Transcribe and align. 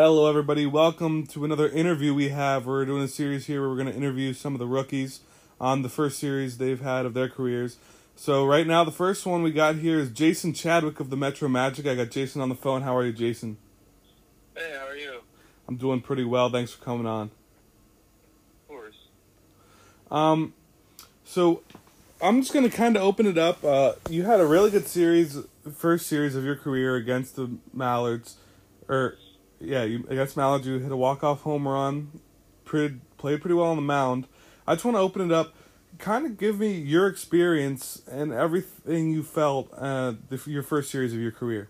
Hello, 0.00 0.28
everybody. 0.28 0.64
Welcome 0.64 1.26
to 1.26 1.44
another 1.44 1.68
interview 1.68 2.14
we 2.14 2.28
have. 2.28 2.66
We're 2.66 2.84
doing 2.84 3.02
a 3.02 3.08
series 3.08 3.46
here 3.46 3.60
where 3.60 3.68
we're 3.68 3.82
going 3.82 3.88
to 3.88 3.96
interview 3.96 4.32
some 4.32 4.54
of 4.54 4.60
the 4.60 4.66
rookies 4.68 5.22
on 5.60 5.82
the 5.82 5.88
first 5.88 6.20
series 6.20 6.58
they've 6.58 6.80
had 6.80 7.04
of 7.04 7.14
their 7.14 7.28
careers. 7.28 7.78
So, 8.14 8.46
right 8.46 8.64
now, 8.64 8.84
the 8.84 8.92
first 8.92 9.26
one 9.26 9.42
we 9.42 9.50
got 9.50 9.74
here 9.74 9.98
is 9.98 10.10
Jason 10.10 10.52
Chadwick 10.52 11.00
of 11.00 11.10
the 11.10 11.16
Metro 11.16 11.48
Magic. 11.48 11.84
I 11.84 11.96
got 11.96 12.10
Jason 12.10 12.40
on 12.40 12.48
the 12.48 12.54
phone. 12.54 12.82
How 12.82 12.96
are 12.96 13.04
you, 13.04 13.12
Jason? 13.12 13.56
Hey, 14.56 14.72
how 14.78 14.86
are 14.86 14.94
you? 14.94 15.22
I'm 15.66 15.74
doing 15.74 16.00
pretty 16.00 16.22
well. 16.22 16.48
Thanks 16.48 16.70
for 16.70 16.84
coming 16.84 17.04
on. 17.08 17.32
Of 18.62 18.68
course. 18.68 18.98
Um, 20.12 20.54
so 21.24 21.64
I'm 22.22 22.40
just 22.40 22.54
gonna 22.54 22.70
kind 22.70 22.96
of 22.96 23.02
open 23.02 23.26
it 23.26 23.36
up. 23.36 23.64
Uh, 23.64 23.94
you 24.08 24.22
had 24.22 24.38
a 24.38 24.46
really 24.46 24.70
good 24.70 24.86
series, 24.86 25.38
first 25.74 26.06
series 26.06 26.36
of 26.36 26.44
your 26.44 26.54
career 26.54 26.94
against 26.94 27.34
the 27.34 27.50
Mallards, 27.74 28.36
or 28.88 29.16
yeah, 29.60 29.84
you 29.84 30.06
against 30.08 30.36
Mallards. 30.36 30.66
You 30.66 30.78
hit 30.78 30.92
a 30.92 30.96
walk 30.96 31.24
off 31.24 31.42
home 31.42 31.66
run, 31.66 32.20
pretty 32.64 33.00
played 33.16 33.40
pretty 33.40 33.54
well 33.54 33.68
on 33.68 33.76
the 33.76 33.82
mound. 33.82 34.26
I 34.66 34.74
just 34.74 34.84
want 34.84 34.96
to 34.96 35.00
open 35.00 35.22
it 35.22 35.32
up. 35.32 35.54
Kind 35.98 36.26
of 36.26 36.36
give 36.36 36.60
me 36.60 36.72
your 36.72 37.08
experience 37.08 38.02
and 38.06 38.32
everything 38.32 39.10
you 39.10 39.22
felt 39.22 39.68
uh, 39.76 40.14
the, 40.28 40.40
your 40.46 40.62
first 40.62 40.90
series 40.90 41.12
of 41.12 41.18
your 41.18 41.32
career. 41.32 41.68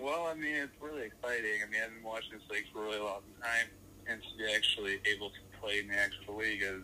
Well, 0.00 0.26
I 0.26 0.34
mean, 0.34 0.54
it's 0.54 0.72
really 0.80 1.02
exciting. 1.02 1.60
I 1.62 1.70
mean, 1.70 1.80
I've 1.84 1.94
been 1.94 2.02
watching 2.02 2.32
this 2.32 2.42
league 2.50 2.64
for 2.72 2.80
a 2.80 2.86
really 2.86 3.00
long 3.00 3.20
time, 3.42 3.68
and 4.06 4.22
to 4.22 4.28
be 4.38 4.52
actually 4.52 5.00
able 5.04 5.30
to 5.30 5.60
play 5.60 5.80
in 5.80 5.88
the 5.88 5.98
actual 5.98 6.36
league 6.36 6.62
is 6.62 6.82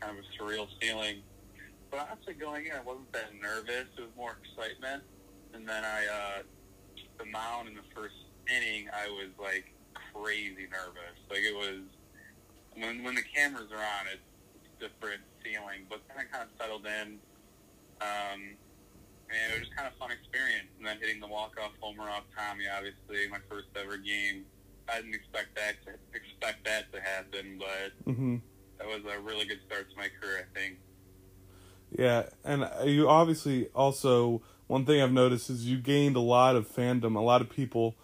kind 0.00 0.16
of 0.16 0.24
a 0.24 0.42
surreal 0.42 0.68
feeling. 0.80 1.22
But 1.90 2.08
honestly, 2.10 2.34
going 2.34 2.66
in, 2.66 2.72
I 2.72 2.80
wasn't 2.80 3.12
that 3.12 3.30
nervous. 3.40 3.86
It 3.98 4.00
was 4.00 4.10
more 4.16 4.36
excitement. 4.42 5.02
And 5.52 5.68
then 5.68 5.84
I, 5.84 6.06
uh, 6.06 6.42
the 7.18 7.26
mound 7.26 7.68
in 7.68 7.74
the 7.74 7.86
first 7.94 8.14
inning, 8.48 8.88
I 8.92 9.08
was 9.08 9.30
like 9.40 9.72
crazy 10.12 10.66
nervous. 10.70 11.18
Like 11.30 11.40
it 11.40 11.54
was 11.54 11.82
when 12.76 13.02
when 13.04 13.14
the 13.14 13.22
cameras 13.22 13.70
are 13.72 13.78
on, 13.78 14.06
it's, 14.12 14.22
it's 14.56 14.68
different 14.80 15.22
feeling. 15.42 15.86
But 15.88 16.00
then 16.08 16.16
I 16.18 16.24
kind 16.30 16.44
of 16.44 16.50
settled 16.58 16.86
in. 16.86 17.18
Um, 18.00 18.56
and 19.30 19.52
it 19.52 19.60
was 19.60 19.68
just 19.68 19.76
kind 19.76 19.88
of 19.88 19.94
fun 19.98 20.10
experience. 20.12 20.68
And 20.78 20.86
then 20.86 20.98
hitting 21.00 21.20
the 21.20 21.26
walk 21.26 21.54
off 21.62 21.72
homer 21.80 22.08
off 22.10 22.24
Tommy, 22.36 22.64
obviously 22.68 23.28
my 23.30 23.38
first 23.48 23.68
ever 23.76 23.96
game. 23.96 24.44
I 24.88 25.00
didn't 25.00 25.14
expect 25.14 25.56
that 25.56 25.80
to 25.86 25.96
expect 26.12 26.64
that 26.66 26.92
to 26.92 27.00
happen, 27.00 27.58
but 27.58 28.12
Mm-hmm. 28.12 28.36
that 28.78 28.86
was 28.86 29.00
a 29.10 29.18
really 29.20 29.46
good 29.46 29.60
start 29.66 29.88
to 29.90 29.96
my 29.96 30.08
career. 30.20 30.46
I 30.46 30.58
think. 30.58 30.78
Yeah, 31.96 32.24
and 32.44 32.68
you 32.84 33.08
obviously 33.08 33.68
also 33.74 34.42
one 34.66 34.84
thing 34.84 35.00
I've 35.00 35.12
noticed 35.12 35.48
is 35.48 35.64
you 35.64 35.78
gained 35.78 36.16
a 36.16 36.20
lot 36.20 36.56
of 36.56 36.68
fandom. 36.68 37.16
A 37.16 37.20
lot 37.20 37.40
of 37.40 37.48
people 37.48 37.94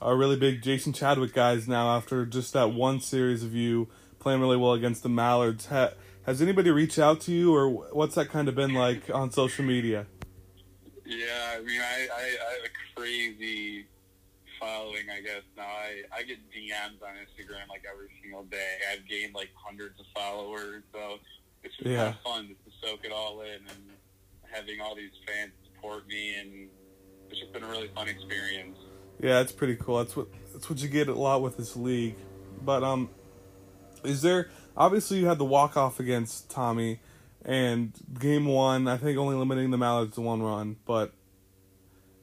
are 0.00 0.16
really 0.16 0.36
big 0.36 0.62
Jason 0.62 0.92
Chadwick 0.92 1.32
guys 1.32 1.66
now 1.68 1.96
after 1.96 2.26
just 2.26 2.52
that 2.52 2.72
one 2.72 3.00
series 3.00 3.42
of 3.42 3.54
you 3.54 3.88
playing 4.18 4.40
really 4.40 4.56
well 4.56 4.72
against 4.72 5.02
the 5.02 5.08
Mallards. 5.08 5.66
Ha- 5.66 5.92
has 6.24 6.42
anybody 6.42 6.70
reached 6.70 6.98
out 6.98 7.20
to 7.22 7.32
you, 7.32 7.54
or 7.54 7.68
what's 7.70 8.14
that 8.16 8.28
kind 8.28 8.48
of 8.48 8.54
been 8.54 8.74
like 8.74 9.08
on 9.14 9.30
social 9.30 9.64
media? 9.64 10.06
Yeah, 11.04 11.54
I 11.56 11.60
mean, 11.62 11.80
I, 11.80 12.08
I, 12.12 12.20
I 12.20 12.52
have 12.54 12.64
a 12.64 12.98
crazy 13.00 13.86
following, 14.58 15.04
I 15.12 15.20
guess. 15.20 15.42
Now 15.56 15.62
I, 15.62 16.02
I 16.12 16.22
get 16.24 16.38
DMs 16.50 17.00
on 17.02 17.14
Instagram 17.14 17.68
like 17.68 17.84
every 17.90 18.08
single 18.20 18.42
day. 18.44 18.78
I've 18.92 19.06
gained 19.08 19.34
like 19.34 19.50
hundreds 19.54 20.00
of 20.00 20.06
followers, 20.14 20.82
so 20.92 21.18
it's 21.62 21.76
just 21.76 21.88
Yeah. 21.88 21.96
kind 21.96 22.14
of 22.14 22.20
fun 22.22 22.48
just 22.48 22.64
to 22.82 22.88
soak 22.88 23.04
it 23.04 23.12
all 23.12 23.42
in 23.42 23.54
and 23.68 23.90
having 24.50 24.80
all 24.80 24.96
these 24.96 25.12
fans 25.28 25.52
support 25.72 26.08
me, 26.08 26.34
and 26.34 26.68
it's 27.30 27.38
just 27.38 27.52
been 27.52 27.62
a 27.62 27.68
really 27.68 27.88
fun 27.94 28.08
experience. 28.08 28.76
Yeah, 29.26 29.40
it's 29.40 29.50
pretty 29.50 29.74
cool. 29.74 29.98
That's 29.98 30.14
what 30.14 30.28
that's 30.52 30.70
what 30.70 30.78
you 30.78 30.88
get 30.88 31.08
a 31.08 31.14
lot 31.14 31.42
with 31.42 31.56
this 31.56 31.74
league. 31.74 32.14
But 32.64 32.84
um, 32.84 33.10
is 34.04 34.22
there 34.22 34.50
obviously 34.76 35.18
you 35.18 35.26
had 35.26 35.38
the 35.38 35.44
walk 35.44 35.76
off 35.76 35.98
against 35.98 36.48
Tommy, 36.48 37.00
and 37.44 37.92
game 38.20 38.46
one 38.46 38.86
I 38.86 38.96
think 38.96 39.18
only 39.18 39.34
limiting 39.34 39.72
the 39.72 39.78
Mallards 39.78 40.14
to 40.14 40.20
one 40.20 40.42
run. 40.42 40.76
But 40.86 41.12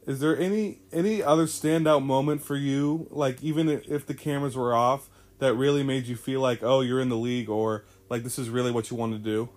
is 0.07 0.21
there 0.21 0.39
any 0.39 0.79
any 0.93 1.21
other 1.21 1.45
standout 1.45 2.05
moment 2.05 2.41
for 2.41 2.55
you? 2.55 3.09
Like 3.11 3.43
even 3.43 3.67
if 3.67 4.07
the 4.07 4.13
cameras 4.13 4.55
were 4.55 4.73
off, 4.73 5.09
that 5.39 5.55
really 5.55 5.83
made 5.83 6.05
you 6.05 6.15
feel 6.15 6.39
like 6.39 6.63
oh 6.63 6.79
you're 6.79 7.01
in 7.01 7.09
the 7.09 7.17
league 7.17 7.49
or 7.49 7.83
like 8.07 8.23
this 8.23 8.39
is 8.39 8.49
really 8.49 8.71
what 8.71 8.91
you 8.91 8.95
want 8.95 9.11
to 9.11 9.19
do. 9.19 9.49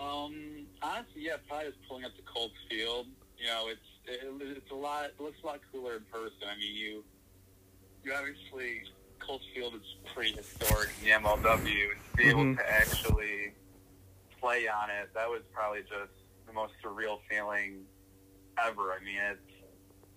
Um, 0.00 0.64
honestly, 0.80 1.26
yeah, 1.26 1.36
probably 1.46 1.66
just 1.66 1.86
pulling 1.86 2.06
up 2.06 2.16
to 2.16 2.22
Colts 2.22 2.54
Field. 2.70 3.06
You 3.38 3.48
know, 3.48 3.68
it's 3.68 3.87
it, 4.08 4.56
it's 4.56 4.70
a 4.70 4.74
lot. 4.74 5.06
It 5.06 5.20
looks 5.20 5.38
a 5.42 5.46
lot 5.46 5.60
cooler 5.72 5.96
in 5.96 6.02
person. 6.12 6.48
I 6.50 6.56
mean, 6.58 6.74
you 6.74 7.04
you 8.04 8.12
obviously 8.14 8.82
Colts 9.18 9.44
Field 9.54 9.74
is 9.74 10.12
pretty 10.14 10.32
historic 10.32 10.90
in 11.02 11.06
the 11.08 11.28
MLW, 11.28 11.90
and 11.90 12.00
to 12.10 12.16
be 12.16 12.28
able 12.28 12.44
Mhm. 12.44 12.56
to 12.58 12.72
actually 12.72 13.52
play 14.40 14.68
on 14.68 14.88
it, 14.90 15.12
that 15.14 15.28
was 15.28 15.42
probably 15.52 15.82
just 15.82 16.12
the 16.46 16.52
most 16.52 16.72
surreal 16.82 17.18
feeling 17.28 17.84
ever. 18.64 18.92
I 18.92 19.00
mean, 19.04 19.18
it's 19.18 19.40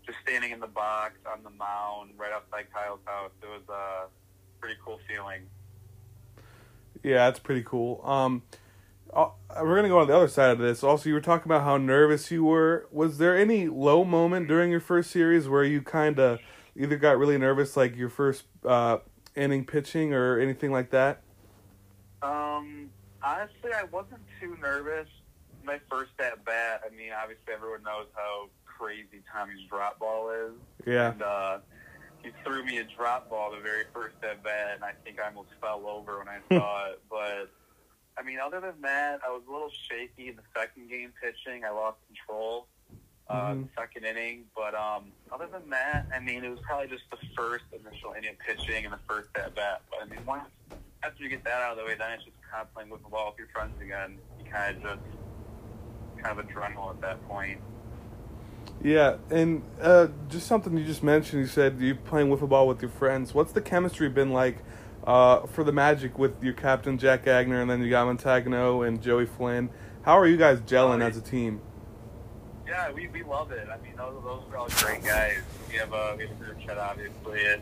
just 0.06 0.20
standing 0.24 0.52
in 0.52 0.60
the 0.60 0.68
box 0.68 1.16
on 1.32 1.44
the 1.44 1.50
mound 1.50 2.14
right 2.18 2.32
outside 2.32 2.72
Kyle's 2.74 3.00
house. 3.06 3.32
It 3.42 3.48
was 3.50 3.68
a 3.70 4.08
pretty 4.60 4.80
cool 4.86 5.00
feeling. 5.08 5.50
Yeah, 7.04 7.26
that's 7.30 7.40
pretty 7.40 7.64
cool. 7.64 8.02
Um, 8.08 8.44
we're 9.14 9.76
gonna 9.76 9.90
go 9.90 10.00
on 10.00 10.08
the 10.08 10.16
other 10.16 10.28
side 10.28 10.52
of 10.52 10.60
this. 10.60 10.84
Also, 10.84 11.10
you 11.10 11.16
were 11.16 11.22
talking 11.22 11.46
about 11.46 11.64
how 11.64 11.78
nervous 11.78 12.32
you 12.32 12.44
were. 12.44 12.88
Was 12.92 13.18
there 13.18 13.38
any 13.38 13.68
low 13.68 14.04
moment 14.04 14.48
during 14.48 14.72
your 14.72 14.80
first 14.80 15.12
series 15.12 15.48
where 15.48 15.64
you 15.64 15.82
kind 15.82 16.20
of 16.20 16.40
either 16.76 16.98
got 16.98 17.18
really 17.18 17.38
nervous, 17.38 17.76
like 17.76 17.96
your 17.96 18.10
first 18.10 18.46
uh, 18.66 18.98
inning 19.36 19.66
pitching, 19.66 20.14
or 20.14 20.40
anything 20.40 20.72
like 20.72 20.92
that? 20.92 21.22
Um, 22.22 22.90
honestly, 23.24 23.72
I 23.76 23.84
wasn't 23.92 24.22
too 24.40 24.58
nervous. 24.62 25.08
My 25.64 25.80
first 25.90 26.12
at 26.20 26.44
bat, 26.46 26.82
I 26.86 26.96
mean, 26.96 27.12
obviously 27.12 27.54
everyone 27.54 27.84
knows 27.84 28.08
how 28.16 28.50
crazy 28.66 29.22
Tommy's 29.32 29.68
drop 29.70 30.00
ball 30.00 30.30
is. 30.32 30.54
Yeah, 30.88 31.12
And 31.12 31.22
uh, 31.22 31.58
he 32.24 32.32
threw 32.44 32.64
me 32.66 32.80
a 32.80 32.84
drop 32.84 33.30
ball 33.30 33.52
the 33.52 33.62
very 33.62 33.84
first 33.94 34.16
at 34.24 34.44
bat, 34.44 34.72
and 34.76 34.84
I 34.84 34.94
think 35.04 35.20
I 35.20 35.28
almost 35.28 35.50
fell 35.62 35.86
over 35.86 36.20
when 36.20 36.28
I 36.28 36.40
saw 36.50 36.92
it. 36.92 37.02
But, 37.10 37.52
I 38.18 38.24
mean, 38.24 38.40
other 38.40 38.60
than 38.60 38.82
that, 38.82 39.22
I 39.26 39.32
was 39.32 39.42
a 39.48 39.52
little 39.52 39.72
shaky 39.90 40.30
in 40.30 40.36
the 40.36 40.42
second 40.56 40.90
game 40.90 41.14
pitching. 41.22 41.64
I 41.66 41.70
lost 41.72 41.98
control 42.08 42.68
uh, 43.30 43.52
Mhm. 43.54 43.64
the 43.64 43.70
second 43.82 44.04
inning. 44.06 44.46
But 44.56 44.76
um, 44.76 45.12
other 45.32 45.48
than 45.48 45.70
that, 45.70 46.06
I 46.14 46.20
mean, 46.20 46.44
it 46.44 46.50
was 46.50 46.60
probably 46.68 46.88
just 46.88 47.04
the 47.12 47.18
first 47.36 47.64
initial 47.72 48.12
inning 48.18 48.36
pitching 48.46 48.84
and 48.86 48.94
the 48.94 49.00
first 49.08 49.30
at 49.36 49.56
bat. 49.56 49.82
But, 49.90 50.02
I 50.02 50.06
mean, 50.06 50.26
once 50.26 50.44
after 51.04 51.24
you 51.24 51.30
get 51.30 51.44
that 51.46 51.62
out 51.62 51.72
of 51.72 51.78
the 51.78 51.86
way, 51.86 51.96
then 51.98 52.12
it's 52.12 52.26
just 52.26 52.36
kind 52.52 52.62
of 52.62 52.74
playing 52.74 52.90
with 52.90 53.02
the 53.04 53.10
ball 53.10 53.30
with 53.30 53.40
your 53.40 53.48
friends 53.54 53.80
again. 53.82 54.18
You 54.44 54.52
kind 54.52 54.76
of 54.76 54.84
just 54.84 56.24
kind 56.24 56.38
of 56.40 56.46
adrenaline 56.46 56.96
at 56.96 57.02
that 57.02 57.28
point. 57.30 57.62
yeah, 58.84 59.16
and 59.30 59.64
uh, 59.82 60.08
just 60.30 60.48
something 60.48 60.76
you 60.78 60.84
just 60.84 61.02
mentioned. 61.04 61.42
You 61.42 61.48
said 61.48 61.80
you 61.80 61.96
playing 61.96 62.28
wiffle 62.28 62.50
ball 62.50 62.68
with 62.68 62.82
your 62.82 62.92
friends. 62.92 63.34
What's 63.34 63.54
the 63.54 63.62
chemistry 63.62 64.10
been 64.10 64.32
like 64.34 64.58
uh, 65.06 65.46
for 65.48 65.64
the 65.64 65.72
Magic 65.72 66.18
with 66.18 66.44
your 66.44 66.54
captain 66.54 66.98
Jack 66.98 67.26
Agner, 67.26 67.62
and 67.62 67.70
then 67.70 67.82
you 67.82 67.90
got 67.90 68.08
Montagno 68.08 68.88
and 68.88 69.02
Joey 69.02 69.26
Flynn? 69.26 69.70
How 70.04 70.18
are 70.18 70.28
you 70.28 70.38
guys 70.38 70.60
gelling 70.62 71.02
as 71.02 71.18
a 71.18 71.22
team? 71.22 71.62
Yeah, 72.68 72.92
we, 72.92 73.08
we 73.08 73.24
love 73.24 73.52
it. 73.52 73.68
I 73.70 73.78
mean, 73.84 73.96
those, 73.98 74.24
those 74.24 74.44
are 74.52 74.58
all 74.58 74.70
great 74.78 75.04
guys. 75.04 75.42
We 75.70 75.76
have 75.76 75.94
a, 75.94 76.16
we 76.18 76.28
have 76.28 76.32
a 76.32 76.44
group 76.44 76.60
chat, 76.60 76.78
obviously, 76.78 77.46
and 77.46 77.62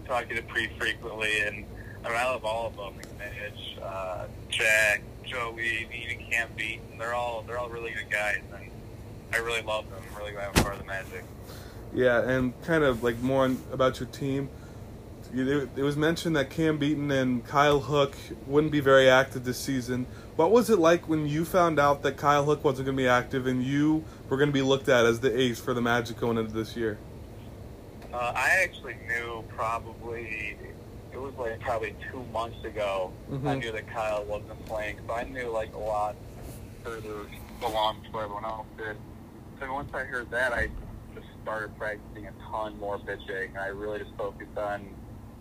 we 0.00 0.06
talk 0.06 0.28
to 0.28 0.34
it 0.36 0.46
pretty 0.48 0.72
frequently. 0.78 1.40
And 1.40 1.66
I 2.04 2.08
mean, 2.08 2.16
I 2.16 2.24
love 2.26 2.44
all 2.44 2.68
of 2.68 2.76
them. 2.76 2.94
Mitch, 3.18 3.78
uh, 3.82 4.26
Jack, 4.48 5.02
Joey, 5.24 5.88
even 5.92 6.24
Cam 6.30 6.48
Beaton. 6.56 6.98
They're 6.98 7.14
all 7.14 7.42
they're 7.46 7.58
all 7.58 7.68
really 7.68 7.92
good 7.92 8.10
guys, 8.10 8.40
and 8.54 8.70
I 9.32 9.38
really 9.38 9.62
love 9.62 9.90
them. 9.90 10.02
I'm 10.08 10.18
really 10.18 10.32
glad 10.32 10.48
I'm 10.54 10.62
part 10.62 10.74
of 10.74 10.80
the 10.80 10.86
Magic. 10.86 11.24
Yeah, 11.92 12.28
and 12.28 12.60
kind 12.62 12.84
of 12.84 13.02
like 13.02 13.18
more 13.20 13.44
on, 13.44 13.58
about 13.72 14.00
your 14.00 14.08
team. 14.10 14.48
It 15.36 15.82
was 15.82 15.96
mentioned 15.96 16.36
that 16.36 16.50
Cam 16.50 16.78
Beaton 16.78 17.10
and 17.10 17.44
Kyle 17.44 17.80
Hook 17.80 18.14
wouldn't 18.46 18.72
be 18.72 18.80
very 18.80 19.08
active 19.08 19.44
this 19.44 19.58
season. 19.58 20.06
What 20.36 20.50
was 20.52 20.70
it 20.70 20.78
like 20.78 21.08
when 21.08 21.26
you 21.26 21.44
found 21.44 21.80
out 21.80 22.02
that 22.02 22.16
Kyle 22.16 22.44
Hook 22.44 22.62
wasn't 22.64 22.86
going 22.86 22.96
to 22.96 23.02
be 23.02 23.08
active 23.08 23.46
and 23.46 23.62
you 23.62 24.04
were 24.28 24.36
going 24.36 24.48
to 24.48 24.52
be 24.52 24.62
looked 24.62 24.88
at 24.88 25.04
as 25.04 25.20
the 25.20 25.36
ace 25.36 25.58
for 25.60 25.74
the 25.74 25.80
Magic 25.80 26.18
going 26.20 26.38
into 26.38 26.52
this 26.52 26.76
year? 26.76 26.98
Uh, 28.12 28.32
I 28.34 28.60
actually 28.62 28.96
knew 29.08 29.42
probably 29.56 30.56
it 31.12 31.20
was 31.20 31.34
like 31.36 31.58
probably 31.60 31.96
two 32.12 32.22
months 32.32 32.64
ago. 32.64 33.12
I 33.28 33.34
Mhm. 33.34 33.58
knew 33.60 33.72
that 33.72 33.88
Kyle 33.88 34.24
wasn't 34.24 34.64
playing, 34.66 34.98
so 35.06 35.14
I 35.14 35.24
knew 35.24 35.48
like 35.48 35.74
a 35.74 35.78
lot 35.78 36.14
further 36.84 37.26
along 37.64 38.02
before 38.02 38.22
everyone 38.22 38.44
else 38.44 38.66
did. 38.78 38.96
So 39.60 39.72
once 39.72 39.92
I 39.94 40.04
heard 40.04 40.30
that, 40.30 40.52
I 40.52 40.68
just 41.14 41.26
started 41.42 41.76
practicing 41.78 42.26
a 42.28 42.32
ton 42.50 42.78
more 42.78 42.98
pitching. 42.98 43.56
I 43.56 43.68
really 43.68 43.98
just 44.00 44.14
focused 44.16 44.56
on 44.58 44.86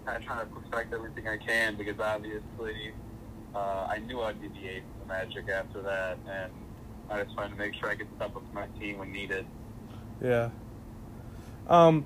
kind 0.06 0.18
of 0.18 0.24
trying 0.24 0.48
to 0.48 0.54
perfect 0.54 0.94
everything 0.94 1.28
I 1.28 1.38
can 1.38 1.76
because 1.76 2.00
obviously 2.00 2.94
uh, 3.56 3.88
I 3.90 4.00
knew 4.00 4.22
I'd 4.22 4.42
be 4.42 4.48
the 4.48 4.68
ace 4.68 4.84
of 4.96 5.08
the 5.08 5.14
Magic 5.14 5.50
after 5.50 5.82
that, 5.82 6.18
and 6.30 6.52
I 7.10 7.24
just 7.24 7.36
wanted 7.36 7.52
to 7.52 7.56
make 7.56 7.74
sure 7.76 7.90
I 7.90 7.96
could 7.96 8.08
step 8.16 8.36
up 8.36 8.48
to 8.48 8.56
my 8.56 8.68
team 8.80 8.98
when 8.98 9.12
needed. 9.12 9.46
Yeah. 10.22 10.50
Um, 11.68 12.06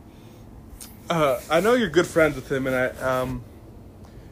uh, 1.10 1.40
I 1.50 1.62
know 1.62 1.74
you're 1.74 1.90
good 1.90 2.08
friends 2.08 2.36
with 2.36 2.52
him, 2.52 2.68
and 2.68 2.76
I 2.76 2.88
um, 3.02 3.44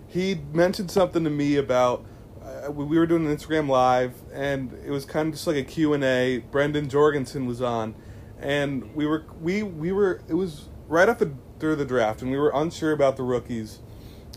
he 0.08 0.36
mentioned 0.54 0.92
something 0.92 1.24
to 1.24 1.30
me 1.30 1.56
about 1.56 2.06
uh, 2.44 2.72
we 2.72 2.84
we 2.84 3.00
were 3.00 3.08
doing 3.08 3.26
an 3.26 3.36
Instagram 3.36 3.70
live, 3.70 4.14
and 4.34 4.74
it 4.86 4.92
was 4.92 5.06
kind 5.06 5.30
of 5.30 5.34
just 5.34 5.48
like 5.48 5.56
a 5.56 5.64
Q 5.64 5.94
and 5.94 6.04
A. 6.04 6.40
Brendan 6.52 6.90
Jorgensen 6.90 7.46
was 7.46 7.62
on, 7.62 7.96
and 8.40 8.94
we 8.94 9.06
were 9.06 9.26
we 9.42 9.64
we 9.64 9.92
were 9.92 10.22
it 10.28 10.34
was 10.34 10.70
right 10.88 11.08
off 11.08 11.20
the 11.20 11.34
draft, 11.60 12.22
and 12.22 12.32
we 12.32 12.38
were 12.38 12.52
unsure 12.54 12.92
about 12.92 13.18
the 13.18 13.24
rookies. 13.24 13.80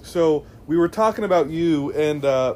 So 0.03 0.47
we 0.67 0.77
were 0.77 0.89
talking 0.89 1.25
about 1.25 1.51
you, 1.51 1.93
and 1.93 2.25
uh, 2.25 2.55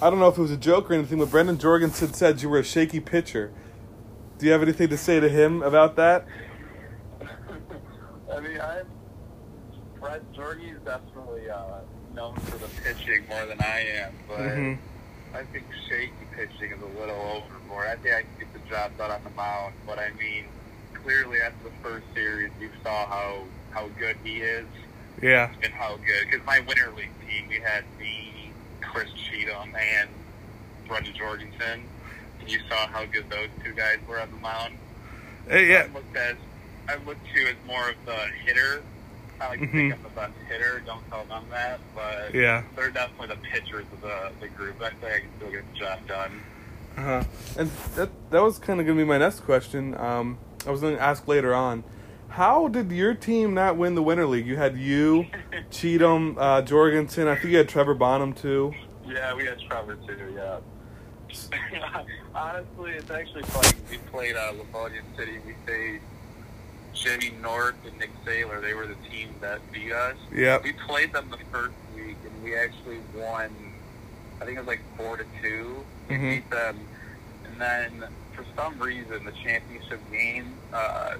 I 0.00 0.10
don't 0.10 0.18
know 0.18 0.28
if 0.28 0.38
it 0.38 0.40
was 0.42 0.50
a 0.50 0.56
joke 0.56 0.90
or 0.90 0.94
anything, 0.94 1.18
but 1.18 1.30
Brendan 1.30 1.58
Jorgensen 1.58 2.12
said 2.12 2.42
you 2.42 2.48
were 2.48 2.58
a 2.58 2.64
shaky 2.64 3.00
pitcher. 3.00 3.52
Do 4.38 4.46
you 4.46 4.52
have 4.52 4.62
anything 4.62 4.88
to 4.88 4.98
say 4.98 5.20
to 5.20 5.28
him 5.28 5.62
about 5.62 5.96
that? 5.96 6.26
I 8.32 8.40
mean, 8.40 8.60
I'm 8.60 8.86
Fred 9.98 10.22
Jorgie 10.34 10.74
is 10.74 10.80
definitely 10.84 11.48
uh, 11.48 11.80
known 12.14 12.34
for 12.36 12.58
the 12.58 12.68
pitching 12.82 13.26
more 13.28 13.46
than 13.46 13.60
I 13.60 13.80
am, 13.80 14.12
but 14.28 14.38
Mm-hmm. 14.38 15.36
I 15.36 15.42
think 15.52 15.64
shaky 15.88 16.12
pitching 16.34 16.72
is 16.72 16.80
a 16.80 16.98
little 16.98 17.16
overboard. 17.16 17.88
I 17.88 17.96
think 17.96 18.14
I 18.14 18.22
can 18.22 18.30
get 18.38 18.52
the 18.54 18.70
job 18.70 18.96
done 18.96 19.10
on 19.10 19.22
the 19.24 19.30
mound, 19.30 19.74
but 19.86 19.98
I 19.98 20.10
mean, 20.12 20.46
clearly 20.94 21.40
after 21.40 21.64
the 21.64 21.74
first 21.82 22.06
series, 22.14 22.52
you 22.60 22.70
saw 22.82 23.06
how 23.06 23.42
how 23.76 23.88
good 23.98 24.16
he 24.24 24.38
is 24.40 24.66
Yeah. 25.20 25.50
and 25.62 25.72
how 25.72 25.96
good. 25.96 26.28
Because 26.30 26.44
my 26.46 26.60
winter 26.60 26.90
league 26.96 27.10
team, 27.28 27.46
we 27.48 27.60
had 27.60 27.84
me, 28.00 28.50
Chris 28.80 29.08
Cheatham, 29.12 29.74
and 29.76 30.08
Brendan 30.88 31.14
Jorgensen. 31.14 31.82
And 32.40 32.50
you 32.50 32.58
saw 32.68 32.86
how 32.86 33.04
good 33.04 33.28
those 33.28 33.48
two 33.62 33.72
guys 33.72 33.98
were 34.08 34.18
on 34.18 34.30
the 34.30 34.36
mound. 34.38 34.78
Hey, 35.48 35.66
yeah. 35.70 35.84
I'm 35.84 35.94
looked 35.94 36.16
as 36.16 36.36
I'm 36.88 37.04
looked 37.04 37.26
to 37.34 37.48
as 37.48 37.56
more 37.66 37.90
of 37.90 37.96
the 38.06 38.16
hitter. 38.44 38.82
I 39.40 39.48
like 39.48 39.58
to 39.60 39.66
Mhm. 39.66 39.72
think 39.72 39.94
I'm 39.94 40.02
the 40.04 40.08
best 40.10 40.32
hitter. 40.48 40.80
Don't 40.86 41.06
tell 41.10 41.24
them 41.24 41.44
that, 41.50 41.80
but 41.94 42.32
Yeah. 42.34 42.62
they're 42.74 42.90
definitely 42.90 43.26
the 43.28 43.36
pitchers 43.42 43.84
of 43.92 44.00
the 44.00 44.32
the 44.40 44.48
group. 44.48 44.80
I 44.80 44.90
think 44.90 45.04
I 45.12 45.18
can 45.20 45.28
still 45.36 45.50
get 45.50 45.72
the 45.74 45.78
job 45.78 46.06
done. 46.08 46.40
Uh-huh. 46.96 47.24
And 47.58 47.70
that 47.96 48.08
that 48.30 48.42
was 48.42 48.58
kind 48.58 48.80
of 48.80 48.86
going 48.86 48.96
to 48.96 49.04
be 49.04 49.08
my 49.08 49.18
next 49.18 49.40
question. 49.40 49.94
Um, 49.98 50.38
I 50.66 50.70
was 50.70 50.80
going 50.80 50.96
to 50.96 51.02
ask 51.02 51.28
later 51.28 51.54
on. 51.54 51.84
How 52.36 52.68
did 52.68 52.92
your 52.92 53.14
team 53.14 53.54
not 53.54 53.78
win 53.78 53.94
the 53.94 54.02
Winter 54.02 54.26
League? 54.26 54.46
You 54.46 54.56
had 54.56 54.76
you, 54.76 55.24
Cheatham, 55.70 56.36
uh, 56.38 56.60
Jorgensen. 56.60 57.28
I 57.28 57.34
think 57.34 57.52
you 57.52 57.56
had 57.56 57.68
Trevor 57.68 57.94
Bonham 57.94 58.34
too. 58.34 58.74
Yeah, 59.06 59.34
we 59.34 59.46
had 59.46 59.58
Trevor 59.60 59.96
too. 60.06 60.34
Yeah. 60.34 60.58
Honestly, 62.34 62.92
it's 62.92 63.10
actually 63.10 63.42
funny. 63.44 63.78
We 63.90 63.96
played 64.10 64.36
uh, 64.36 64.52
Livonia 64.58 65.00
City. 65.16 65.38
We 65.46 65.54
played 65.64 66.00
Jimmy 66.92 67.32
North 67.40 67.74
and 67.86 67.98
Nick 67.98 68.10
Saylor. 68.26 68.60
They 68.60 68.74
were 68.74 68.86
the 68.86 68.96
team 69.10 69.30
that 69.40 69.60
beat 69.72 69.92
us. 69.92 70.16
Yeah. 70.30 70.58
We 70.62 70.74
played 70.86 71.14
them 71.14 71.30
the 71.30 71.38
first 71.50 71.72
week, 71.94 72.16
and 72.22 72.44
we 72.44 72.54
actually 72.54 72.98
won. 73.16 73.50
I 74.42 74.44
think 74.44 74.58
it 74.58 74.60
was 74.60 74.68
like 74.68 74.82
four 74.98 75.16
to 75.16 75.24
two. 75.42 75.86
We 76.10 76.16
Mhm. 76.16 76.30
beat 76.34 76.50
them, 76.50 76.80
and 77.46 77.58
then 77.58 78.04
for 78.34 78.44
some 78.54 78.78
reason, 78.78 79.24
the 79.24 79.32
championship 79.42 80.00
game, 80.12 80.52
uh, 80.74 81.14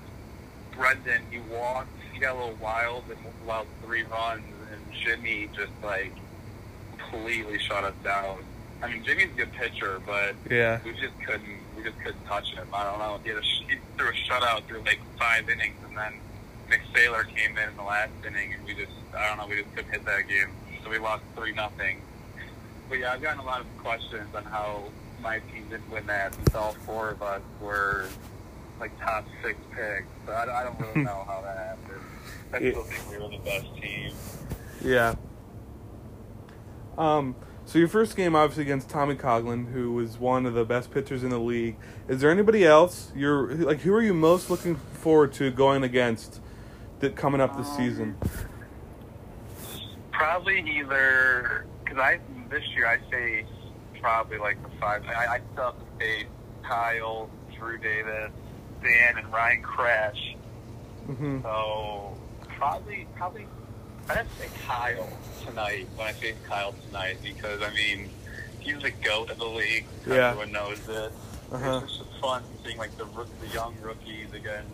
Brendan 0.76 1.22
he 1.30 1.38
walked. 1.52 1.88
He 2.12 2.18
got 2.20 2.34
a 2.36 2.38
little 2.38 2.58
wild 2.60 3.04
and 3.08 3.18
allowed 3.44 3.66
three 3.84 4.02
runs, 4.04 4.42
and 4.72 4.80
Jimmy 5.04 5.48
just 5.54 5.72
like 5.82 6.12
completely 6.98 7.58
shut 7.58 7.84
us 7.84 7.94
down. 8.02 8.38
I 8.82 8.88
mean, 8.88 9.04
Jimmy's 9.04 9.30
a 9.32 9.36
good 9.36 9.52
pitcher, 9.52 10.00
but 10.04 10.34
Yeah. 10.50 10.80
we 10.84 10.92
just 10.92 11.18
couldn't 11.24 11.58
we 11.76 11.82
just 11.82 11.98
couldn't 12.00 12.24
touch 12.26 12.52
him. 12.54 12.66
I 12.72 12.84
don't 12.84 12.98
know. 12.98 13.20
He, 13.22 13.28
had 13.30 13.38
a, 13.38 13.42
he 13.42 13.76
threw 13.98 14.08
a 14.08 14.12
shutout 14.12 14.64
through 14.66 14.80
like 14.80 15.00
five 15.18 15.48
innings, 15.48 15.76
and 15.86 15.96
then 15.96 16.14
Nick 16.70 16.80
Saylor 16.94 17.26
came 17.26 17.56
in 17.58 17.68
in 17.70 17.76
the 17.76 17.82
last 17.82 18.12
inning, 18.26 18.54
and 18.54 18.64
we 18.64 18.74
just 18.74 18.92
I 19.16 19.28
don't 19.28 19.38
know. 19.38 19.46
We 19.46 19.62
just 19.62 19.74
couldn't 19.74 19.92
hit 19.92 20.04
that 20.04 20.28
game, 20.28 20.48
so 20.82 20.90
we 20.90 20.98
lost 20.98 21.22
three 21.36 21.52
nothing. 21.52 22.00
But 22.88 22.98
yeah, 22.98 23.12
I've 23.12 23.22
gotten 23.22 23.40
a 23.40 23.44
lot 23.44 23.60
of 23.60 23.66
questions 23.78 24.28
on 24.34 24.44
how 24.44 24.84
my 25.22 25.38
team 25.40 25.66
didn't 25.70 25.90
win 25.90 26.06
that, 26.06 26.34
since 26.34 26.54
all 26.54 26.72
four 26.84 27.10
of 27.10 27.22
us 27.22 27.42
were 27.60 28.06
like 28.80 28.98
top 29.00 29.26
six 29.42 29.58
picks. 29.70 30.06
So 30.26 30.32
I, 30.32 30.60
I 30.60 30.64
don't 30.64 30.78
really 30.80 31.02
know 31.04 31.24
how 31.26 31.40
that 31.42 31.56
happened. 31.56 32.00
I 32.52 32.58
Yeah. 32.58 32.70
still 32.72 32.82
think 32.84 33.10
we 33.10 33.18
were 33.24 33.30
the 33.30 33.38
best 33.38 33.66
team. 33.82 34.12
Yeah. 34.82 35.14
Um. 36.98 37.34
So 37.64 37.80
your 37.80 37.88
first 37.88 38.16
game, 38.16 38.36
obviously 38.36 38.62
against 38.62 38.88
Tommy 38.88 39.16
Coughlin, 39.16 39.72
who 39.72 39.92
was 39.92 40.18
one 40.18 40.46
of 40.46 40.54
the 40.54 40.64
best 40.64 40.92
pitchers 40.92 41.24
in 41.24 41.30
the 41.30 41.38
league. 41.40 41.76
Is 42.06 42.20
there 42.20 42.30
anybody 42.30 42.64
else 42.64 43.10
you're 43.16 43.52
like? 43.56 43.80
Who 43.80 43.92
are 43.92 44.02
you 44.02 44.14
most 44.14 44.48
looking 44.50 44.76
forward 44.76 45.32
to 45.34 45.50
going 45.50 45.82
against 45.82 46.40
that 47.00 47.16
coming 47.16 47.40
up 47.40 47.56
this 47.56 47.68
Um, 47.70 47.76
season? 47.76 48.16
Probably 50.12 50.60
either 50.78 51.66
because 51.84 51.98
I 51.98 52.20
this 52.50 52.62
year 52.74 52.86
I 52.86 52.98
face 53.10 53.46
probably 54.00 54.38
like 54.38 54.62
the 54.62 54.70
five. 54.80 55.04
I, 55.06 55.26
I 55.26 55.40
still 55.52 55.64
have 55.64 55.78
to 55.78 55.84
face 55.98 56.26
Kyle, 56.62 57.28
Drew 57.58 57.78
Davis, 57.78 58.30
Dan, 58.86 59.18
and 59.18 59.32
Ryan 59.32 59.62
Crash. 59.62 60.36
Mm-hmm. 61.08 61.42
So 61.42 62.16
probably 62.56 63.06
probably 63.16 63.46
I'd 64.08 64.16
have 64.18 64.28
to 64.28 64.42
say 64.42 64.48
Kyle 64.66 65.08
tonight 65.44 65.86
when 65.96 66.06
I 66.08 66.12
face 66.12 66.36
Kyle 66.48 66.74
tonight 66.86 67.18
because 67.22 67.62
I 67.62 67.70
mean 67.74 68.10
he's 68.60 68.80
the 68.80 68.90
goat 68.90 69.30
of 69.30 69.38
the 69.38 69.46
league. 69.46 69.86
Yeah. 70.06 70.30
Everyone 70.30 70.52
knows 70.52 70.88
it. 70.88 71.12
Uh-huh. 71.52 71.80
It's 71.84 71.98
just 71.98 72.10
fun 72.20 72.42
seeing 72.64 72.78
like 72.78 72.96
the 72.96 73.04
the 73.04 73.48
young 73.52 73.74
rookies 73.82 74.32
against 74.32 74.70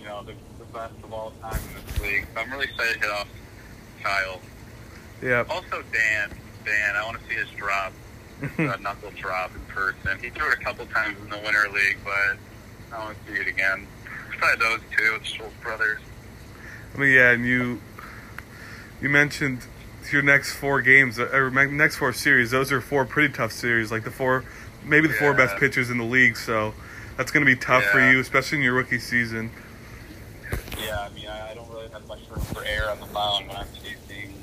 you 0.00 0.06
know 0.06 0.22
the, 0.22 0.34
the 0.58 0.64
best 0.72 0.94
of 1.02 1.12
all 1.12 1.32
time 1.40 1.60
in 1.68 1.86
this 1.86 2.00
league. 2.00 2.26
So 2.34 2.40
I'm 2.40 2.50
really 2.50 2.64
excited 2.64 2.94
to 2.94 3.00
hit 3.00 3.10
off 3.10 3.28
Kyle. 4.02 4.40
Yeah. 5.22 5.44
Also, 5.48 5.82
Dan. 5.92 6.30
Dan, 6.64 6.94
I 6.96 7.04
want 7.04 7.18
to 7.20 7.28
see 7.28 7.34
his 7.34 7.48
drop, 7.56 7.92
uh, 8.58 8.76
knuckle 8.80 9.10
drop 9.16 9.50
in 9.54 9.60
person. 9.62 10.18
He 10.20 10.30
threw 10.30 10.48
it 10.48 10.58
a 10.58 10.62
couple 10.62 10.86
times 10.86 11.16
in 11.20 11.28
the 11.28 11.38
Winter 11.38 11.68
League, 11.72 11.98
but 12.04 12.36
I 12.92 12.98
want 13.04 13.26
to 13.26 13.32
see 13.32 13.40
it 13.40 13.48
again. 13.48 13.86
Probably 14.38 14.66
those 14.66 14.80
two, 14.96 15.18
the 15.18 15.24
Schultz 15.24 15.54
brothers. 15.62 16.00
I 16.94 16.98
mean, 16.98 17.12
yeah, 17.12 17.30
and 17.30 17.46
you 17.46 17.80
you 19.00 19.08
mentioned 19.08 19.60
your 20.10 20.22
next 20.22 20.52
four 20.52 20.82
games 20.82 21.18
uh, 21.18 21.28
or 21.32 21.50
next 21.50 21.96
four 21.96 22.12
series. 22.12 22.50
Those 22.50 22.72
are 22.72 22.80
four 22.80 23.04
pretty 23.04 23.32
tough 23.32 23.52
series, 23.52 23.90
like 23.90 24.04
the 24.04 24.10
four, 24.10 24.44
maybe 24.84 25.08
the 25.08 25.14
four 25.14 25.32
best 25.34 25.56
pitchers 25.56 25.90
in 25.90 25.98
the 25.98 26.04
league. 26.04 26.36
So 26.36 26.74
that's 27.16 27.30
going 27.30 27.44
to 27.44 27.50
be 27.50 27.58
tough 27.58 27.84
for 27.84 28.00
you, 28.10 28.20
especially 28.20 28.58
in 28.58 28.64
your 28.64 28.74
rookie 28.74 28.98
season. 28.98 29.50
Yeah, 30.78 31.00
I 31.00 31.08
mean, 31.14 31.28
I, 31.28 31.54
don't 31.54 31.70
really 31.70 31.88
have 31.88 32.06
much 32.06 32.20
room 32.30 32.40
for 32.40 32.64
air 32.64 32.90
on 32.90 33.00
the 33.00 33.06
mound 33.06 33.48
when 33.48 33.56
I'm 33.56 33.66
facing 33.66 34.34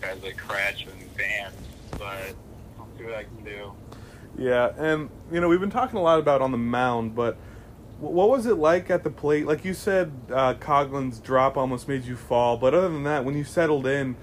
guys 0.00 0.22
like 0.22 0.36
Crash 0.36 0.84
and 0.84 1.10
Van, 1.12 1.52
but 1.92 2.34
I'll 2.78 2.88
see 2.98 3.04
what 3.04 3.14
I 3.14 3.24
can 3.24 3.44
do. 3.44 3.72
Yeah, 4.38 4.72
and 4.76 5.08
you 5.32 5.40
know 5.40 5.48
we've 5.48 5.60
been 5.60 5.70
talking 5.70 5.98
a 5.98 6.02
lot 6.02 6.18
about 6.18 6.42
on 6.42 6.52
the 6.52 6.58
mound, 6.58 7.14
but 7.14 7.38
what 7.98 8.28
was 8.28 8.46
it 8.46 8.56
like 8.58 8.90
at 8.90 9.04
the 9.04 9.10
plate? 9.10 9.46
Like 9.46 9.64
you 9.64 9.74
said, 9.74 10.12
uh, 10.30 10.54
Coughlin's 10.54 11.18
drop 11.18 11.56
almost 11.56 11.88
made 11.88 12.04
you 12.04 12.16
fall, 12.16 12.56
but 12.56 12.74
other 12.74 12.88
than 12.88 13.04
that, 13.04 13.24
when 13.24 13.36
you 13.36 13.44
settled 13.44 13.86
in, 13.86 14.16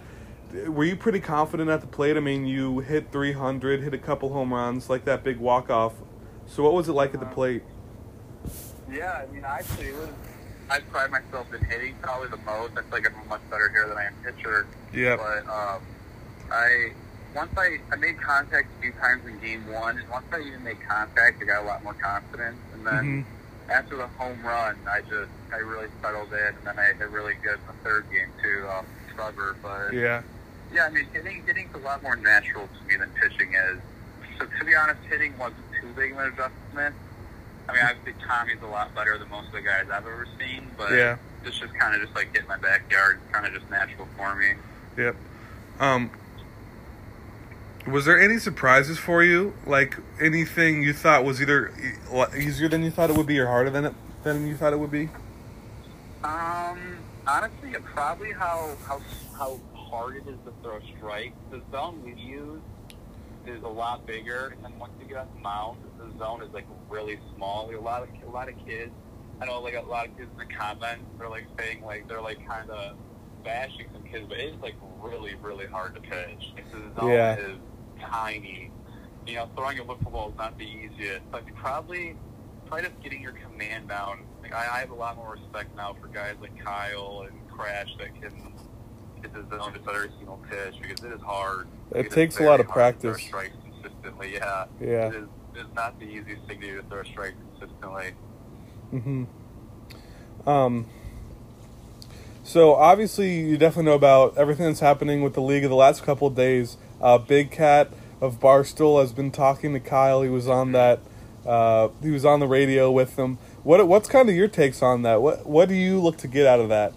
were 0.67 0.83
you 0.85 0.95
pretty 0.95 1.19
confident 1.19 1.69
at 1.69 1.81
the 1.81 1.87
plate? 1.87 2.15
I 2.15 2.19
mean, 2.19 2.45
you 2.45 2.79
hit 2.79 3.11
300, 3.11 3.81
hit 3.81 3.93
a 3.93 3.97
couple 3.97 4.31
home 4.31 4.53
runs, 4.53 4.89
like 4.89 5.05
that 5.05 5.23
big 5.23 5.37
walk 5.37 5.69
off. 5.69 5.93
So 6.45 6.61
what 6.63 6.73
was 6.73 6.87
it 6.89 6.93
like 6.93 7.13
at 7.13 7.19
the 7.19 7.25
plate? 7.25 7.63
Yeah, 8.91 9.23
I 9.27 9.33
mean, 9.33 9.43
actually, 9.45 9.87
it 9.87 9.95
was. 9.95 10.09
I 10.69 10.79
pride 10.79 11.11
myself 11.11 11.53
in 11.53 11.63
hitting 11.65 11.95
probably 12.01 12.29
the 12.29 12.37
most. 12.37 12.71
I 12.77 12.81
feel 12.81 12.91
like 12.91 13.05
I'm 13.05 13.27
much 13.27 13.41
better 13.49 13.69
here 13.69 13.87
than 13.87 13.97
I 13.97 14.05
am 14.05 14.13
pitcher. 14.23 14.65
Yeah. 14.93 15.17
But 15.17 15.47
um, 15.51 15.81
I 16.51 16.93
once 17.35 17.51
I 17.57 17.79
I 17.91 17.95
made 17.95 18.21
contact 18.21 18.69
a 18.77 18.81
few 18.81 18.91
times 18.93 19.25
in 19.25 19.39
game 19.39 19.71
one, 19.71 19.97
and 19.97 20.07
once 20.09 20.25
I 20.31 20.39
even 20.39 20.63
made 20.63 20.77
contact, 20.87 21.41
I 21.41 21.45
got 21.45 21.63
a 21.63 21.65
lot 21.67 21.83
more 21.83 21.93
confidence. 21.95 22.57
And 22.73 22.85
then 22.87 22.93
Mhm. 23.23 23.25
After 23.69 23.95
the 23.97 24.07
home 24.07 24.41
run, 24.43 24.77
I 24.89 25.01
just 25.01 25.29
I 25.53 25.57
really 25.57 25.87
settled 26.01 26.31
in, 26.33 26.39
and 26.39 26.65
then 26.65 26.79
I 26.79 26.93
hit 26.93 27.09
really 27.09 27.35
good 27.43 27.55
in 27.59 27.67
the 27.67 27.83
third 27.83 28.05
game 28.11 28.29
too, 28.41 28.67
um, 28.69 28.85
Trevor. 29.15 29.55
But 29.61 29.93
Yeah. 29.93 30.21
yeah, 30.73 30.85
I 30.85 30.89
mean, 30.89 31.05
hitting 31.13 31.43
hitting's 31.45 31.73
a 31.75 31.79
lot 31.79 32.01
more 32.03 32.15
natural 32.15 32.67
to 32.67 32.87
me 32.87 32.95
than 32.97 33.09
pitching 33.11 33.53
is. 33.53 33.79
So 34.39 34.45
to 34.45 34.65
be 34.65 34.75
honest, 34.75 34.99
hitting 35.09 35.37
wasn't 35.37 35.63
too 35.79 35.87
big 35.95 36.11
of 36.13 36.17
an 36.19 36.27
adjustment. 36.33 36.95
I 37.69 37.73
mean, 37.73 37.81
obviously 37.85 38.13
Tommy's 38.27 38.61
a 38.61 38.67
lot 38.67 38.93
better 38.93 39.17
than 39.17 39.29
most 39.29 39.47
of 39.47 39.53
the 39.53 39.61
guys 39.61 39.85
I've 39.89 40.05
ever 40.05 40.27
seen, 40.39 40.69
but 40.77 40.91
Yeah. 40.91 41.17
it's 41.45 41.57
just 41.59 41.73
kind 41.75 41.95
of 41.95 42.01
just 42.01 42.13
like 42.15 42.31
hitting 42.33 42.47
my 42.47 42.57
backyard, 42.57 43.19
kind 43.31 43.45
of 43.45 43.53
just 43.53 43.69
natural 43.69 44.07
for 44.17 44.35
me. 44.35 44.53
Yep. 44.97 45.15
Um, 45.79 46.09
was 47.87 48.05
there 48.05 48.19
any 48.19 48.37
surprises 48.37 48.97
for 48.97 49.23
you? 49.23 49.53
Like 49.65 49.97
anything 50.21 50.83
you 50.83 50.93
thought 50.93 51.23
was 51.23 51.41
either 51.41 51.73
easier 52.37 52.67
than 52.69 52.83
you 52.83 52.91
thought 52.91 53.09
it 53.09 53.17
would 53.17 53.27
be, 53.27 53.39
or 53.39 53.47
harder 53.47 53.69
than 53.69 53.85
it 53.85 53.93
than 54.23 54.47
you 54.47 54.55
thought 54.55 54.73
it 54.73 54.79
would 54.79 54.91
be? 54.91 55.09
Um, 56.23 56.97
honestly, 57.27 57.71
it 57.71 57.83
probably 57.83 58.31
how 58.31 58.75
how 58.87 59.01
how 59.37 59.59
hard 59.75 60.15
it 60.17 60.27
is 60.27 60.37
to 60.45 60.53
throw 60.61 60.79
strikes. 60.97 61.35
The 61.51 61.61
zone 61.71 62.01
we 62.03 62.13
use 62.13 62.61
is 63.45 63.61
a 63.63 63.67
lot 63.67 64.05
bigger, 64.05 64.55
and 64.63 64.79
once 64.79 64.93
you 65.01 65.05
get 65.07 65.17
on 65.17 65.27
the 65.35 65.41
mound, 65.41 65.79
the 65.99 66.17
zone 66.17 66.41
is 66.43 66.53
like 66.53 66.65
really 66.89 67.19
small. 67.35 67.69
A 67.69 67.77
lot 67.79 68.03
of 68.03 68.09
a 68.25 68.31
lot 68.31 68.47
of 68.49 68.55
kids 68.65 68.91
I 69.41 69.45
know 69.45 69.59
like 69.61 69.73
a 69.75 69.81
lot 69.81 70.07
of 70.07 70.15
kids 70.17 70.29
in 70.31 70.37
the 70.47 70.53
comments 70.53 71.03
they're 71.17 71.27
like 71.29 71.45
saying 71.59 71.83
like 71.83 72.07
they're 72.07 72.21
like 72.21 72.45
kind 72.47 72.69
of 72.69 72.95
bashing 73.43 73.87
some 73.91 74.03
kids, 74.03 74.25
but 74.29 74.39
it's 74.39 74.61
like 74.61 74.75
really 75.01 75.35
really 75.41 75.65
hard 75.65 75.95
to 75.95 76.01
pitch. 76.01 76.53
Like, 76.55 76.71
the 76.71 77.01
zone 77.01 77.09
Yeah. 77.11 77.35
is 77.37 77.57
tiny. 78.09 78.71
You 79.25 79.35
know, 79.35 79.49
throwing 79.55 79.79
a 79.79 79.83
wiffle 79.83 80.11
ball 80.11 80.29
is 80.29 80.37
not 80.37 80.57
the 80.57 80.65
easiest, 80.65 81.29
but 81.31 81.45
probably 81.55 82.15
probably 82.65 82.89
just 82.89 83.01
getting 83.01 83.21
your 83.21 83.33
command 83.33 83.87
down. 83.87 84.25
Like 84.41 84.53
I, 84.53 84.77
I 84.77 84.79
have 84.79 84.91
a 84.91 84.95
lot 84.95 85.15
more 85.15 85.31
respect 85.31 85.75
now 85.75 85.95
for 85.99 86.07
guys 86.07 86.35
like 86.41 86.57
Kyle 86.63 87.25
and 87.29 87.49
Crash 87.49 87.89
that 87.99 88.13
can 88.21 88.53
get 89.21 89.33
the 89.33 89.57
zone 89.57 89.73
just 89.73 89.87
every 89.87 90.09
single 90.17 90.43
pitch 90.49 90.75
because 90.81 91.03
it 91.03 91.11
is 91.13 91.21
hard. 91.21 91.67
It 91.95 92.07
is 92.07 92.13
takes 92.13 92.39
a 92.39 92.43
lot 92.43 92.59
of 92.59 92.67
hard 92.67 92.95
to 92.95 93.01
throw 93.01 93.11
practice. 93.11 93.27
Strikes 93.27 93.55
consistently, 93.63 94.33
yeah. 94.33 94.65
Yeah. 94.81 95.07
It 95.07 95.15
is, 95.15 95.27
it's 95.55 95.75
not 95.75 95.99
the 95.99 96.05
easiest 96.05 96.45
thing 96.47 96.59
to 96.61 96.67
do 96.67 96.81
to 96.81 96.87
throw 96.89 97.01
a 97.01 97.05
strike 97.05 97.35
consistently. 97.59 98.13
Mm-hmm. 98.93 100.49
Um. 100.49 100.87
So 102.43 102.73
obviously, 102.73 103.39
you 103.39 103.57
definitely 103.57 103.89
know 103.89 103.95
about 103.95 104.37
everything 104.37 104.65
that's 104.65 104.81
happening 104.81 105.21
with 105.21 105.33
the 105.33 105.41
league 105.41 105.63
of 105.63 105.69
the 105.69 105.75
last 105.75 106.03
couple 106.03 106.27
of 106.27 106.35
days. 106.35 106.75
Uh, 107.01 107.17
Big 107.17 107.51
Cat 107.51 107.91
of 108.21 108.39
Barstool 108.39 109.01
has 109.01 109.11
been 109.11 109.31
talking 109.31 109.73
to 109.73 109.79
Kyle. 109.79 110.21
He 110.21 110.29
was 110.29 110.47
on 110.47 110.71
that. 110.73 110.99
Uh, 111.45 111.89
he 112.01 112.09
was 112.11 112.23
on 112.23 112.39
the 112.39 112.47
radio 112.47 112.89
with 112.91 113.15
them. 113.17 113.37
What 113.63 113.85
What's 113.87 114.07
kind 114.07 114.29
of 114.29 114.35
your 114.35 114.47
takes 114.47 114.81
on 114.81 115.01
that? 115.03 115.21
What 115.21 115.45
What 115.45 115.67
do 115.69 115.75
you 115.75 115.99
look 115.99 116.17
to 116.17 116.27
get 116.27 116.45
out 116.47 116.59
of 116.59 116.69
that? 116.69 116.93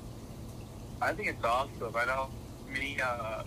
I 1.01 1.13
think 1.13 1.29
it's 1.29 1.45
awesome. 1.45 1.95
I 1.97 2.05
know 2.05 2.29
me, 2.73 2.99
uh, 3.03 3.43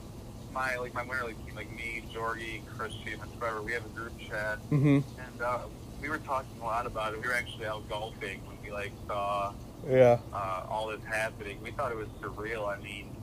my 0.53 0.75
like 0.77 0.93
my 0.93 1.03
winter 1.03 1.25
league 1.25 1.45
team, 1.45 1.55
like 1.55 1.71
me, 1.75 2.03
Jorgie, 2.13 2.65
Christian, 2.77 3.19
and 3.21 3.39
Trevor. 3.39 3.61
We 3.61 3.71
have 3.73 3.85
a 3.85 3.89
group 3.89 4.17
chat, 4.19 4.57
hmm 4.69 4.99
and 5.17 5.41
uh, 5.41 5.59
we 6.01 6.09
were 6.09 6.17
talking 6.19 6.49
a 6.61 6.65
lot 6.65 6.85
about 6.85 7.13
it. 7.13 7.21
We 7.21 7.27
were 7.27 7.33
actually 7.33 7.65
out 7.65 7.87
golfing 7.89 8.41
when 8.47 8.57
we 8.63 8.71
like 8.71 8.91
saw 9.07 9.53
Yeah. 9.89 10.19
uh, 10.33 10.63
all 10.69 10.87
this 10.87 11.03
happening. 11.05 11.61
We 11.63 11.71
thought 11.71 11.91
it 11.91 11.97
was 11.97 12.07
surreal. 12.21 12.67
I 12.67 12.81
mean, 12.81 13.15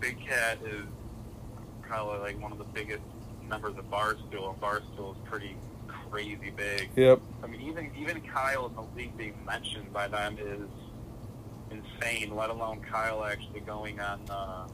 Big 0.00 0.20
Cat 0.20 0.58
is 0.64 0.84
probably 1.92 2.20
like 2.20 2.40
one 2.40 2.52
of 2.52 2.56
the 2.58 2.64
biggest 2.64 3.02
members 3.46 3.76
of 3.76 3.84
Barstool, 3.90 4.50
and 4.54 4.60
Barstool 4.62 5.12
is 5.14 5.18
pretty 5.26 5.56
crazy 6.10 6.50
big. 6.56 6.88
Yep. 6.96 7.20
I 7.42 7.46
mean, 7.46 7.60
even 7.60 7.90
even 7.98 8.22
Kyle 8.22 8.66
in 8.66 8.74
the 8.74 8.86
league 8.96 9.14
being 9.18 9.34
mentioned 9.44 9.92
by 9.92 10.08
them 10.08 10.38
is 10.40 10.70
insane. 11.70 12.34
Let 12.34 12.48
alone 12.48 12.80
Kyle 12.90 13.22
actually 13.24 13.60
going 13.60 14.00
on 14.00 14.22
uh, 14.30 14.66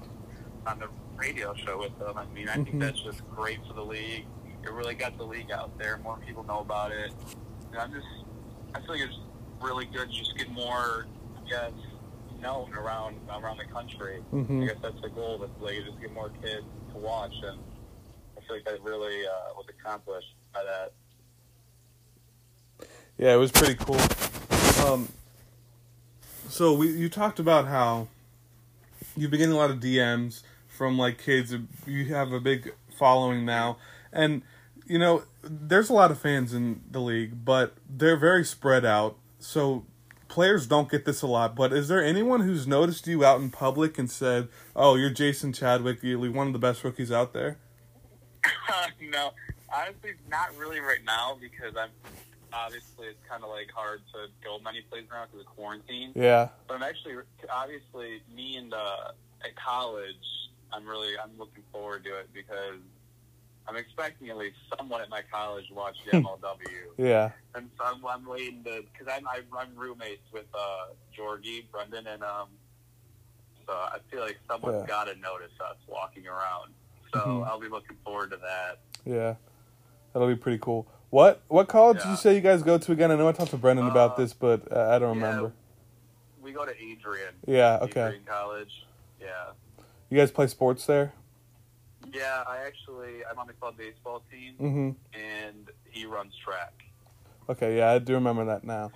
on 0.69 0.79
the 0.79 0.87
radio 1.17 1.55
show 1.55 1.79
with 1.79 1.99
them. 1.99 2.17
I 2.17 2.25
mean, 2.27 2.49
I 2.49 2.57
Mhm. 2.57 2.65
think 2.67 2.79
that's 2.81 3.01
just 3.01 3.29
great 3.35 3.59
for 3.67 3.73
the 3.75 3.85
league. 3.85 4.27
It 4.63 4.71
really 4.71 4.95
got 4.95 5.19
the 5.19 5.25
league 5.25 5.51
out 5.51 5.77
there. 5.77 5.99
More 5.99 6.19
people 6.25 6.45
know 6.45 6.61
about 6.61 6.93
it. 6.93 7.13
And 7.73 7.81
I'm 7.81 7.93
just, 7.93 8.07
I 8.75 8.81
feel 8.81 8.91
like 8.91 9.01
it's 9.01 9.19
really 9.61 9.87
good. 9.87 10.09
to 10.09 10.15
Just 10.15 10.37
get 10.37 10.51
more, 10.51 11.07
I 11.37 11.49
guess, 11.49 11.73
known 12.41 12.73
around 12.75 13.17
around 13.29 13.57
the 13.59 13.65
country. 13.65 14.21
hmm 14.31 14.63
I 14.63 14.67
guess 14.67 14.77
that's 14.83 15.01
the 15.01 15.09
goal. 15.09 15.39
That 15.39 15.51
like 15.61 15.85
just 15.85 16.01
get 16.01 16.13
more 16.13 16.31
kids 16.43 16.65
to 16.99 17.07
watch, 17.07 17.35
and 17.43 17.59
I 18.37 18.41
feel 18.41 18.57
like 18.57 18.65
that 18.65 18.83
really 18.83 19.27
uh, 19.27 19.55
was 19.57 19.67
accomplished 19.69 20.35
by 20.53 20.63
that. 20.65 20.93
Yeah, 23.17 23.35
it 23.35 23.37
was 23.37 23.51
pretty 23.51 23.75
cool. 23.75 24.01
Um, 24.87 25.09
so 26.49 26.73
we 26.73 26.89
you 26.89 27.09
talked 27.09 27.39
about 27.39 27.67
how 27.67 28.09
you've 29.17 29.31
been 29.31 29.39
getting 29.39 29.55
a 29.55 29.59
lot 29.59 29.71
of 29.71 29.79
DMs 29.81 30.43
from 30.69 30.99
like 30.99 31.19
kids. 31.19 31.55
You 31.87 32.05
have 32.07 32.33
a 32.33 32.41
big 32.41 32.73
following 32.97 33.45
now, 33.45 33.79
and 34.13 34.43
you 34.87 34.99
know 34.99 35.25
there's 35.43 35.91
a 35.91 35.95
lot 35.95 36.11
of 36.11 36.19
fans 36.19 36.55
in 36.55 36.83
the 36.91 37.01
league, 37.01 37.45
but 37.45 37.75
they're 37.89 38.17
very 38.17 38.45
spread 38.45 38.85
out. 38.85 39.17
So 39.39 39.85
players 40.29 40.67
don't 40.67 40.91
get 40.91 41.05
this 41.05 41.23
a 41.23 41.27
lot. 41.27 41.57
But 41.57 41.73
is 41.73 41.89
there 41.89 42.03
anyone 42.05 42.41
who's 42.41 42.67
noticed 42.67 43.07
you 43.07 43.25
out 43.25 43.41
in 43.41 43.51
public 43.51 43.99
and 43.99 44.11
said, 44.11 44.49
"Oh, 44.77 44.95
you're 44.95 45.11
Jason 45.11 45.53
Chadwick, 45.53 46.03
you're 46.03 46.31
one 46.31 46.47
of 46.47 46.53
the 46.53 46.59
best 46.59 46.85
rookies 46.85 47.11
out 47.11 47.33
there"? 47.33 47.59
no, 49.11 49.33
honestly, 49.73 50.13
not 50.31 50.57
really 50.57 50.81
right 50.81 51.05
now 51.05 51.37
because 51.41 51.77
I'm 51.77 51.91
obviously 52.53 53.09
it's 53.09 53.29
kind 53.29 53.43
of 53.43 53.51
like 53.51 53.71
hard 53.75 54.01
to 54.13 54.27
go 54.43 54.59
many 54.59 54.81
places 54.83 55.09
around 55.11 55.29
because 55.31 55.47
of 55.47 55.55
quarantine. 55.55 56.13
Yeah. 56.15 56.49
But 56.67 56.75
I'm 56.75 56.83
actually 56.83 57.17
obviously 57.51 58.23
me 58.35 58.57
and 58.57 58.73
uh, 58.73 59.13
at 59.43 59.57
college, 59.57 60.15
I'm 60.73 60.87
really 60.87 61.13
I'm 61.23 61.31
looking 61.39 61.63
forward 61.73 62.05
to 62.05 62.19
it 62.19 62.29
because 62.33 62.81
I'm 63.69 63.77
expecting 63.77 64.31
at 64.31 64.37
least 64.39 64.57
someone 64.79 65.01
at 65.03 65.11
my 65.11 65.21
college 65.31 65.69
to 65.69 65.75
watch 65.75 65.97
the 66.11 66.19
MLW, 66.19 66.57
Yeah. 66.97 67.31
and 67.55 67.69
so 67.77 67.85
I'm, 67.85 68.05
I'm 68.07 68.27
waiting 68.27 68.65
to 68.65 68.83
because 68.93 69.13
I'm 69.13 69.27
I'm 69.29 69.45
I'm 69.57 69.77
roommates 69.77 70.23
with 70.33 70.47
uh, 70.55 70.87
Jorgie, 71.17 71.65
Brendan, 71.71 72.07
and 72.07 72.23
um. 72.23 72.49
So 73.67 73.75
I 73.75 73.99
feel 74.11 74.21
like 74.21 74.39
someone's 74.51 74.81
Yeah. 74.83 74.87
got 74.87 75.05
to 75.09 75.15
notice 75.17 75.53
us 75.61 75.77
walking 75.87 76.27
around. 76.27 76.73
So 77.13 77.19
Mhm. 77.21 77.47
I'll 77.47 77.61
be 77.61 77.69
looking 77.69 77.97
forward 78.03 78.31
to 78.31 78.39
that. 78.39 78.79
Yeah, 79.05 79.35
that'll 80.13 80.29
be 80.29 80.37
pretty 80.37 80.59
cool. 80.59 80.87
What 81.11 81.43
what 81.49 81.69
college 81.69 81.99
did 82.03 82.09
you 82.09 82.17
say 82.17 82.35
you 82.35 82.41
guys 82.41 82.63
go 82.63 82.79
to 82.79 82.93
again? 82.93 83.11
I 83.11 83.17
know 83.17 83.29
I 83.29 83.33
talked 83.33 83.51
to 83.51 83.57
Brendan 83.59 83.87
about 83.87 84.13
Uh, 84.13 84.17
this, 84.17 84.33
but 84.33 84.71
uh, 84.73 84.89
I 84.91 84.99
don't 84.99 85.19
yeah. 85.19 85.27
remember. 85.27 85.53
We 86.43 86.53
go 86.53 86.65
to 86.65 86.73
Adrian. 86.83 87.35
Yeah, 87.47 87.79
okay. 87.83 88.07
Adrian 88.07 88.25
College. 88.25 88.87
Yeah. 89.21 89.27
You 90.09 90.17
guys 90.17 90.31
play 90.31 90.47
sports 90.47 90.87
there? 90.87 91.13
Yeah, 92.13 92.45
I 92.47 92.59
actually 92.67 93.25
I'm 93.31 93.39
on 93.39 93.47
the 93.47 93.53
club 93.55 93.77
baseball 93.77 94.23
team, 94.31 94.55
Mm-hmm. 94.61 94.91
and 95.19 95.71
he 95.91 96.07
runs 96.07 96.35
track. 96.45 96.73
Okay, 97.49 97.79
yeah, 97.79 97.93
I 97.93 97.99
do 97.99 98.15
remember 98.15 98.45
that 98.47 98.65
now. 98.65 98.91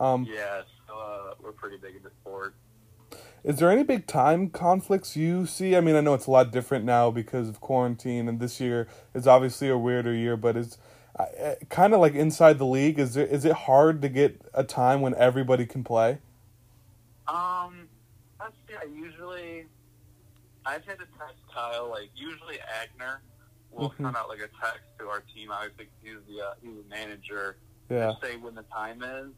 Um, 0.00 0.26
Yeah, 0.28 0.62
so 0.88 0.98
uh, 0.98 1.34
we're 1.40 1.52
pretty 1.52 1.76
big 1.76 1.96
into 1.96 2.10
sport. 2.20 2.54
Is 3.44 3.58
there 3.58 3.70
any 3.70 3.82
big 3.82 4.06
time 4.06 4.48
conflicts 4.50 5.16
you 5.16 5.46
see? 5.46 5.76
I 5.76 5.80
mean, 5.80 5.96
I 5.96 6.00
know 6.00 6.14
it's 6.14 6.26
a 6.26 6.30
lot 6.30 6.52
different 6.52 6.84
now 6.84 7.10
because 7.10 7.48
of 7.48 7.60
quarantine, 7.60 8.28
and 8.28 8.38
this 8.38 8.60
year 8.60 8.86
is 9.14 9.26
obviously 9.26 9.68
a 9.68 9.76
weirder 9.76 10.14
year. 10.14 10.36
But 10.36 10.56
it's 10.56 10.78
uh, 11.18 11.26
kind 11.68 11.92
of 11.92 12.00
like 12.00 12.14
inside 12.14 12.58
the 12.58 12.66
league. 12.66 12.98
Is 13.00 13.14
there 13.14 13.26
is 13.26 13.44
it 13.44 13.52
hard 13.52 14.00
to 14.02 14.08
get 14.08 14.40
a 14.54 14.62
time 14.64 15.00
when 15.00 15.14
everybody 15.16 15.66
can 15.66 15.82
play? 15.82 16.18
Um, 17.26 17.88
see. 18.68 18.74
I 18.80 18.84
usually 18.84 19.66
I've 20.64 20.84
had 20.84 20.98
to 20.98 21.06
text 21.18 21.42
Kyle. 21.52 21.88
Like 21.90 22.10
usually 22.14 22.56
Agner 22.58 23.18
will 23.70 23.90
Mhm. 23.90 23.96
send 24.04 24.16
out 24.16 24.28
like 24.28 24.40
a 24.40 24.48
text 24.60 24.84
to 24.98 25.08
our 25.08 25.20
team. 25.34 25.50
Obviously, 25.50 25.86
'cause 25.86 25.94
he's 26.02 26.24
the 26.26 26.40
uh, 26.42 26.54
he's 26.62 26.76
the 26.76 26.88
manager. 26.88 27.56
Yeah. 27.90 28.12
to 28.12 28.18
say 28.22 28.36
when 28.36 28.54
the 28.54 28.62
time 28.64 29.02
is. 29.02 29.32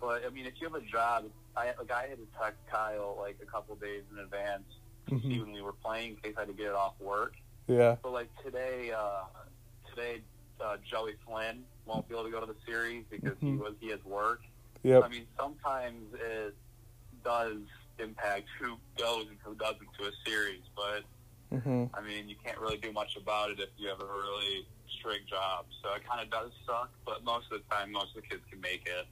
But 0.00 0.24
I 0.24 0.28
mean, 0.28 0.46
if 0.46 0.60
you 0.60 0.68
have 0.68 0.80
a 0.80 0.84
job, 0.86 1.28
I 1.56 1.74
like 1.78 1.90
I 1.90 2.06
had 2.06 2.18
to 2.18 2.26
text 2.40 2.60
Kyle 2.70 3.16
like 3.18 3.36
a 3.42 3.46
couple 3.46 3.74
days 3.76 4.04
in 4.12 4.18
advance 4.18 4.64
to 5.08 5.20
see 5.20 5.40
when 5.40 5.50
we 5.52 5.60
were 5.62 5.72
playing 5.72 6.10
in 6.10 6.16
case 6.18 6.34
I 6.36 6.40
had 6.42 6.48
to 6.48 6.54
get 6.54 6.66
it 6.66 6.74
off 6.74 6.94
work. 7.00 7.34
Yeah. 7.66 7.96
But 8.02 8.12
like 8.12 8.28
today, 8.44 8.92
uh, 8.92 9.24
today 9.90 10.22
uh, 10.60 10.76
Joey 10.88 11.14
Flynn 11.26 11.64
won't 11.84 12.08
be 12.08 12.14
able 12.14 12.24
to 12.24 12.30
go 12.30 12.38
to 12.40 12.46
the 12.46 12.56
series 12.64 13.04
because 13.10 13.36
he 13.40 13.46
Mhm. 13.52 13.58
was 13.58 13.74
he 13.80 13.88
has 13.88 14.04
work. 14.04 14.42
Yep. 14.84 15.02
I 15.04 15.08
mean, 15.08 15.26
sometimes 15.36 16.14
it 16.14 16.54
does 17.24 17.58
impact 17.98 18.46
who 18.60 18.76
goes 18.98 19.26
and 19.28 19.38
who 19.44 19.54
doesn't 19.54 19.88
to 19.98 20.08
a 20.08 20.12
series, 20.24 20.62
but 20.74 21.04
hmm 21.60 21.84
I 21.94 22.00
mean, 22.02 22.28
you 22.28 22.36
can't 22.44 22.58
really 22.58 22.76
do 22.76 22.92
much 22.92 23.16
about 23.16 23.50
it 23.50 23.60
if 23.60 23.68
you 23.78 23.88
have 23.88 24.00
a 24.00 24.04
really 24.06 24.66
strict 24.98 25.28
job. 25.28 25.66
So 25.82 25.94
it 25.94 26.02
kind 26.08 26.20
of 26.20 26.30
does 26.30 26.50
suck, 26.66 26.90
but 27.04 27.24
most 27.24 27.46
of 27.52 27.60
the 27.60 27.74
time, 27.74 27.92
most 27.92 28.16
of 28.16 28.22
the 28.22 28.28
kids 28.28 28.42
can 28.50 28.60
make 28.60 28.86
it. 28.86 29.06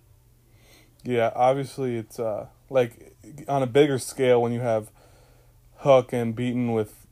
Yeah, 1.04 1.32
obviously 1.34 1.96
it's 1.96 2.18
uh 2.18 2.46
like 2.70 3.14
on 3.48 3.62
a 3.62 3.66
bigger 3.66 3.98
scale 3.98 4.40
when 4.42 4.52
you 4.52 4.60
have 4.60 4.90
Hook 5.78 6.12
and 6.12 6.34
Beaton 6.34 6.72
with 6.72 7.06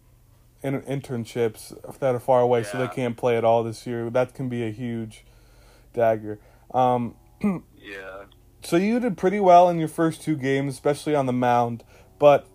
in- 0.62 0.82
internships 0.82 1.98
that 1.98 2.14
are 2.14 2.20
far 2.20 2.40
away, 2.40 2.62
so 2.62 2.78
they 2.78 2.88
can't 2.88 3.16
play 3.16 3.36
at 3.36 3.44
all 3.44 3.62
this 3.62 3.86
year. 3.86 4.08
That 4.10 4.34
can 4.34 4.48
be 4.48 4.64
a 4.64 4.70
huge 4.70 5.24
dagger. 5.92 6.38
Um, 6.72 7.16
Yeah. 7.82 8.21
So 8.62 8.76
you 8.76 9.00
did 9.00 9.16
pretty 9.16 9.40
well 9.40 9.68
in 9.68 9.78
your 9.78 9.88
first 9.88 10.22
two 10.22 10.36
games, 10.36 10.74
especially 10.74 11.14
on 11.14 11.26
the 11.26 11.32
mound, 11.32 11.84
but 12.18 12.46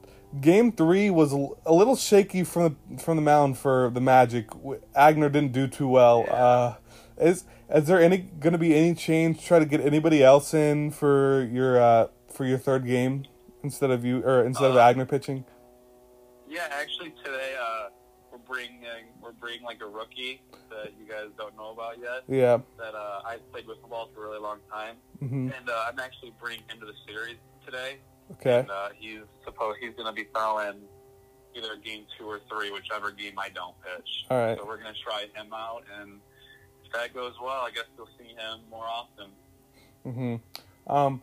game 0.42 0.72
three 0.72 1.10
was 1.10 1.32
a 1.34 1.74
little 1.74 1.96
shaky 1.96 2.44
from 2.44 2.78
the, 2.90 3.02
from 3.02 3.16
the 3.16 3.22
mound 3.22 3.58
for 3.58 3.90
the 3.94 4.02
Magic. 4.02 4.50
Agner 4.96 5.32
didn't 5.32 5.52
do 5.52 5.68
too 5.68 5.88
well. 5.88 6.26
Yeah. 6.28 6.34
Uh, 6.34 6.76
is 7.20 7.46
is 7.74 7.86
there 7.88 8.02
any 8.02 8.18
going 8.18 8.54
to 8.54 8.60
be 8.60 8.76
any 8.76 8.94
change? 8.94 9.44
Try 9.44 9.60
to 9.60 9.66
get 9.66 9.82
anybody 9.82 10.24
else 10.24 10.54
in 10.54 10.92
for 10.92 11.44
your 11.52 11.82
uh, 11.82 12.08
for 12.32 12.46
your 12.46 12.58
third 12.58 12.86
game 12.86 13.26
instead 13.64 13.90
of 13.92 14.06
you 14.06 14.24
or 14.24 14.44
instead 14.44 14.72
of 14.72 14.78
Uh, 14.78 14.80
Agner 14.94 15.10
pitching? 15.10 15.44
Yeah, 16.48 16.68
actually 16.72 17.14
today 17.26 17.56
uh, 18.50 18.88
we're 19.22 19.32
bringing 19.34 19.64
like 19.64 19.82
a 19.82 19.88
rookie 19.88 20.42
that 20.70 20.94
you 21.00 21.08
guys 21.08 21.28
don't 21.38 21.56
know 21.56 21.72
about 21.72 22.00
yet. 22.00 22.24
Yeah. 22.28 22.60
That 22.78 22.96
uh, 22.96 23.22
I 23.26 23.38
played 23.52 23.66
wiffle 23.66 23.90
ball 23.90 24.10
for 24.14 24.26
a 24.26 24.30
really 24.30 24.40
long 24.40 24.60
time, 24.72 24.96
hmm 25.20 25.50
and 25.58 25.70
uh, 25.70 25.86
I'm 25.90 26.00
actually 26.00 26.34
bringing 26.40 26.64
him 26.68 26.80
to 26.80 26.86
the 26.86 26.94
series 27.08 27.38
today. 27.66 27.98
Okay. 28.34 28.60
And 28.60 28.72
uh, 28.72 28.90
he's 28.98 29.20
supposed 29.46 29.78
he's 29.82 29.94
going 29.96 30.08
to 30.08 30.14
be 30.14 30.28
throwing 30.34 30.76
either 31.56 31.76
game 31.84 32.06
two 32.18 32.26
or 32.26 32.40
three, 32.50 32.72
whichever 32.72 33.12
game 33.12 33.34
I 33.38 33.50
don't 33.50 33.76
pitch. 33.82 34.26
All 34.30 34.38
right. 34.38 34.58
So 34.58 34.66
we're 34.66 34.78
going 34.78 34.94
to 34.94 35.02
try 35.02 35.26
him 35.34 35.52
out, 35.54 35.84
and 36.00 36.20
if 36.86 36.92
that 36.94 37.14
goes 37.14 37.34
well, 37.42 37.62
I 37.62 37.72
guess 37.72 37.86
you'll 37.98 38.10
see 38.18 38.30
him 38.30 38.60
more 38.70 38.86
often. 38.86 39.30
hmm 40.04 40.36
Um, 40.92 41.22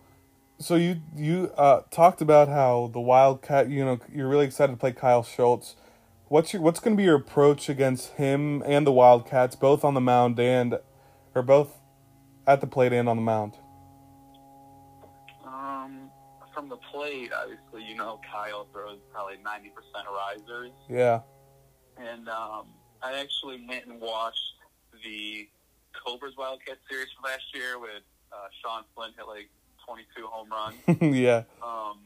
so 0.59 0.77
you 0.77 1.01
you 1.17 1.51
uh, 1.57 1.83
talked 1.91 2.21
about 2.21 2.49
how 2.49 2.91
the 2.93 3.01
Wildcat, 3.01 3.69
you 3.69 3.85
know, 3.85 3.99
you're 4.13 4.29
really 4.29 4.47
excited 4.47 4.73
to 4.73 4.79
play 4.79 4.93
Kyle 4.93 5.23
Schultz. 5.23 5.77
What's 6.35 6.53
your 6.53 6.63
what's 6.63 6.81
going 6.81 6.97
to 6.97 7.01
be 7.01 7.05
your 7.05 7.15
approach 7.15 7.69
against 7.69 8.15
him 8.15 8.61
and 8.67 8.85
the 8.85 8.91
Wildcats, 8.91 9.55
both 9.55 9.85
on 9.85 9.95
the 9.95 10.01
mound 10.01 10.41
and, 10.41 10.81
or 11.33 11.43
both 11.43 11.77
at 12.45 12.61
the 12.61 12.67
plate 12.67 12.93
and 12.93 13.09
on 13.09 13.15
the 13.15 13.23
mound? 13.23 13.57
Um, 15.47 16.11
from 16.53 16.69
the 16.69 16.77
plate, 16.91 17.31
obviously, 17.33 17.89
you 17.89 17.95
know, 17.95 18.19
Kyle 18.29 18.67
throws 18.73 18.99
probably 19.13 19.37
ninety 19.45 19.69
percent 19.69 20.09
risers, 20.13 20.73
Yeah. 20.91 21.21
and 21.99 22.29
um, 22.29 22.67
I 23.01 23.21
actually 23.21 23.65
went 23.69 23.87
and 23.87 24.01
watched 24.01 24.57
the 25.05 25.49
Cobras 26.05 26.35
Wildcat 26.37 26.79
series 26.91 27.07
from 27.15 27.31
last 27.31 27.45
year 27.55 27.79
with 27.79 28.03
uh, 28.33 28.49
Sean 28.61 28.83
Flynn 28.97 29.13
hit 29.17 29.29
like 29.29 29.51
twenty-two 29.87 30.27
home 30.27 30.49
runs. 30.51 31.17
yeah. 31.17 31.45
Um, 31.63 32.01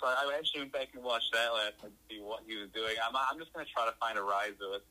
so 0.00 0.06
I 0.08 0.32
actually 0.38 0.60
went 0.62 0.72
back 0.72 0.88
and 0.94 1.02
watched 1.04 1.32
that 1.32 1.52
last 1.52 1.76
night 1.82 1.92
to 1.92 2.00
see 2.08 2.20
what 2.20 2.40
he 2.46 2.56
was 2.56 2.68
doing. 2.74 2.94
I'm, 3.04 3.14
I'm 3.14 3.38
just 3.38 3.52
going 3.52 3.64
to 3.66 3.70
try 3.72 3.84
to 3.86 3.94
find 4.00 4.16
a 4.18 4.22
riser 4.22 4.64
that 4.72 4.82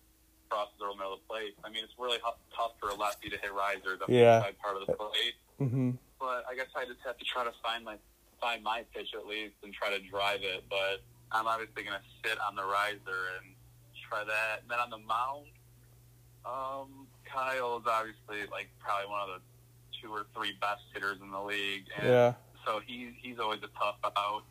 crosses 0.49 0.73
the 0.79 0.85
middle 0.95 1.13
of 1.13 1.19
the 1.21 1.27
plate. 1.29 1.53
I 1.63 1.69
mean, 1.69 1.83
it's 1.83 1.93
really 1.97 2.17
tough 2.55 2.73
for 2.79 2.89
a 2.89 2.95
lefty 2.95 3.29
to 3.29 3.37
hit 3.37 3.53
risers 3.53 4.01
on 4.01 4.07
Yeah. 4.13 4.39
the 4.39 4.53
inside 4.53 4.59
part 4.59 4.77
of 4.77 4.85
the 4.87 4.93
plate. 4.93 5.35
Mhm. 5.59 5.97
But 6.19 6.45
I 6.49 6.55
guess 6.55 6.67
I 6.75 6.85
just 6.85 6.99
have 7.05 7.17
to 7.17 7.25
try 7.25 7.43
to 7.43 7.53
find 7.63 7.83
my 7.85 7.97
find 8.41 8.63
my 8.63 8.83
pitch 8.95 9.11
at 9.15 9.27
least 9.27 9.55
and 9.63 9.73
try 9.73 9.89
to 9.89 9.99
drive 9.99 10.41
it. 10.43 10.63
But 10.69 11.01
I'm 11.31 11.45
obviously 11.45 11.83
going 11.83 11.99
to 11.99 12.05
sit 12.23 12.39
on 12.39 12.55
the 12.55 12.63
riser 12.63 13.35
and 13.41 13.53
try 14.07 14.23
that. 14.23 14.61
And 14.61 14.69
then 14.71 14.79
on 14.79 14.89
the 14.89 14.97
mound, 14.99 15.47
um, 16.45 17.07
Kyle 17.25 17.77
is 17.77 17.83
obviously 17.85 18.47
like 18.51 18.69
probably 18.79 19.09
one 19.09 19.21
of 19.21 19.27
the 19.27 19.41
two 20.01 20.09
or 20.11 20.25
three 20.33 20.53
best 20.61 20.81
hitters 20.93 21.19
in 21.21 21.31
the 21.31 21.41
league. 21.41 21.85
And 21.97 22.07
Yeah. 22.09 22.33
so 22.65 22.79
he 22.79 23.11
he's 23.21 23.39
always 23.39 23.59
a 23.63 23.67
tough 23.77 23.97
out. 24.15 24.43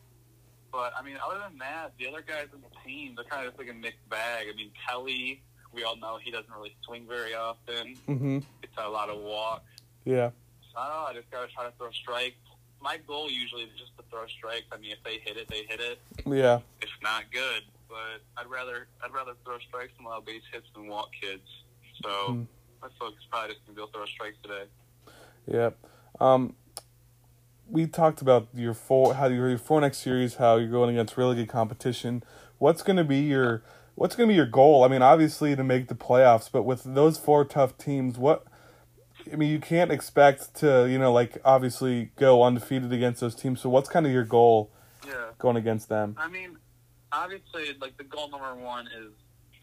But 0.70 0.92
I 0.98 1.02
mean, 1.02 1.16
other 1.25 1.40
than 1.48 1.58
that, 1.58 1.92
the 1.98 2.08
other 2.08 2.22
guys 2.22 2.46
in 2.52 2.60
the 2.60 2.68
team, 2.84 3.14
they're 3.16 3.25
kind 3.25 3.46
of 3.46 3.52
just 3.52 3.58
like 3.58 3.70
a 3.70 3.78
mixed 3.78 4.06
bag. 4.10 4.46
I 4.52 4.56
mean, 4.56 4.70
Kelly, 4.87 5.42
we 5.72 5.84
all 5.84 5.96
know 5.96 6.18
he 6.22 6.30
doesn't 6.30 6.52
really 6.54 6.75
swing 6.84 7.06
very 7.08 7.34
often. 7.34 7.96
Mhm. 8.06 8.44
It's 8.62 8.72
a 8.76 8.88
lot 8.88 9.08
of 9.08 9.18
walks. 9.18 9.64
Yeah. 10.04 10.30
So 10.72 10.78
I 10.78 10.88
don't 10.88 10.96
know. 10.96 11.06
I 11.10 11.14
just 11.14 11.30
gotta 11.30 11.48
try 11.52 11.64
to 11.64 11.72
throw 11.78 11.90
strikes. 11.92 12.37
My 12.80 12.96
goal 12.98 13.30
usually 13.30 13.64
is 13.64 13.70
just 13.78 13.96
to 13.96 14.04
throw 14.10 14.26
strikes. 14.28 14.66
I 14.70 14.76
mean, 14.76 14.92
if 14.92 15.02
they 15.02 15.18
hit 15.18 15.37
it, 15.37 15.48
they 15.48 15.64
hit 15.64 15.80
it. 15.80 15.98
Yeah. 16.26 16.60
If 16.80 16.90
not, 17.02 17.25
good. 17.32 17.64
But 17.88 18.20
I'd 18.37 18.46
rather 18.48 18.87
I'd 19.02 19.12
rather 19.12 19.32
throw 19.44 19.58
strikes 19.60 19.92
and 19.98 20.06
allow 20.06 20.20
base 20.20 20.42
hits 20.52 20.66
than 20.75 20.87
walk 20.88 21.10
kids. 21.20 21.48
So 22.02 22.10
Hmm. 22.32 22.44
my 22.82 22.88
focus 22.98 23.25
probably 23.30 23.54
just 23.54 23.64
gonna 23.66 23.75
be 23.76 23.82
able 23.82 23.88
to 23.88 23.92
throw 23.98 24.06
strikes 24.06 24.37
today. 24.42 24.64
Yeah. 25.46 25.70
Um, 26.20 26.54
we 27.70 27.87
talked 27.87 28.22
about 28.22 28.48
your 28.54 28.75
four 28.75 29.14
how 29.14 29.26
your, 29.26 29.56
four 29.58 29.80
next 29.80 29.98
series, 29.98 30.37
how 30.37 30.56
you're 30.56 30.70
going 30.70 30.90
against 30.90 31.16
really 31.16 31.37
good 31.37 31.48
competition. 31.48 32.22
What's 32.58 32.82
going 32.82 32.96
to 32.96 33.04
be 33.04 33.18
your 33.18 33.62
what's 33.94 34.16
going 34.16 34.28
to 34.28 34.32
be 34.32 34.37
your 34.37 34.46
goal? 34.46 34.84
I 34.84 34.88
mean, 34.88 35.02
obviously 35.02 35.54
to 35.56 35.64
make 35.64 35.88
the 35.88 35.94
playoffs, 35.94 36.50
but 36.50 36.62
with 36.62 36.82
those 36.84 37.18
four 37.18 37.44
tough 37.44 37.76
teams, 37.76 38.16
what 38.16 38.46
I 39.30 39.37
mean, 39.37 39.50
you 39.50 39.60
can't 39.60 39.90
expect 39.90 40.54
to 40.56 40.87
you 40.88 40.98
know 40.98 41.12
like 41.12 41.38
obviously 41.44 42.10
go 42.16 42.42
undefeated 42.42 42.92
against 42.92 43.20
those 43.20 43.34
teams. 43.34 43.60
So 43.60 43.68
what's 43.68 43.88
kind 43.88 44.06
of 44.06 44.12
your 44.12 44.25
goal 44.25 44.70
Yeah. 45.06 45.30
going 45.38 45.56
against 45.56 45.88
them? 45.88 46.16
I 46.18 46.28
mean, 46.28 46.56
obviously, 47.12 47.76
like 47.80 47.96
the 47.98 48.04
goal 48.04 48.30
number 48.30 48.54
one 48.54 48.87
is 48.87 49.12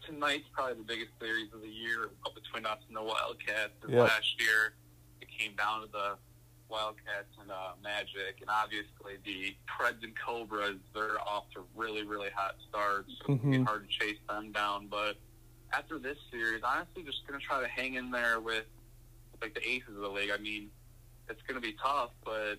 tonight's 0.06 0.44
probably 0.52 0.74
the 0.74 0.82
biggest 0.82 1.10
series 1.20 1.52
of 1.52 1.60
the 1.60 1.68
year 1.68 2.10
between 2.34 2.64
us 2.64 2.78
and 2.86 2.96
the 2.96 3.02
Wildcats. 3.02 3.72
Yep. 3.88 4.08
Last 4.08 4.40
year, 4.40 4.74
it 5.20 5.28
came 5.28 5.56
down 5.56 5.82
to 5.82 5.88
the 5.90 6.16
Wildcats 6.68 7.32
and 7.40 7.50
uh, 7.50 7.72
Magic, 7.82 8.40
and 8.40 8.50
obviously 8.50 9.18
the 9.24 9.54
Preds 9.68 10.02
and 10.02 10.12
Cobras. 10.18 10.76
They're 10.94 11.20
off 11.20 11.44
to 11.54 11.64
really, 11.74 12.02
really 12.04 12.30
hot 12.34 12.56
starts. 12.68 13.10
So 13.26 13.34
be 13.34 13.58
Mhm. 13.58 13.66
hard 13.66 13.88
to 13.88 13.98
chase 13.98 14.18
them 14.28 14.52
down. 14.52 14.88
But 14.88 15.16
after 15.72 15.98
this 15.98 16.18
series, 16.30 16.62
honestly, 16.62 17.02
just 17.04 17.26
gonna 17.26 17.40
try 17.40 17.60
to 17.60 17.68
hang 17.68 17.94
in 17.94 18.10
there 18.10 18.40
with 18.40 18.66
like 19.42 19.54
the 19.54 19.68
aces 19.68 19.90
of 19.90 20.00
the 20.02 20.08
league. 20.08 20.30
I 20.30 20.38
mean, 20.38 20.70
it's 21.28 21.42
gonna 21.42 21.60
be 21.60 21.74
tough, 21.74 22.10
but 22.24 22.56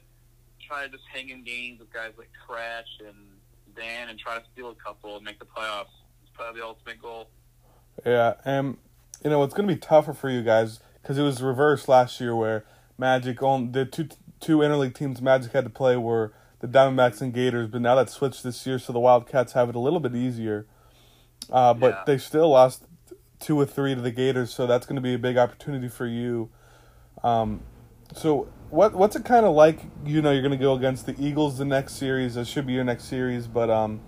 try 0.60 0.84
to 0.86 0.90
just 0.90 1.04
hang 1.14 1.30
in 1.30 1.44
games 1.44 1.80
with 1.80 1.92
guys 1.92 2.14
like 2.18 2.30
Crash 2.46 2.88
and 3.06 3.40
Dan 3.76 4.10
and 4.10 4.18
try 4.20 4.38
to 4.40 4.46
steal 4.54 4.70
a 4.70 4.76
couple 4.76 5.16
and 5.16 5.26
make 5.26 5.40
the 5.40 5.46
playoffs. 5.46 5.86
It's 6.24 6.32
probably 6.34 6.62
the 6.62 6.66
ultimate 6.68 7.02
goal. 7.02 7.30
Yeah, 8.06 8.36
and 8.46 8.78
you 9.24 9.30
know 9.30 9.44
it's 9.44 9.54
going 9.54 9.68
to 9.68 9.74
be 9.74 9.80
tougher 9.80 10.14
for 10.14 10.30
you 10.30 10.44
guys 10.44 10.80
because 11.02 11.18
it 11.18 11.24
was 11.24 11.42
reversed 11.42 11.88
last 11.88 12.20
year 12.22 12.36
where 12.36 12.66
Magic 12.98 13.42
on 13.44 13.72
the 13.72 13.86
two 13.86 14.10
two 14.40 14.58
interleague 14.60 14.94
teams 14.96 15.22
Magic 15.22 15.52
had 15.54 15.64
to 15.64 15.70
play 15.70 15.98
were 15.98 16.34
the 16.60 16.68
Diamondbacks 16.68 17.22
and 17.22 17.34
Gators, 17.34 17.68
but 17.70 17.82
now 17.82 17.96
that's 17.96 18.14
switched 18.14 18.44
this 18.44 18.66
year, 18.66 18.80
so 18.80 18.92
the 18.94 19.00
Wildcats 19.00 19.54
have 19.54 19.70
it 19.70 19.76
a 19.76 19.80
little 19.80 20.00
bit 20.00 20.16
easier. 20.16 20.66
Uh, 21.52 21.74
but 21.74 21.88
Yeah. 21.94 22.04
they 22.06 22.18
still 22.18 22.50
lost 22.50 22.86
two 23.40 23.60
or 23.60 23.66
three 23.66 23.94
to 23.94 24.02
the 24.02 24.12
Gators, 24.12 24.52
so 24.54 24.66
that's 24.66 24.86
going 24.86 24.96
to 24.96 25.02
be 25.02 25.14
a 25.14 25.20
big 25.20 25.38
opportunity 25.38 25.88
for 25.88 26.06
you. 26.08 26.50
Um, 27.24 27.62
so 28.14 28.48
what 28.70 28.94
what's 28.94 29.16
it 29.16 29.24
kind 29.26 29.46
of 29.46 29.54
like? 29.54 29.80
You 30.04 30.22
know, 30.22 30.32
you're 30.32 30.42
going 30.42 30.52
to 30.52 30.58
go 30.58 30.74
against 30.74 31.06
the 31.06 31.16
Eagles 31.24 31.58
the 31.58 31.66
next 31.66 31.94
series. 31.94 32.36
That 32.36 32.48
should 32.48 32.66
be 32.66 32.74
your 32.74 32.84
next 32.84 33.06
series, 33.06 33.48
but 33.48 33.70
um, 33.70 34.02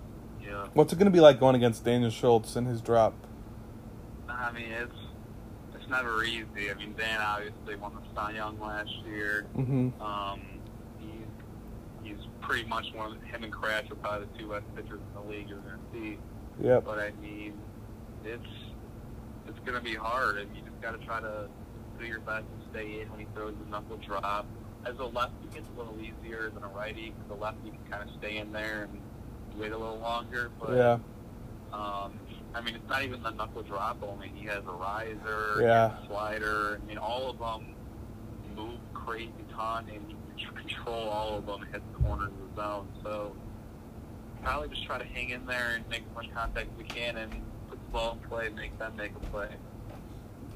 Yeah. 0.44 0.66
what's 0.74 0.92
it 0.92 0.96
going 0.96 1.06
to 1.06 1.12
be 1.12 1.20
like 1.20 1.38
going 1.38 1.54
against 1.54 1.84
Daniel 1.84 2.10
Schultz 2.10 2.56
and 2.56 2.66
his 2.66 2.80
drop? 2.80 3.14
I 4.28 4.50
mean, 4.52 4.72
it's 4.72 4.92
it's 4.92 5.09
never 5.90 6.24
easy. 6.24 6.70
I 6.70 6.74
mean, 6.74 6.94
Dan 6.96 7.20
obviously 7.20 7.76
won 7.76 7.92
the 7.94 8.02
Cy 8.14 8.32
Young 8.32 8.58
last 8.60 8.90
year. 9.06 9.46
Mm-hmm. 9.56 10.00
Um, 10.00 10.40
he's 10.98 11.26
he's 12.02 12.26
pretty 12.40 12.66
much 12.68 12.86
one 12.94 13.16
of 13.16 13.22
him 13.22 13.44
and 13.44 13.52
Crash 13.52 13.90
are 13.90 13.96
probably 13.96 14.26
the 14.32 14.38
two 14.38 14.48
best 14.48 14.64
pitchers 14.74 15.00
in 15.00 15.14
the 15.22 15.28
league 15.30 15.48
you're 15.48 15.58
going 15.58 15.74
to 15.76 15.92
see. 15.92 16.18
Yep. 16.62 16.84
But 16.84 16.98
I 16.98 17.10
mean, 17.20 17.54
it's 18.24 18.42
it's 19.48 19.58
going 19.60 19.74
to 19.76 19.84
be 19.84 19.94
hard, 19.94 20.38
and 20.38 20.54
you 20.56 20.62
just 20.62 20.80
got 20.80 20.98
to 20.98 21.04
try 21.04 21.20
to 21.20 21.48
do 21.98 22.06
your 22.06 22.20
best 22.20 22.44
to 22.44 22.70
stay 22.70 23.00
in 23.00 23.10
when 23.10 23.20
he 23.20 23.26
throws 23.34 23.54
the 23.62 23.70
knuckle 23.70 23.98
drop. 23.98 24.46
As 24.86 24.98
a 24.98 25.04
lefty, 25.04 25.58
it's 25.58 25.68
a 25.76 25.78
little 25.78 25.96
easier 26.00 26.50
than 26.54 26.62
a 26.62 26.68
righty 26.68 27.10
because 27.10 27.28
the 27.28 27.34
lefty 27.34 27.70
can 27.70 27.80
kind 27.90 28.08
of 28.08 28.14
stay 28.18 28.38
in 28.38 28.50
there 28.52 28.88
and 28.90 29.60
wait 29.60 29.72
a 29.72 29.76
little 29.76 29.98
longer. 29.98 30.50
But 30.58 30.70
Yeah. 30.76 30.98
um, 31.76 32.18
I 32.54 32.60
mean, 32.60 32.74
it's 32.74 32.88
not 32.88 33.02
even 33.04 33.22
the 33.22 33.30
knuckle 33.30 33.62
drop 33.62 34.02
only. 34.02 34.32
He 34.34 34.46
has 34.46 34.64
a 34.66 34.72
riser, 34.72 35.62
Yeah. 35.62 35.96
a 36.02 36.06
slider. 36.06 36.80
I 36.82 36.86
mean, 36.86 36.98
all 36.98 37.30
of 37.30 37.38
them 37.38 37.74
move 38.56 38.78
crazy 38.92 39.32
ton, 39.54 39.86
and 39.92 40.14
he 40.36 40.44
can 40.44 40.54
control 40.56 41.08
all 41.08 41.38
of 41.38 41.46
them, 41.46 41.62
hit 41.72 41.82
the 41.92 42.02
corners 42.02 42.28
of 42.28 42.54
the 42.56 42.62
zone. 42.62 42.88
So 43.02 43.36
probably 44.42 44.68
just 44.68 44.84
try 44.84 44.98
to 44.98 45.04
hang 45.04 45.30
in 45.30 45.46
there 45.46 45.74
and 45.76 45.88
make 45.88 46.02
as 46.08 46.14
much 46.14 46.34
contact 46.34 46.68
as 46.72 46.78
we 46.78 46.84
can, 46.84 47.16
and 47.18 47.32
put 47.68 47.78
the 47.86 47.92
ball 47.92 48.18
in 48.22 48.28
play, 48.28 48.46
and 48.46 48.56
make 48.56 48.78
them 48.78 48.96
make 48.96 49.12
a 49.12 49.26
play. 49.26 49.48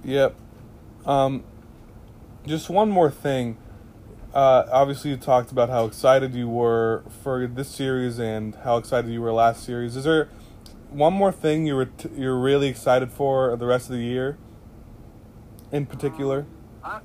Yep. 0.05 0.35
Um, 1.07 1.45
just 2.47 2.69
one 2.69 2.91
more 2.91 3.11
thing. 3.11 3.57
Uh, 4.35 4.67
obviously, 4.73 5.11
you 5.11 5.17
talked 5.17 5.53
about 5.53 5.69
how 5.69 5.85
excited 5.85 6.35
you 6.35 6.49
were 6.49 7.05
for 7.23 7.47
this 7.47 7.69
series 7.69 8.19
and 8.19 8.57
how 8.65 8.79
excited 8.79 9.11
you 9.11 9.23
were 9.23 9.33
last 9.33 9.63
series. 9.63 9.95
Is 9.97 10.05
there 10.05 10.29
one 10.95 11.13
more 11.13 11.33
thing 11.33 11.67
you 11.67 11.75
were 11.75 11.87
t- 11.87 12.09
you're 12.17 12.39
really 12.39 12.69
excited 12.69 13.11
for 13.11 13.57
the 13.57 13.67
rest 13.67 13.91
of 13.91 13.97
the 13.97 14.03
year? 14.05 14.39
In 15.73 15.87
particular, 15.87 16.47
Uh, 16.85 17.01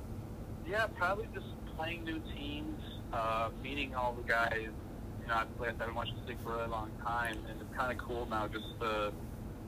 yeah, 0.68 0.86
probably 0.96 1.26
just 1.34 1.46
playing 1.76 2.04
new 2.04 2.20
teams, 2.36 2.80
uh, 3.12 3.48
meeting 3.62 3.94
all 3.94 4.12
the 4.12 4.22
guys. 4.22 4.68
You 5.22 5.26
know, 5.26 5.34
I've 5.34 5.56
played, 5.58 5.70
I've 5.70 5.78
been 5.78 5.94
watching 5.94 6.14
the 6.22 6.28
league 6.28 6.42
for 6.44 6.52
a 6.54 6.56
really 6.58 6.68
long 6.68 6.90
time, 7.02 7.36
and 7.48 7.60
it's 7.60 7.76
kind 7.76 7.90
of 7.90 7.98
cool 7.98 8.26
now 8.26 8.46
just 8.46 8.78
to 8.80 9.12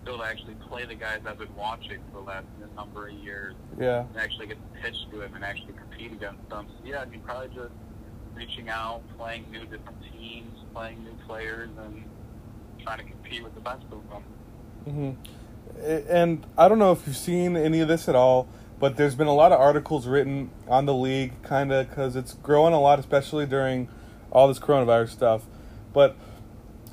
be 0.04 0.10
able 0.10 0.18
to 0.18 0.24
actually 0.24 0.54
play 0.68 0.84
the 0.84 0.94
guys 0.94 1.20
I've 1.26 1.38
been 1.38 1.54
watching 1.56 1.98
for 2.12 2.20
the 2.20 2.26
last 2.26 2.46
number 2.76 3.08
of 3.08 3.14
years, 3.14 3.54
yeah, 3.78 4.00
and 4.00 4.16
actually 4.18 4.46
get 4.46 4.58
to 4.58 4.80
pitch 4.80 4.96
to 5.10 5.18
them 5.18 5.34
and 5.34 5.44
actually 5.44 5.72
compete 5.72 6.12
against 6.12 6.48
them. 6.48 6.66
So 6.68 6.84
yeah, 6.84 7.00
I 7.00 7.06
mean, 7.06 7.20
probably 7.20 7.48
just 7.54 7.72
reaching 8.34 8.68
out, 8.68 9.02
playing 9.18 9.50
new 9.50 9.64
different 9.64 9.98
teams, 10.12 10.58
playing 10.74 11.02
new 11.02 11.14
players, 11.26 11.70
and 11.84 12.04
trying 12.82 12.98
to 12.98 13.04
compete 13.04 13.42
with 13.42 13.54
the 13.54 13.60
best 13.60 13.82
of 13.90 14.02
them. 14.10 14.22
hmm 14.84 15.82
And 16.10 16.46
I 16.58 16.68
don't 16.68 16.78
know 16.78 16.92
if 16.92 17.06
you've 17.06 17.16
seen 17.16 17.56
any 17.56 17.80
of 17.80 17.88
this 17.88 18.08
at 18.08 18.14
all, 18.14 18.48
but 18.78 18.96
there's 18.96 19.14
been 19.14 19.26
a 19.26 19.34
lot 19.34 19.52
of 19.52 19.60
articles 19.60 20.06
written 20.06 20.50
on 20.68 20.86
the 20.86 20.94
league, 20.94 21.40
kind 21.42 21.72
of 21.72 21.88
because 21.88 22.16
it's 22.16 22.34
growing 22.34 22.74
a 22.74 22.80
lot, 22.80 22.98
especially 22.98 23.46
during 23.46 23.88
all 24.30 24.48
this 24.48 24.58
coronavirus 24.58 25.10
stuff. 25.10 25.42
But 25.92 26.16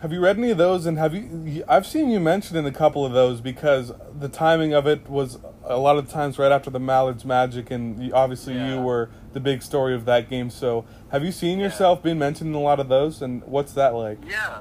have 0.02 0.14
you 0.14 0.20
read 0.22 0.38
any 0.38 0.52
of 0.52 0.58
those? 0.58 0.86
And 0.86 0.98
have 0.98 1.14
you? 1.14 1.64
I've 1.68 1.86
seen 1.86 2.10
you 2.10 2.20
mentioned 2.20 2.58
in 2.58 2.66
a 2.66 2.72
couple 2.72 3.06
of 3.06 3.12
those 3.12 3.42
because 3.42 3.92
the 4.18 4.30
timing 4.30 4.74
of 4.74 4.88
it 4.88 5.10
was 5.10 5.40
a 5.66 5.78
lot 5.78 5.98
of 5.98 6.10
times 6.10 6.40
right 6.40 6.52
after 6.52 6.70
the 6.70 6.80
Mallards 6.80 7.26
Magic, 7.26 7.70
and 7.72 8.14
obviously 8.14 8.54
you 8.54 8.80
were 8.80 9.10
the 9.34 9.40
big 9.40 9.62
story 9.62 9.94
of 9.94 10.06
that 10.06 10.30
game. 10.30 10.50
So 10.50 10.86
have 11.12 11.24
you 11.24 11.32
seen 11.32 11.60
Yeah. 11.60 11.66
yourself 11.66 12.02
being 12.02 12.18
mentioned 12.18 12.50
in 12.52 12.56
a 12.56 12.62
lot 12.62 12.80
of 12.80 12.88
those? 12.88 13.22
And 13.22 13.44
what's 13.46 13.74
that 13.74 13.94
like? 13.94 14.20
Yeah, 14.28 14.60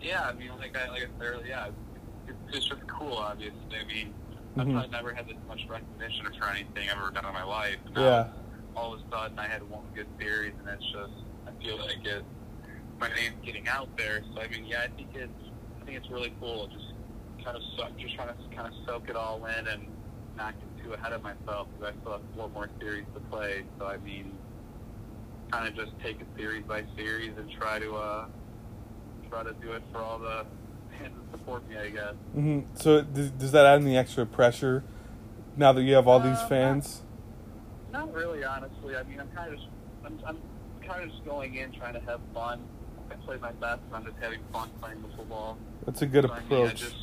yeah. 0.00 0.22
I 0.28 0.32
mean, 0.34 0.50
like 0.58 0.76
I 0.76 0.90
like 0.90 1.02
I 1.02 1.06
said 1.18 1.26
earlier, 1.34 1.46
yeah, 1.46 1.68
it's, 2.26 2.38
it's 2.52 2.66
just 2.68 2.82
cool. 2.86 3.14
Obviously, 3.18 3.56
I 3.80 3.84
mean, 3.92 4.14
I've 4.58 4.66
Mhm. 4.66 4.72
probably 4.72 4.90
never 4.90 5.14
had 5.14 5.26
this 5.26 5.36
much 5.48 5.66
recognition 5.68 6.26
for 6.38 6.48
anything 6.48 6.88
I've 6.90 6.96
ever 6.98 7.10
done 7.10 7.24
in 7.26 7.32
my 7.34 7.44
life. 7.44 7.78
And 7.86 7.94
now, 7.94 8.00
Yeah. 8.02 8.28
All 8.76 8.92
of 8.92 9.00
a 9.00 9.02
sudden, 9.10 9.38
I 9.38 9.46
had 9.48 9.62
one 9.62 9.88
good 9.94 10.08
series, 10.20 10.52
and 10.58 10.68
it's 10.68 10.84
just 10.92 11.14
I 11.48 11.52
feel 11.64 11.78
like 11.78 12.04
it. 12.04 12.24
my 13.00 13.08
name's 13.08 13.36
getting 13.44 13.66
out 13.68 13.88
there. 13.96 14.22
So 14.34 14.42
I 14.42 14.48
mean, 14.48 14.64
yeah, 14.66 14.82
I 14.84 14.88
think 14.88 15.14
it's 15.14 15.32
I 15.80 15.84
think 15.84 15.96
it's 15.98 16.10
really 16.10 16.34
cool. 16.40 16.66
Just 16.68 16.92
kind 17.44 17.56
of 17.56 17.62
soak, 17.76 17.96
just 17.98 18.14
trying 18.16 18.28
to 18.28 18.56
kind 18.56 18.68
of 18.68 18.74
soak 18.86 19.08
it 19.08 19.16
all 19.16 19.44
in 19.46 19.66
and 19.68 19.82
not 20.36 20.54
get 20.60 20.68
too 20.84 20.92
ahead 20.92 21.12
of 21.12 21.22
myself 21.22 21.68
because 21.72 21.94
I 21.94 22.00
still 22.00 22.12
have 22.12 22.22
four 22.34 22.50
more 22.50 22.68
series 22.80 23.06
to 23.14 23.20
play. 23.20 23.64
So 23.78 23.86
I 23.86 23.96
mean, 23.98 24.38
kind 25.50 25.66
of 25.68 25.74
just 25.74 25.92
take 26.02 26.20
it 26.20 26.26
series 26.36 26.64
by 26.66 26.84
series 26.96 27.32
and 27.38 27.50
try 27.50 27.78
to 27.78 27.94
uh, 27.94 28.26
try 29.36 29.52
to 29.52 29.58
do 29.60 29.72
it 29.72 29.82
for 29.92 29.98
all 29.98 30.18
the 30.18 30.46
fans 30.98 31.14
that 31.14 31.38
support 31.38 31.68
me. 31.68 31.76
I 31.76 31.90
guess. 31.90 32.14
hmm 32.34 32.60
So 32.74 33.02
does, 33.02 33.30
does 33.32 33.52
that 33.52 33.66
add 33.66 33.80
any 33.82 33.96
extra 33.96 34.24
pressure 34.24 34.82
now 35.56 35.72
that 35.72 35.82
you 35.82 35.94
have 35.94 36.08
all 36.08 36.20
these 36.20 36.38
Uh, 36.38 36.48
fans? 36.48 37.02
Not 37.92 38.12
really, 38.12 38.44
honestly. 38.44 38.96
I 38.96 39.02
mean, 39.04 39.20
I'm 39.20 39.28
kind 39.28 39.52
of 39.52 39.58
just, 39.58 39.68
I'm, 40.04 40.18
I'm 40.26 40.38
kind 40.86 41.04
of 41.04 41.10
just 41.10 41.24
going 41.24 41.54
in 41.54 41.72
trying 41.72 41.94
to 41.94 42.00
have 42.00 42.20
fun. 42.34 42.60
I 43.10 43.14
play 43.26 43.36
my 43.38 43.52
best, 43.52 43.80
and 43.86 43.94
I'm 43.94 44.04
just 44.04 44.16
having 44.20 44.40
fun 44.52 44.68
playing 44.80 45.00
the 45.02 45.08
wiffle 45.08 45.28
ball. 45.28 45.58
That's 45.84 46.02
a 46.02 46.06
good 46.06 46.24
So, 46.26 46.32
I 46.32 46.40
mean, 46.40 46.52
I 46.52 46.56
approach. 46.56 46.80
just, 46.80 46.96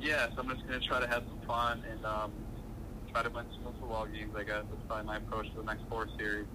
yes, 0.00 0.30
I'm 0.36 0.48
just 0.48 0.66
going 0.66 0.80
to 0.80 0.86
try 0.86 1.00
to 1.00 1.06
have 1.06 1.22
some 1.28 1.46
fun 1.46 1.82
and 1.90 2.04
um, 2.04 2.32
try 3.12 3.22
to 3.22 3.30
win 3.30 3.46
some 3.54 3.72
wiffle 3.72 3.88
ball 3.88 4.06
games. 4.06 4.34
I 4.36 4.42
guess 4.44 4.64
that's 4.68 4.82
probably 4.86 5.06
my 5.06 5.16
approach 5.16 5.48
to 5.50 5.56
the 5.56 5.62
next 5.64 5.82
four 5.88 6.06
series. 6.18 6.46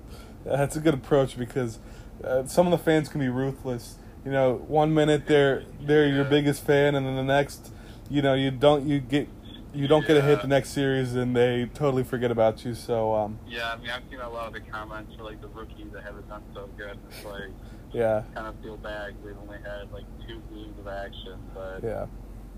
That's 0.45 0.75
a 0.75 0.79
good 0.79 0.93
approach 0.93 1.37
because 1.37 1.79
uh, 2.23 2.45
some 2.45 2.67
of 2.67 2.71
the 2.71 2.77
fans 2.77 3.09
can 3.09 3.19
be 3.19 3.29
ruthless. 3.29 3.95
You 4.27 4.33
know, 4.33 4.55
one 4.67 4.93
minute 4.93 5.25
they're 5.25 5.63
they're 5.79 6.05
your 6.05 6.25
biggest 6.25 6.65
fan, 6.65 6.95
and 6.95 7.05
then 7.05 7.15
the 7.15 7.23
next, 7.23 7.71
you 8.09 8.21
know, 8.21 8.33
you 8.33 8.51
don't 8.51 8.85
you 8.85 8.99
get 8.99 9.29
you 9.73 9.87
don't 9.87 10.05
get 10.05 10.17
a 10.17 10.21
hit 10.21 10.41
the 10.41 10.49
next 10.49 10.71
series, 10.71 11.15
and 11.15 11.33
they 11.33 11.69
totally 11.73 12.03
forget 12.03 12.29
about 12.29 12.65
you. 12.65 12.73
So 12.73 13.15
um, 13.15 13.39
Yeah, 13.47 13.71
I 13.71 13.77
mean, 13.77 13.89
I've 13.89 14.01
seen 14.09 14.19
a 14.19 14.29
lot 14.29 14.47
of 14.47 14.53
the 14.53 14.59
comments 14.59 15.15
for 15.15 15.23
like 15.23 15.39
the 15.39 15.47
rookies 15.47 15.93
that 15.93 16.03
haven't 16.03 16.27
done 16.27 16.43
so 16.53 16.67
good. 16.75 16.99
It's 17.09 17.23
like 17.23 17.51
yeah, 17.93 18.23
kind 18.35 18.47
of 18.47 18.61
feel 18.61 18.75
bad. 18.75 19.15
They've 19.23 19.33
only 19.41 19.59
had 19.59 19.93
like 19.93 20.03
two 20.27 20.41
games 20.53 20.77
of 20.77 20.89
action, 20.89 21.39
but 21.53 21.81
yeah, 21.81 22.07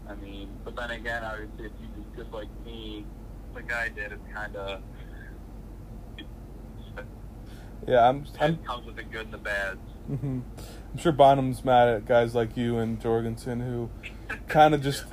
I 0.10 0.16
mean, 0.16 0.50
but 0.66 0.76
then 0.76 0.90
again, 0.90 1.24
obviously, 1.24 1.66
if 1.66 1.72
you 1.80 2.04
good 2.16 2.34
like 2.34 2.50
me, 2.66 3.06
like 3.54 3.72
I 3.72 3.90
did, 3.90 4.12
it's 4.12 4.34
kind 4.34 4.56
of 4.56 4.82
yeah. 7.88 8.08
I'm 8.08 8.26
I'm 8.40 8.54
it 8.56 8.66
comes 8.66 8.86
with 8.86 8.96
the 8.96 9.04
good 9.04 9.26
and 9.26 9.34
the 9.34 9.38
bad. 9.38 9.78
hmm 10.08 10.40
I'm 10.92 10.98
sure 10.98 11.12
Bonham's 11.12 11.64
mad 11.64 11.88
at 11.88 12.06
guys 12.06 12.34
like 12.34 12.58
you 12.58 12.78
and 12.80 13.00
Jorgensen 13.00 13.60
who 13.60 13.90
kind 14.48 14.74
of 14.74 14.82
just. 14.84 15.06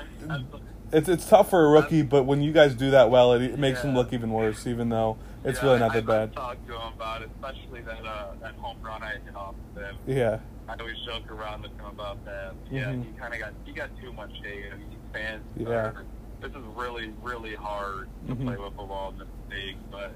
It's 0.93 1.09
it's 1.09 1.29
tough 1.29 1.51
for 1.51 1.67
a 1.67 1.69
rookie, 1.69 2.03
but 2.03 2.25
when 2.25 2.43
you 2.43 2.53
guys 2.53 2.75
do 2.75 2.93
that 2.93 3.11
well, 3.11 3.33
it, 3.33 3.43
it 3.43 3.59
makes 3.59 3.83
them 3.83 3.91
Yeah. 3.91 3.97
look 3.99 4.13
even 4.13 4.31
worse. 4.31 4.67
Even 4.69 4.89
though 4.89 5.19
it's 5.45 5.59
Yeah, 5.59 5.65
really 5.67 5.79
not 5.81 5.91
I, 5.91 5.95
that 6.01 6.07
bad. 6.07 6.29
I've 6.31 6.35
talked 6.37 6.67
to 6.69 6.75
him 6.75 6.93
about 6.95 7.23
it, 7.23 7.31
especially 7.35 7.81
that 7.83 8.05
uh, 8.07 8.35
that 8.41 8.55
home 8.55 8.77
run 8.83 9.03
I 9.03 9.13
hit 9.25 9.35
off 9.35 9.57
of 9.75 9.83
him. 9.83 9.97
Yeah, 10.07 10.39
I 10.69 10.77
always 10.77 10.97
joke 11.05 11.29
around 11.31 11.63
with 11.63 11.73
him 11.73 11.87
about 11.87 12.25
that. 12.25 12.55
Yeah, 12.71 12.85
Mhm. 12.93 13.05
he 13.05 13.13
kind 13.19 13.35
of 13.35 13.41
got 13.41 13.53
he 13.65 13.73
got 13.73 13.91
too 14.01 14.13
much 14.13 14.31
hate. 14.45 14.67
I 14.73 14.77
mean, 14.77 14.87
fans. 15.13 15.43
Yeah. 15.57 15.67
Are, 15.69 16.05
this 16.41 16.51
is 16.53 16.57
really 16.77 17.13
really 17.21 17.57
hard 17.57 18.09
to 18.29 18.35
Mhm. 18.37 18.45
play 18.45 18.55
wiffle 18.55 18.89
ball 18.89 19.11
in 19.11 19.19
this 19.19 19.29
league, 19.51 19.79
but 19.91 20.13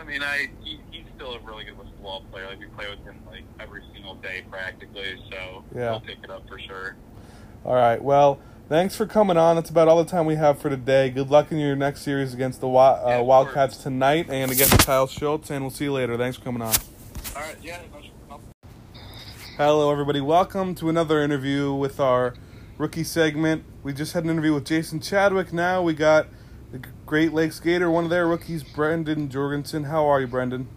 I 0.00 0.04
mean, 0.04 0.22
I 0.22 0.48
he, 0.62 0.80
he's 0.90 1.04
still 1.14 1.34
a 1.34 1.40
really 1.40 1.64
good 1.64 1.76
wiffle 1.76 2.02
ball 2.02 2.24
player. 2.32 2.46
Like 2.46 2.58
we 2.58 2.66
play 2.66 2.86
with 2.88 3.04
him 3.04 3.16
like 3.30 3.44
every 3.60 3.82
single 3.92 4.14
day 4.16 4.44
practically, 4.50 5.16
so 5.30 5.64
Yeah. 5.74 5.90
he'll 5.90 6.00
pick 6.00 6.18
it 6.24 6.30
up 6.30 6.48
for 6.48 6.58
sure. 6.58 6.96
All 7.64 7.74
right. 7.74 8.02
Well, 8.02 8.40
thanks 8.70 8.96
for 8.96 9.04
coming 9.04 9.36
on. 9.36 9.56
That's 9.56 9.68
about 9.68 9.88
all 9.88 10.02
the 10.02 10.10
time 10.10 10.24
we 10.24 10.36
have 10.36 10.58
for 10.58 10.70
today. 10.70 11.10
Good 11.10 11.30
luck 11.30 11.52
in 11.52 11.58
your 11.58 11.76
next 11.76 12.00
series 12.00 12.32
against 12.32 12.62
the 12.62 12.68
Yeah, 12.68 12.78
uh, 12.80 13.20
of 13.20 13.26
Wildcats 13.26 13.76
tonight 13.76 14.30
and 14.30 14.50
against 14.50 14.86
Kyle 14.86 15.06
Schultz, 15.06 15.50
and 15.50 15.62
we'll 15.62 15.70
see 15.70 15.84
you 15.84 15.92
later. 15.92 16.16
Thanks 16.16 16.38
for 16.38 16.44
coming 16.44 16.62
on. 16.62 16.74
All 17.36 17.42
right, 17.42 17.56
yeah. 17.62 17.80
Hello, 19.58 19.92
everybody. 19.92 20.22
Welcome 20.22 20.74
to 20.76 20.88
another 20.88 21.20
interview 21.20 21.74
with 21.74 22.00
our 22.00 22.32
rookie 22.78 23.04
segment. 23.04 23.64
We 23.82 23.92
just 23.92 24.14
had 24.14 24.24
an 24.24 24.30
interview 24.30 24.54
with 24.54 24.64
Jason 24.64 25.00
Chadwick. 25.00 25.52
Now 25.52 25.82
we 25.82 25.92
got 25.92 26.28
the 26.72 26.80
Great 27.06 27.32
Lakes 27.32 27.58
Gator, 27.60 27.90
one 27.90 28.04
of 28.04 28.10
their 28.10 28.26
rookies, 28.26 28.62
Brendan 28.62 29.28
Jorgensen. 29.28 29.84
How 29.84 30.06
are 30.06 30.20
you, 30.20 30.26
Brendan? 30.26 30.68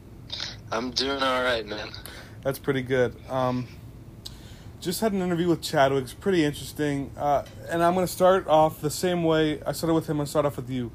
I'm 0.72 0.92
doing 0.92 1.22
all 1.22 1.44
right, 1.44 1.66
man. 1.66 1.90
That's 2.44 2.60
pretty 2.60 2.82
good. 2.82 3.16
Um, 3.30 3.68
just 4.82 5.02
had 5.02 5.14
an 5.14 5.22
interview 5.22 5.48
with 5.48 5.62
Chadwick. 5.62 6.04
It's 6.04 6.14
pretty 6.14 6.44
interesting. 6.44 7.12
Uh, 7.18 7.46
and 7.70 7.84
I'm 7.84 7.94
going 7.94 8.06
to 8.06 8.12
start 8.12 8.48
off 8.48 8.82
the 8.82 8.90
same 8.90 9.24
way 9.24 9.62
I 9.64 9.72
started 9.72 9.94
with 9.94 10.08
him. 10.10 10.18
To 10.18 10.26
start 10.26 10.46
off 10.46 10.58
with 10.58 10.70
you. 10.70 10.92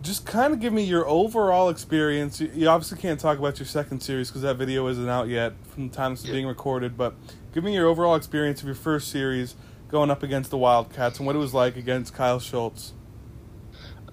Just 0.00 0.26
kind 0.26 0.52
of 0.52 0.58
give 0.58 0.72
me 0.72 0.82
your 0.82 1.06
overall 1.06 1.68
experience. 1.68 2.40
You, 2.40 2.50
you 2.54 2.68
obviously 2.68 2.98
can't 2.98 3.20
talk 3.20 3.38
about 3.38 3.60
your 3.60 3.66
second 3.66 4.00
series 4.00 4.28
because 4.28 4.42
that 4.42 4.56
video 4.56 4.88
isn't 4.88 5.08
out 5.08 5.28
yet 5.28 5.52
from 5.68 5.88
the 5.88 5.94
time 5.94 6.12
it's 6.14 6.24
Yeah. 6.24 6.32
being 6.32 6.46
recorded. 6.46 6.96
But 6.96 7.14
give 7.54 7.62
me 7.62 7.74
your 7.74 7.86
overall 7.86 8.16
experience 8.16 8.60
of 8.62 8.66
your 8.66 8.74
first 8.74 9.08
series 9.12 9.54
going 9.88 10.10
up 10.10 10.22
against 10.24 10.50
the 10.50 10.58
Wildcats 10.58 11.18
and 11.18 11.26
what 11.26 11.36
it 11.36 11.38
was 11.38 11.54
like 11.54 11.76
against 11.76 12.14
Kyle 12.14 12.40
Schultz. 12.40 12.94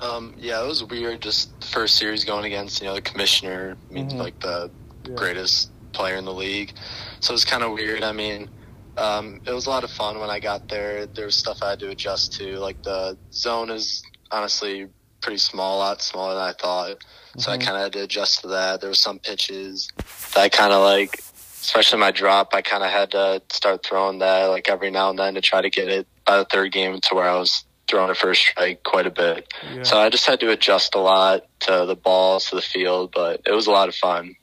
Um, 0.02 0.34
yeah, 0.38 0.64
it 0.64 0.68
was 0.68 0.84
weird. 0.84 1.22
Just 1.22 1.60
the 1.60 1.68
first 1.68 1.98
series 1.98 2.24
going 2.24 2.46
against 2.46 2.82
you 2.82 2.88
know 2.88 2.96
the 2.96 3.02
commissioner, 3.02 3.78
I 3.90 3.94
mean, 3.94 4.10
Mhm. 4.10 4.18
like 4.20 4.40
the 4.40 4.72
Yeah. 5.08 5.16
greatest 5.16 5.72
player 5.94 6.16
in 6.16 6.26
the 6.26 6.34
league. 6.34 6.74
So 7.20 7.32
it 7.32 7.34
was 7.34 7.46
kind 7.46 7.64
of 7.64 7.72
weird. 7.72 8.04
I 8.04 8.12
mean, 8.12 8.50
um, 8.98 9.42
it 9.46 9.52
was 9.52 9.66
a 9.66 9.70
lot 9.70 9.84
of 9.84 9.92
fun 9.92 10.20
when 10.20 10.30
I 10.30 10.40
got 10.40 10.68
there. 10.70 11.08
There 11.08 11.26
was 11.26 11.36
stuff 11.36 11.60
I 11.62 11.72
had 11.72 11.80
to 11.80 11.90
adjust 11.90 12.34
to. 12.34 12.58
Like 12.60 12.82
the 12.84 13.18
zone 13.34 13.70
is 13.70 14.02
honestly 14.32 14.88
pretty 15.22 15.38
small, 15.40 15.78
a 15.78 15.80
lot 15.80 16.02
smaller 16.02 16.34
than 16.36 16.44
I 16.44 16.54
thought. 16.54 16.98
So 17.38 17.52
I 17.52 17.58
Mhm. 17.58 17.62
kind 17.62 17.78
of 17.78 17.84
had 17.84 17.94
to 17.94 18.04
adjust 18.04 18.42
to 18.42 18.48
that. 18.48 18.80
There 18.82 18.90
were 18.90 18.96
some 18.96 19.20
pitches 19.20 19.90
that 20.34 20.42
I 20.42 20.50
kind 20.50 20.72
of 20.72 20.82
like, 20.82 21.20
especially 21.62 22.00
my 22.00 22.12
drop. 22.12 22.54
I 22.54 22.62
kind 22.62 22.84
of 22.84 22.90
had 22.90 23.12
to 23.12 23.42
start 23.52 23.86
throwing 23.86 24.20
that 24.20 24.46
like 24.46 24.70
every 24.70 24.92
now 24.92 25.10
and 25.10 25.20
then 25.20 25.34
to 25.36 25.42
try 25.42 25.62
to 25.62 25.70
get 25.70 25.90
it 25.90 26.08
by 26.26 26.38
the 26.38 26.46
third 26.46 26.72
game 26.72 27.00
to 27.02 27.16
where 27.16 27.30
I 27.30 27.38
was 27.38 27.66
throwing 27.90 28.10
a 28.10 28.16
first 28.16 28.42
strike 28.42 28.84
quite 28.84 29.08
a 29.08 29.12
bit. 29.12 29.52
Yeah. 29.74 29.84
So 29.84 29.98
I 29.98 30.10
just 30.10 30.26
had 30.26 30.40
to 30.42 30.52
adjust 30.52 30.96
a 30.96 31.00
lot 31.00 31.46
to 31.62 31.86
the 31.86 31.96
balls, 31.96 32.50
to 32.50 32.56
the 32.56 32.62
field, 32.62 33.12
but 33.14 33.42
it 33.46 33.52
was 33.52 33.68
a 33.68 33.72
lot 33.72 33.90
of 33.90 33.96
fun. 33.96 34.36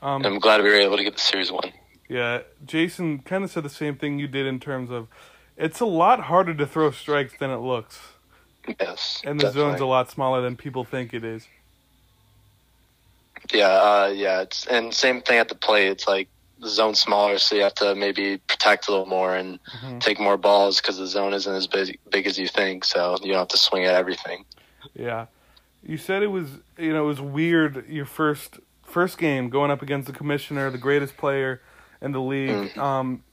um, 0.00 0.24
I'm 0.24 0.38
glad 0.38 0.62
we 0.62 0.68
were 0.70 0.76
able 0.80 0.96
to 0.96 1.04
get 1.04 1.14
the 1.14 1.20
series 1.20 1.50
one. 1.50 1.72
Yeah, 2.08 2.42
Jason 2.64 3.20
kind 3.20 3.42
of 3.44 3.50
said 3.50 3.62
the 3.64 3.70
same 3.70 3.96
thing 3.96 4.18
you 4.18 4.28
did 4.28 4.46
in 4.46 4.60
terms 4.60 4.90
of 4.90 5.08
it's 5.56 5.80
a 5.80 5.86
lot 5.86 6.20
harder 6.20 6.54
to 6.54 6.66
throw 6.66 6.90
strikes 6.90 7.34
than 7.38 7.50
it 7.50 7.58
looks, 7.58 7.98
Yes. 8.80 9.22
and 9.24 9.38
the 9.40 9.44
definitely. 9.44 9.70
zone's 9.72 9.80
a 9.80 9.86
lot 9.86 10.10
smaller 10.10 10.40
than 10.42 10.56
people 10.56 10.84
think 10.84 11.14
it 11.14 11.24
is. 11.24 11.46
Yeah, 13.52 13.66
uh, 13.66 14.12
yeah. 14.14 14.42
It's 14.42 14.66
and 14.66 14.94
same 14.94 15.20
thing 15.22 15.38
at 15.38 15.48
the 15.48 15.54
plate. 15.54 15.88
It's 15.88 16.06
like 16.06 16.28
the 16.62 16.68
zone's 16.68 17.00
smaller, 17.00 17.38
so 17.38 17.56
you 17.56 17.62
have 17.62 17.74
to 17.74 17.94
maybe 17.94 18.38
protect 18.38 18.88
a 18.88 18.90
little 18.92 19.06
more 19.06 19.34
and 19.34 19.58
Mhm. 19.82 20.00
take 20.00 20.18
more 20.20 20.36
balls 20.38 20.80
because 20.80 20.96
the 20.96 21.06
zone 21.06 21.34
isn't 21.34 21.52
as 21.54 21.66
big, 21.66 21.98
big 22.10 22.26
as 22.26 22.38
you 22.38 22.46
think. 22.48 22.84
So 22.84 23.16
you 23.20 23.32
don't 23.32 23.40
have 23.40 23.48
to 23.48 23.58
swing 23.58 23.84
at 23.84 23.94
everything. 23.94 24.44
Yeah, 24.94 25.26
you 25.82 25.98
said 25.98 26.22
it 26.22 26.28
was 26.28 26.48
you 26.78 26.92
know 26.92 27.04
it 27.04 27.08
was 27.08 27.20
weird 27.20 27.86
your 27.88 28.06
first 28.06 28.60
first 28.84 29.18
game 29.18 29.48
going 29.50 29.70
up 29.70 29.82
against 29.82 30.06
the 30.06 30.12
commissioner, 30.12 30.70
the 30.70 30.78
greatest 30.78 31.16
player 31.16 31.60
in 32.00 32.12
the 32.12 32.20
league. 32.20 32.72
Mhm. 32.74 32.78
Um, 32.78 33.24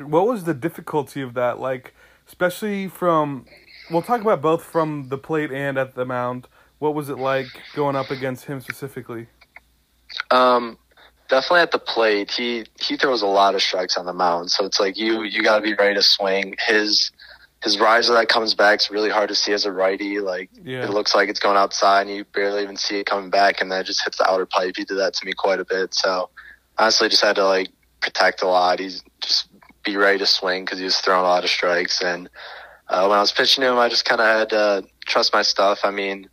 what 0.00 0.26
was 0.26 0.44
the 0.44 0.54
difficulty 0.54 1.22
of 1.22 1.34
that? 1.34 1.58
Like, 1.60 1.94
especially 2.28 2.88
from 2.88 3.46
we'll 3.90 4.02
talk 4.02 4.20
about 4.20 4.40
both 4.42 4.62
from 4.64 5.08
the 5.08 5.18
plate 5.18 5.50
and 5.52 5.78
at 5.78 5.94
the 5.94 6.04
mound. 6.04 6.48
What 6.78 6.94
was 6.94 7.08
it 7.08 7.16
like 7.18 7.46
going 7.74 7.96
up 7.96 8.10
against 8.10 8.46
him 8.46 8.60
specifically? 8.60 9.28
Um, 10.30 10.76
definitely 11.32 11.60
at 11.60 11.70
the 11.72 11.78
plate, 11.78 12.30
he 12.30 12.66
he 12.78 12.94
throws 12.98 13.22
a 13.22 13.26
lot 13.26 13.54
of 13.54 13.62
strikes 13.62 13.96
on 13.96 14.04
the 14.04 14.12
mound. 14.12 14.50
So 14.50 14.66
it's 14.66 14.78
like 14.78 14.98
you 14.98 15.22
you 15.22 15.42
got 15.42 15.56
to 15.56 15.62
be 15.62 15.72
ready 15.74 15.94
to 15.94 16.02
swing. 16.02 16.54
His 16.66 17.10
his 17.64 17.78
riser 17.80 18.12
that 18.12 18.28
comes 18.28 18.52
back 18.54 18.80
is 18.80 18.90
really 18.90 19.08
hard 19.08 19.30
to 19.30 19.34
see 19.34 19.52
as 19.52 19.64
a 19.64 19.72
righty. 19.72 20.20
Like 20.20 20.50
Yeah. 20.62 20.84
it 20.84 20.90
looks 20.90 21.14
like 21.14 21.30
it's 21.30 21.40
going 21.40 21.56
outside, 21.56 22.02
and 22.06 22.14
you 22.14 22.24
barely 22.24 22.62
even 22.62 22.76
see 22.76 22.98
it 23.00 23.06
coming 23.06 23.30
back, 23.30 23.62
and 23.62 23.72
then 23.72 23.80
it 23.80 23.84
just 23.84 24.04
hits 24.04 24.18
the 24.18 24.28
outer 24.30 24.44
pipe. 24.44 24.74
He 24.76 24.84
did 24.84 24.98
that 24.98 25.14
to 25.14 25.24
me 25.26 25.32
quite 25.32 25.58
a 25.58 25.64
bit. 25.64 25.94
So 25.94 26.28
honestly, 26.78 27.08
just 27.08 27.24
had 27.24 27.36
to 27.36 27.46
like 27.46 27.68
protect 28.02 28.42
a 28.42 28.46
lot. 28.46 28.78
He's 28.78 29.02
just 29.22 29.48
be 29.84 29.96
ready 29.96 30.18
to 30.18 30.26
swing 30.26 30.64
because 30.66 30.78
he 30.78 30.84
was 30.84 30.98
throwing 30.98 31.24
a 31.24 31.28
lot 31.28 31.44
of 31.44 31.50
strikes. 31.50 32.02
And 32.02 32.28
uh, 32.88 33.06
when 33.06 33.16
I 33.16 33.22
was 33.22 33.32
pitching 33.32 33.62
to 33.62 33.70
him, 33.70 33.78
I 33.78 33.88
just 33.88 34.04
kind 34.04 34.20
of 34.20 34.26
had 34.26 34.50
to 34.50 34.84
trust 35.06 35.32
my 35.32 35.42
stuff. 35.42 35.80
I 35.82 35.90
mean, 35.90 36.28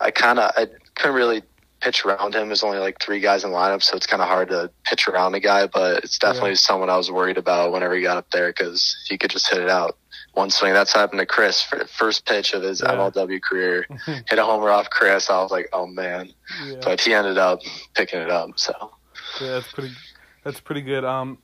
I 0.00 0.10
kind 0.10 0.40
of 0.40 0.50
I 0.56 0.66
couldn't 0.96 1.14
really 1.16 1.42
pitch 1.80 2.04
around 2.04 2.34
him. 2.34 2.48
There's 2.48 2.62
only 2.62 2.78
like 2.78 3.00
three 3.00 3.20
guys 3.20 3.44
in 3.44 3.50
lineup, 3.50 3.82
so 3.82 3.96
it's 3.96 4.06
kind 4.06 4.22
of 4.22 4.28
hard 4.28 4.48
to 4.48 4.70
pitch 4.84 5.08
around 5.08 5.34
a 5.34 5.40
guy. 5.40 5.66
But 5.66 6.04
it's 6.04 6.18
definitely 6.18 6.50
Yeah. 6.50 6.56
someone 6.56 6.90
I 6.90 6.96
was 6.96 7.10
worried 7.10 7.38
about 7.38 7.72
whenever 7.72 7.94
he 7.94 8.02
got 8.02 8.16
up 8.16 8.30
there 8.30 8.48
because 8.50 8.96
he 9.08 9.18
could 9.18 9.30
just 9.30 9.48
hit 9.50 9.60
it 9.62 9.68
out 9.68 9.96
one 10.34 10.50
swing. 10.50 10.72
That's 10.74 10.92
happened 10.92 11.20
to 11.20 11.26
Chris 11.26 11.62
for 11.62 11.78
the 11.78 11.86
first 11.86 12.26
pitch 12.26 12.52
of 12.52 12.62
his 12.62 12.80
Yeah. 12.80 12.92
MLW 12.92 13.40
career. 13.40 13.86
hit 14.06 14.38
a 14.38 14.44
homer 14.44 14.70
off 14.70 14.90
Chris. 14.90 15.30
I 15.30 15.40
was 15.42 15.50
like, 15.50 15.68
oh 15.72 15.86
man, 15.86 16.32
yeah. 16.64 16.76
but 16.82 17.00
he 17.00 17.14
ended 17.14 17.38
up 17.38 17.60
picking 17.94 18.20
it 18.20 18.30
up. 18.30 18.50
So 18.58 18.92
Yeah, 19.40 19.48
that's 19.52 19.72
pretty. 19.72 19.94
That's 20.44 20.60
pretty 20.60 20.82
good. 20.82 21.04
Um, 21.04 21.38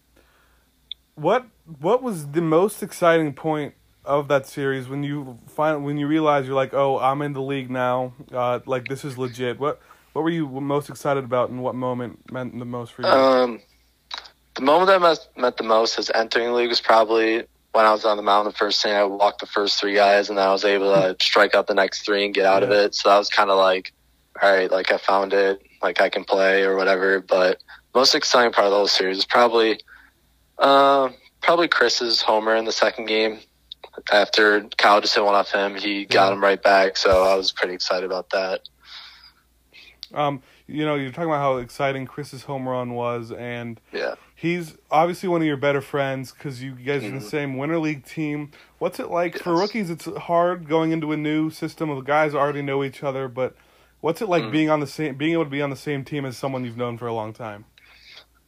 what 1.15 1.47
what 1.81 2.03
was 2.03 2.29
the 2.29 2.41
most 2.41 2.83
exciting 2.83 3.35
point 3.35 3.75
of 4.05 4.29
that 4.29 4.47
series 4.47 4.89
when 4.89 5.03
you 5.03 5.39
find 5.47 5.85
when 5.85 5.97
you 5.97 6.07
realize 6.07 6.47
you're 6.47 6.55
like, 6.57 6.75
oh, 6.75 6.99
I'm 6.99 7.23
in 7.23 7.33
the 7.35 7.43
league 7.43 7.71
now. 7.71 8.13
Uh, 8.33 8.61
like 8.67 8.87
this 8.89 9.05
is 9.05 9.17
legit. 9.19 9.59
What 9.61 9.81
what 10.13 10.23
were 10.23 10.31
you 10.31 10.47
most 10.47 10.91
excited 10.91 11.25
about, 11.25 11.51
and 11.51 11.63
what 11.63 11.75
moment 11.75 12.31
meant 12.31 12.59
the 12.59 12.65
most 12.65 12.93
for 12.93 13.03
you? 13.03 13.09
um, 13.09 13.61
the 14.55 14.63
moment 14.63 14.89
that 14.89 15.01
meant, 15.01 15.29
meant 15.37 15.57
the 15.57 15.65
most 15.65 15.99
as 15.99 16.11
entering 16.15 16.47
the 16.49 16.53
league 16.53 16.69
was 16.69 16.81
probably 16.81 17.45
when 17.73 17.87
I 17.87 17.93
was 17.93 18.05
on 18.05 18.19
the 18.19 18.23
mound 18.23 18.47
the 18.47 18.53
first 18.53 18.83
thing. 18.83 18.93
I 18.93 19.05
walked 19.05 19.41
the 19.41 19.47
first 19.47 19.81
three 19.81 19.95
guys, 19.95 20.29
and 20.29 20.37
then 20.37 20.47
I 20.47 20.53
was 20.53 20.65
able 20.65 20.93
to 20.93 21.17
strike 21.23 21.55
out 21.55 21.67
the 21.67 21.75
next 21.75 22.05
three 22.05 22.25
and 22.25 22.35
get 22.35 22.45
out 22.45 22.63
of 22.63 22.71
it. 22.71 22.95
So 22.95 23.09
that 23.09 23.17
was 23.19 23.31
kind 23.31 23.49
of 23.51 23.57
like, 23.57 23.93
all 24.43 24.53
right, 24.53 24.71
like 24.71 24.93
I 24.93 24.99
found 24.99 25.33
it, 25.33 25.63
like 25.83 26.01
I 26.01 26.11
can 26.11 26.25
play 26.25 26.65
or 26.65 26.77
whatever. 26.77 27.21
But 27.21 27.63
most 27.95 28.15
exciting 28.15 28.53
part 28.53 28.67
of 28.67 28.73
the 28.73 28.77
whole 28.77 28.89
series 28.89 29.17
is 29.19 29.25
probably, 29.25 29.81
uh, 30.59 31.09
probably 31.41 31.69
Chris's 31.69 32.21
homer 32.21 32.55
in 32.55 32.67
the 32.67 32.73
second 32.73 33.07
game. 33.07 33.39
After 34.11 34.63
Kyle 34.77 35.01
just 35.01 35.15
hit 35.15 35.25
one 35.25 35.35
off 35.35 35.51
him, 35.51 35.75
he 35.77 36.05
got 36.05 36.29
Yeah. 36.29 36.33
him 36.35 36.43
right 36.43 36.63
back. 36.63 36.97
So 36.99 37.25
I 37.25 37.35
was 37.37 37.53
pretty 37.53 37.73
excited 37.75 38.05
about 38.05 38.29
that. 38.31 38.61
Um, 40.15 40.43
you 40.67 40.85
know, 40.85 40.95
you're 40.95 41.11
talking 41.11 41.31
about 41.31 41.41
how 41.41 41.57
exciting 41.57 42.07
Chris's 42.07 42.45
home 42.45 42.69
run 42.69 42.95
was, 42.95 43.33
and 43.33 43.81
Yeah. 43.93 44.15
he's 44.35 44.77
obviously 44.91 45.29
one 45.29 45.41
of 45.41 45.47
your 45.47 45.57
better 45.57 45.81
friends 45.81 46.33
because 46.33 46.63
you 46.63 46.73
guys 46.75 47.03
are 47.05 47.07
in 47.09 47.15
the 47.19 47.21
Mhm. 47.21 47.31
same 47.31 47.57
winter 47.57 47.79
league 47.79 48.05
team. 48.05 48.51
What's 48.79 49.01
it 49.01 49.11
like 49.11 49.39
for 49.39 49.55
rookies? 49.55 49.91
It's 49.91 50.05
hard 50.17 50.69
going 50.69 50.93
into 50.93 51.13
a 51.13 51.17
new 51.17 51.51
system 51.51 51.91
of 51.91 52.05
guys 52.05 52.35
already 52.35 52.63
know 52.63 52.85
each 52.85 53.03
other, 53.03 53.29
but 53.29 53.55
what's 54.01 54.21
it 54.21 54.29
like 54.29 54.45
Mhm. 54.45 54.53
being 54.53 54.71
on 54.71 54.81
the 54.81 54.87
same, 54.87 55.15
being 55.15 55.33
able 55.33 55.45
to 55.45 55.51
be 55.51 55.63
on 55.63 55.71
the 55.71 55.77
same 55.77 56.05
team 56.05 56.25
as 56.25 56.37
someone 56.37 56.65
you've 56.65 56.77
known 56.77 56.99
for 56.99 57.07
a 57.07 57.15
long 57.15 57.33
time? 57.33 57.65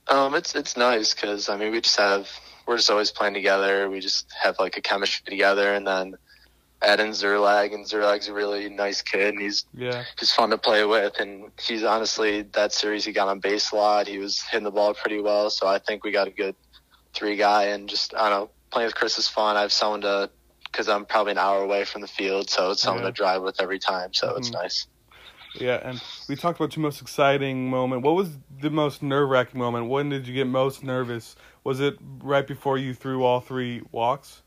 Um, 0.09 0.35
it's 0.35 0.55
it's 0.55 0.77
nice 0.77 1.15
because 1.15 1.49
I 1.49 1.57
mean 1.57 1.73
we 1.73 1.81
just 1.81 1.97
have 1.97 2.29
we're 2.67 2.77
just 2.77 2.91
always 2.91 3.11
playing 3.11 3.35
together. 3.35 3.89
We 3.89 4.01
just 4.01 4.27
have 4.43 4.57
like 4.59 4.77
a 4.77 4.81
chemistry 4.83 5.31
together, 5.31 5.75
and 5.75 5.87
then 5.87 6.15
add 6.83 7.01
in 7.01 7.11
Zerlag, 7.11 7.73
and 7.75 7.87
Zerlag's 7.87 8.29
a 8.29 8.33
really 8.35 8.69
nice 8.69 9.01
kid, 9.03 9.35
and 9.35 9.43
he's 9.43 9.65
Yeah, 9.75 10.05
he's 10.19 10.33
fun 10.33 10.51
to 10.51 10.59
play 10.59 10.85
with, 10.85 11.19
and 11.19 11.51
he's 11.61 11.83
honestly 11.85 12.43
that 12.53 12.73
series 12.73 13.05
he 13.05 13.13
got 13.13 13.29
on 13.29 13.41
base 13.41 13.71
a 13.73 13.77
lot. 13.77 14.07
He 14.07 14.19
was 14.19 14.43
hitting 14.51 14.65
the 14.65 14.71
ball 14.71 14.95
pretty 14.95 15.21
well, 15.21 15.51
so 15.51 15.67
I 15.67 15.79
think 15.79 16.05
we 16.05 16.11
got 16.11 16.29
a 16.29 16.31
good 16.33 16.57
three 17.15 17.37
guy, 17.37 17.65
and 17.67 17.89
just 17.89 18.15
I 18.15 18.29
don't 18.29 18.41
know 18.41 18.51
playing 18.71 18.87
with 18.87 18.95
Chris 18.97 19.19
is 19.19 19.29
fun. 19.29 19.57
I 19.57 19.61
have 19.63 19.73
someone 19.73 20.01
to 20.03 20.31
because 20.71 20.89
I'm 20.89 21.05
probably 21.07 21.33
an 21.33 21.39
hour 21.39 21.63
away 21.63 21.85
from 21.85 22.01
the 22.01 22.09
field, 22.09 22.51
so 22.51 22.73
it's 22.73 22.83
someone 22.83 23.05
Yeah. 23.05 23.11
to 23.11 23.15
drive 23.15 23.43
with 23.43 23.61
every 23.61 23.79
time. 23.79 24.13
So 24.13 24.35
it's 24.37 24.51
Mhm. 24.51 24.55
nice. 24.55 24.87
yeah. 25.61 25.79
And 25.89 26.01
we 26.29 26.35
talked 26.35 26.59
about 26.59 26.75
your 26.75 26.83
most 26.83 27.01
exciting 27.01 27.71
moment. 27.71 28.03
What 28.03 28.17
was 28.17 28.39
the 28.61 28.71
most 28.71 29.01
nerve 29.01 29.29
wracking 29.29 29.61
moment? 29.61 29.87
When 29.87 30.09
did 30.09 30.27
you 30.27 30.35
get 30.35 30.49
most 30.49 30.83
nervous? 30.83 31.37
Was 31.63 31.79
it 31.79 31.97
right 32.01 32.45
before 32.45 32.77
you 32.77 32.93
threw 32.93 33.23
all 33.23 33.41
three 33.41 33.83
walks? 33.93 34.43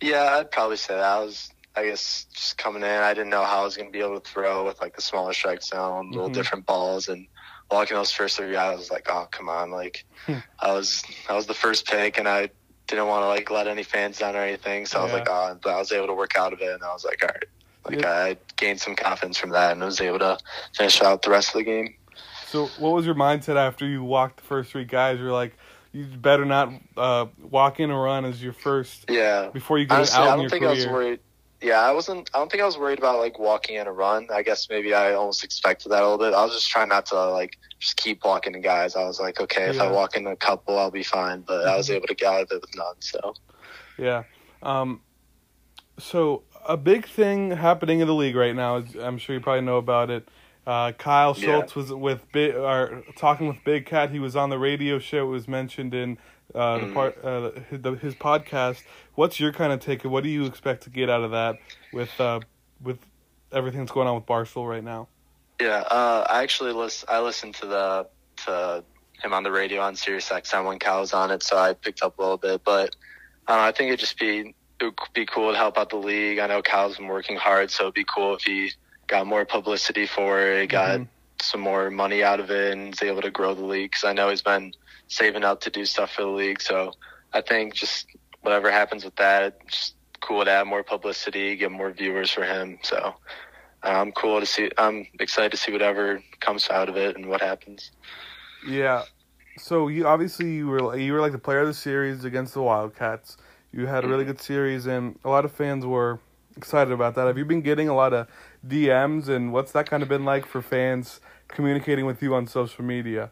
Yeah, 0.00 0.36
I'd 0.38 0.50
probably 0.50 0.76
say 0.76 0.94
that. 0.94 1.04
I 1.04 1.18
was, 1.20 1.50
I 1.76 1.84
guess, 1.86 2.26
just 2.32 2.56
coming 2.58 2.82
in. 2.82 2.88
I 2.88 3.14
didn't 3.14 3.30
know 3.30 3.44
how 3.44 3.60
I 3.60 3.64
was 3.64 3.76
going 3.76 3.88
to 3.88 3.92
be 3.92 4.04
able 4.04 4.20
to 4.20 4.30
throw 4.30 4.64
with 4.64 4.80
like 4.80 4.94
the 4.96 5.02
smaller 5.02 5.32
strike 5.32 5.62
zone, 5.62 6.10
little 6.12 6.30
Mhm. 6.30 6.34
different 6.34 6.66
balls, 6.66 7.08
and 7.08 7.26
walking 7.70 7.96
those 7.96 8.12
first 8.12 8.36
three 8.36 8.52
guys, 8.52 8.72
I 8.72 8.76
was 8.76 8.90
like, 8.90 9.08
oh 9.10 9.26
come 9.30 9.48
on, 9.48 9.70
like 9.70 10.04
Hmm. 10.26 10.38
I 10.60 10.72
was, 10.72 11.02
I 11.28 11.34
was 11.34 11.46
the 11.46 11.54
first 11.54 11.86
pick, 11.86 12.18
and 12.18 12.28
I 12.28 12.50
didn't 12.86 13.06
want 13.06 13.22
to 13.22 13.28
like 13.28 13.50
let 13.50 13.66
any 13.66 13.82
fans 13.82 14.18
down 14.18 14.34
or 14.36 14.40
anything. 14.40 14.86
So 14.86 15.00
I 15.00 15.04
was 15.04 15.12
like, 15.12 15.28
oh, 15.28 15.58
but 15.62 15.70
I 15.74 15.78
was 15.78 15.92
able 15.92 16.06
to 16.06 16.14
work 16.14 16.36
out 16.36 16.52
of 16.52 16.60
it, 16.60 16.70
and 16.72 16.82
I 16.82 16.92
was 16.92 17.04
like, 17.04 17.22
all 17.22 17.28
right, 17.28 17.44
like 17.90 18.02
Yeah. 18.02 18.10
I 18.10 18.36
gained 18.56 18.80
some 18.80 18.94
confidence 18.96 19.36
from 19.38 19.50
that, 19.50 19.72
and 19.72 19.82
I 19.82 19.86
was 19.86 20.00
able 20.00 20.18
to 20.20 20.38
finish 20.74 21.02
out 21.02 21.22
the 21.22 21.30
rest 21.30 21.48
of 21.48 21.54
the 21.54 21.64
game. 21.64 21.94
So, 22.46 22.66
what 22.78 22.90
was 22.94 23.04
your 23.04 23.14
mindset 23.14 23.56
after 23.56 23.86
you 23.86 24.02
walked 24.02 24.38
the 24.38 24.42
first 24.44 24.70
three 24.70 24.84
guys? 24.86 25.18
You're 25.18 25.32
like, 25.32 25.56
you 25.92 26.04
better 26.04 26.44
not 26.44 26.72
uh, 26.96 27.26
walk 27.50 27.80
in 27.80 27.90
a 27.90 27.98
run 27.98 28.24
as 28.24 28.42
your 28.42 28.52
first 28.52 29.06
Yeah. 29.08 29.48
before 29.52 29.78
you 29.78 29.86
get 29.86 29.96
Honestly, 29.96 30.18
out 30.18 30.22
I 30.22 30.26
in 30.26 30.30
don't 30.32 30.40
your 30.42 30.50
think 30.50 30.62
career. 30.62 30.70
I 30.70 30.74
was 30.74 30.86
worried. 30.86 31.20
Yeah, 31.60 31.80
I 31.80 31.90
wasn't. 31.90 32.30
I 32.32 32.38
don't 32.38 32.48
think 32.50 32.62
I 32.62 32.66
was 32.66 32.78
worried 32.78 32.98
about 32.98 33.18
like 33.18 33.38
walking 33.40 33.76
in 33.76 33.86
a 33.88 33.92
run. 33.92 34.28
I 34.32 34.42
guess 34.42 34.68
maybe 34.70 34.94
I 34.94 35.14
almost 35.14 35.42
expected 35.42 35.88
that 35.90 36.02
a 36.02 36.08
little 36.08 36.18
bit. 36.18 36.32
I 36.32 36.44
was 36.44 36.52
just 36.54 36.68
trying 36.70 36.88
not 36.88 37.06
to 37.06 37.30
like 37.30 37.58
just 37.80 37.96
keep 37.96 38.24
walking 38.24 38.54
in 38.54 38.60
guys. 38.60 38.94
I 38.94 39.04
was 39.04 39.18
like, 39.18 39.40
okay, 39.40 39.64
if 39.70 39.76
Yeah. 39.76 39.84
I 39.84 39.90
walk 39.90 40.14
in 40.16 40.24
a 40.28 40.36
couple, 40.36 40.78
I'll 40.78 40.92
be 40.92 41.02
fine. 41.02 41.40
But 41.40 41.66
I 41.66 41.76
was 41.76 41.88
Mhm. 41.88 41.94
able 41.96 42.06
to 42.06 42.14
get 42.14 42.32
out 42.32 42.42
of 42.42 42.52
it 42.52 42.60
with 42.60 42.76
none. 42.76 42.94
So 43.00 43.34
Yeah. 43.96 44.22
Um, 44.62 45.00
so 45.98 46.44
a 46.68 46.76
big 46.76 47.06
thing 47.08 47.50
happening 47.50 47.98
in 48.00 48.06
the 48.06 48.14
league 48.14 48.36
right 48.36 48.54
now 48.54 48.84
I'm 49.00 49.18
sure 49.18 49.34
you 49.34 49.40
probably 49.40 49.62
know 49.62 49.78
about 49.78 50.10
it. 50.10 50.28
Uh, 50.68 50.92
Kyle 50.92 51.34
Yeah. 51.38 51.46
Schultz 51.46 51.74
was 51.74 51.90
with 51.90 52.30
Big, 52.30 52.54
or 52.54 53.02
talking 53.16 53.48
with 53.48 53.56
Big 53.64 53.86
Cat. 53.86 54.10
He 54.10 54.18
was 54.18 54.36
on 54.36 54.50
the 54.50 54.58
radio 54.58 54.98
show. 54.98 55.22
It 55.28 55.30
was 55.30 55.48
mentioned 55.48 55.94
in 55.94 56.18
uh, 56.54 56.78
the 56.78 56.86
Mhm. 56.86 56.94
part 56.94 57.24
uh, 57.24 57.50
his, 57.70 57.80
the, 57.80 57.92
his 57.92 58.14
podcast. 58.14 58.82
What's 59.14 59.40
your 59.40 59.50
kind 59.50 59.72
of 59.72 59.80
take? 59.80 60.04
What 60.04 60.24
do 60.24 60.28
you 60.28 60.44
expect 60.44 60.82
to 60.84 60.90
get 60.90 61.08
out 61.08 61.22
of 61.22 61.30
that 61.30 61.56
with 61.92 62.20
uh, 62.20 62.40
with 62.82 62.98
everything 63.50 63.80
that's 63.80 63.92
going 63.92 64.08
on 64.08 64.14
with 64.14 64.26
Barstool 64.26 64.68
right 64.68 64.84
now? 64.84 65.08
yeah, 65.60 65.84
uh, 65.90 66.26
I 66.28 66.42
actually 66.42 66.72
listen. 66.72 67.08
I 67.10 67.20
listened 67.20 67.54
to 67.56 67.66
the 67.66 68.06
to 68.44 68.84
him 69.22 69.32
on 69.32 69.42
the 69.42 69.50
radio 69.50 69.80
on 69.80 69.96
Sirius 69.96 70.28
XM 70.28 70.66
when 70.66 70.78
Kyle 70.78 71.00
was 71.00 71.12
on 71.14 71.30
it, 71.30 71.42
so 71.42 71.56
I 71.58 71.72
picked 71.72 72.02
up 72.02 72.18
a 72.18 72.20
little 72.22 72.36
bit. 72.36 72.62
But 72.62 72.94
uh, 73.48 73.58
I 73.58 73.72
think 73.72 73.88
it'd 73.88 74.00
just 74.00 74.18
be 74.18 74.54
it 74.80 74.84
would 74.84 74.94
be 75.14 75.24
cool 75.26 75.50
to 75.50 75.56
help 75.56 75.76
out 75.78 75.88
the 75.90 75.96
league. 75.96 76.38
I 76.38 76.46
know 76.46 76.60
Kyle's 76.62 76.98
been 76.98 77.08
working 77.08 77.36
hard, 77.36 77.70
so 77.70 77.84
it'd 77.84 77.94
be 77.94 78.04
cool 78.04 78.34
if 78.36 78.42
he 78.42 78.70
got 79.08 79.26
more 79.26 79.44
publicity 79.44 80.06
for 80.06 80.40
it, 80.40 80.68
got 80.68 81.00
Mhm. 81.00 81.08
some 81.42 81.60
more 81.60 81.90
money 81.90 82.22
out 82.22 82.40
of 82.40 82.50
it, 82.50 82.72
and 82.72 82.94
is 82.94 83.02
able 83.02 83.22
to 83.22 83.30
grow 83.30 83.54
the 83.54 83.64
league. 83.64 83.90
Because 83.90 84.04
I 84.04 84.12
know 84.12 84.28
he's 84.28 84.42
been 84.42 84.74
saving 85.08 85.44
up 85.44 85.60
to 85.62 85.70
do 85.70 85.84
stuff 85.84 86.12
for 86.12 86.22
the 86.22 86.28
league. 86.28 86.60
So 86.60 86.92
I 87.32 87.40
think 87.40 87.74
just 87.74 88.06
whatever 88.42 88.70
happens 88.70 89.04
with 89.04 89.16
that, 89.16 89.42
it's 89.42 89.76
just 89.76 89.94
cool 90.20 90.44
to 90.44 90.50
add 90.50 90.66
more 90.66 90.82
publicity, 90.82 91.56
get 91.56 91.70
more 91.72 91.90
viewers 91.90 92.30
for 92.30 92.44
him. 92.44 92.78
So 92.82 93.14
I'm 93.82 94.12
cool 94.12 94.40
to 94.40 94.46
see. 94.46 94.70
I'm 94.78 95.06
excited 95.18 95.50
to 95.52 95.56
see 95.56 95.72
whatever 95.72 96.22
comes 96.40 96.68
out 96.70 96.88
of 96.88 96.96
it 96.96 97.16
and 97.16 97.26
what 97.26 97.40
happens. 97.40 97.90
Yeah. 98.66 99.04
So 99.56 99.88
you 99.88 100.06
obviously 100.06 100.52
you 100.54 100.68
were 100.68 100.96
you 100.96 101.12
were 101.12 101.20
like 101.20 101.32
the 101.32 101.38
player 101.38 101.60
of 101.60 101.66
the 101.66 101.74
series 101.74 102.24
against 102.24 102.54
the 102.54 102.62
Wildcats. 102.62 103.36
You 103.72 103.86
had 103.86 104.04
a 104.04 104.08
really 104.08 104.24
good 104.24 104.40
series, 104.40 104.86
and 104.86 105.18
a 105.24 105.28
lot 105.28 105.44
of 105.44 105.52
fans 105.52 105.84
were 105.84 106.20
excited 106.56 106.92
about 106.92 107.14
that. 107.16 107.26
Have 107.26 107.36
you 107.36 107.44
been 107.44 107.60
getting 107.60 107.88
a 107.88 107.94
lot 107.94 108.12
of 108.12 108.26
DMs, 108.66 109.28
and 109.28 109.52
what's 109.52 109.72
that 109.72 109.88
kind 109.88 110.02
of 110.02 110.08
been 110.08 110.24
like 110.24 110.46
for 110.46 110.62
fans 110.62 111.20
communicating 111.48 112.06
with 112.06 112.22
you 112.22 112.34
on 112.34 112.46
social 112.46 112.84
media? 112.84 113.30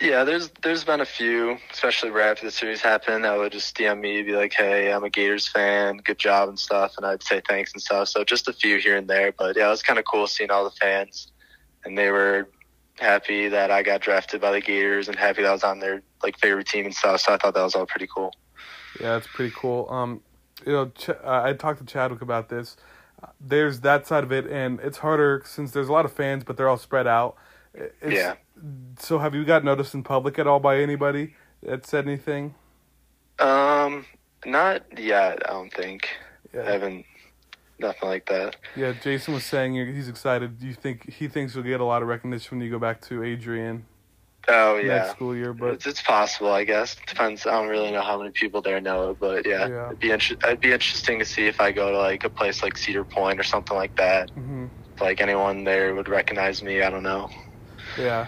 Yeah, 0.00 0.24
there's 0.24 0.50
there's 0.62 0.84
been 0.84 1.00
a 1.00 1.06
few, 1.06 1.56
especially 1.72 2.10
right 2.10 2.28
after 2.28 2.44
the 2.44 2.50
series 2.50 2.82
happened, 2.82 3.24
that 3.24 3.38
would 3.38 3.52
just 3.52 3.74
DM 3.76 4.00
me, 4.00 4.22
be 4.22 4.36
like, 4.36 4.52
"Hey, 4.52 4.92
I'm 4.92 5.04
a 5.04 5.10
Gators 5.10 5.48
fan, 5.48 5.98
good 5.98 6.18
job 6.18 6.50
and 6.50 6.58
stuff," 6.58 6.94
and 6.98 7.06
I'd 7.06 7.22
say 7.22 7.40
thanks 7.48 7.72
and 7.72 7.80
stuff. 7.80 8.08
So 8.08 8.22
just 8.22 8.46
a 8.46 8.52
few 8.52 8.78
here 8.78 8.96
and 8.96 9.08
there, 9.08 9.32
but 9.32 9.56
yeah, 9.56 9.68
it 9.68 9.70
was 9.70 9.82
kind 9.82 9.98
of 9.98 10.04
cool 10.04 10.26
seeing 10.26 10.50
all 10.50 10.64
the 10.64 10.70
fans, 10.70 11.32
and 11.84 11.96
they 11.96 12.10
were 12.10 12.46
happy 12.98 13.48
that 13.48 13.70
I 13.70 13.82
got 13.82 14.02
drafted 14.02 14.40
by 14.40 14.52
the 14.52 14.60
Gators 14.60 15.08
and 15.08 15.18
happy 15.18 15.42
that 15.42 15.48
I 15.48 15.52
was 15.52 15.64
on 15.64 15.80
their 15.80 16.02
like 16.22 16.38
favorite 16.38 16.66
team 16.66 16.84
and 16.84 16.94
stuff. 16.94 17.22
So 17.22 17.32
I 17.32 17.38
thought 17.38 17.54
that 17.54 17.62
was 17.62 17.74
all 17.74 17.86
pretty 17.86 18.08
cool. 18.14 18.32
Yeah, 19.00 19.14
that's 19.14 19.26
pretty 19.26 19.54
cool. 19.56 19.86
Um, 19.90 20.20
you 20.66 20.72
know, 20.72 20.86
Ch- 20.88 21.10
uh, 21.10 21.42
I 21.44 21.52
talked 21.54 21.78
to 21.80 21.86
Chadwick 21.86 22.22
about 22.22 22.48
this. 22.48 22.76
There's 23.40 23.80
that 23.80 24.06
side 24.06 24.24
of 24.24 24.32
it, 24.32 24.46
and 24.46 24.78
it's 24.80 24.98
harder 24.98 25.42
since 25.44 25.70
there's 25.70 25.88
a 25.88 25.92
lot 25.92 26.04
of 26.04 26.12
fans, 26.12 26.44
but 26.44 26.56
they're 26.56 26.68
all 26.68 26.76
spread 26.76 27.06
out. 27.06 27.36
It's, 27.74 27.92
Yeah. 28.02 28.34
So, 28.98 29.18
have 29.18 29.34
you 29.34 29.44
got 29.44 29.64
noticed 29.64 29.94
in 29.94 30.02
public 30.02 30.38
at 30.38 30.46
all 30.46 30.60
by 30.60 30.78
anybody 30.78 31.34
that 31.62 31.86
said 31.86 32.06
anything? 32.06 32.54
Um, 33.38 34.06
not 34.44 34.98
yet. 34.98 35.42
I 35.48 35.52
don't 35.52 35.72
think. 35.72 36.08
I 36.54 36.58
Yeah. 36.58 36.62
haven't 36.72 37.06
nothing 37.78 38.08
like 38.08 38.26
that. 38.26 38.56
Yeah, 38.74 38.92
Jason 38.92 39.34
was 39.34 39.44
saying 39.44 39.74
he's 39.74 40.08
excited. 40.08 40.58
Do 40.58 40.66
you 40.66 40.72
think 40.74 41.10
he 41.12 41.28
thinks 41.28 41.54
you'll 41.54 41.64
get 41.64 41.80
a 41.80 41.84
lot 41.84 42.00
of 42.02 42.08
recognition 42.08 42.56
when 42.58 42.64
you 42.64 42.70
go 42.70 42.78
back 42.78 43.00
to 43.02 43.22
Adrian 43.22 43.84
Oh 44.48 44.76
next 44.76 44.86
yeah. 44.86 45.10
school 45.10 45.34
year? 45.36 45.52
But 45.52 45.74
It's, 45.74 45.86
it's 45.86 46.02
possible, 46.02 46.52
I 46.52 46.64
guess. 46.64 46.96
Depends. 47.06 47.46
I 47.46 47.50
don't 47.52 47.68
really 47.68 47.90
know 47.90 48.02
how 48.02 48.18
many 48.18 48.30
people 48.30 48.62
there 48.62 48.80
know 48.80 49.10
it, 49.10 49.18
but 49.18 49.44
yeah, 49.46 49.66
Yeah. 49.66 49.86
it'd 49.86 49.98
be 49.98 50.10
inter- 50.10 50.36
it'd 50.44 50.60
be 50.60 50.72
interesting 50.72 51.18
to 51.18 51.24
see 51.24 51.46
if 51.46 51.60
I 51.60 51.72
go 51.72 51.90
to 51.90 51.98
like 51.98 52.24
a 52.24 52.30
place 52.30 52.62
like 52.62 52.76
Cedar 52.78 53.04
Point 53.04 53.40
or 53.40 53.42
something 53.42 53.76
like 53.76 53.96
that. 53.96 54.30
mhm, 54.36 54.68
If, 54.94 55.00
like 55.00 55.20
anyone 55.20 55.64
there 55.64 55.94
would 55.94 56.08
recognize 56.08 56.62
me. 56.62 56.82
I 56.82 56.90
don't 56.90 57.02
know. 57.02 57.28
yeah, 57.98 58.26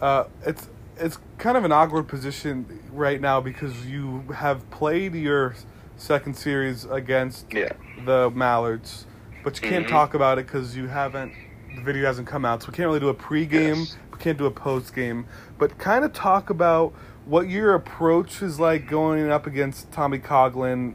uh, 0.00 0.24
it's 0.46 0.68
it's 0.98 1.18
kind 1.38 1.56
of 1.56 1.64
an 1.64 1.72
awkward 1.72 2.06
position 2.06 2.66
right 2.92 3.20
now 3.20 3.40
because 3.40 3.84
you 3.86 4.22
have 4.36 4.68
played 4.70 5.14
your 5.14 5.56
second 5.96 6.34
series 6.36 6.84
against 6.84 7.52
Yeah. 7.52 7.72
the 8.04 8.30
Mallards, 8.32 9.06
but 9.42 9.60
you 9.60 9.68
can't 9.68 9.86
Mhm. 9.86 9.90
talk 9.90 10.14
about 10.14 10.38
it 10.38 10.46
because 10.46 10.76
you 10.76 10.86
haven't. 10.86 11.32
The 11.74 11.80
video 11.82 12.06
hasn't 12.06 12.28
come 12.28 12.44
out, 12.44 12.62
so 12.62 12.68
we 12.68 12.74
can't 12.76 12.86
really 12.86 13.00
do 13.00 13.08
a 13.08 13.14
pregame. 13.14 13.78
Yes. 13.78 13.96
Can't 14.18 14.38
do 14.38 14.46
a 14.46 14.50
postgame, 14.50 15.24
but 15.58 15.78
kind 15.78 16.04
of 16.04 16.12
talk 16.12 16.50
about 16.50 16.94
what 17.26 17.48
your 17.48 17.74
approach 17.74 18.42
is 18.42 18.58
like 18.60 18.88
going 18.88 19.30
up 19.30 19.46
against 19.46 19.90
Tommy 19.92 20.18
Coughlin 20.18 20.94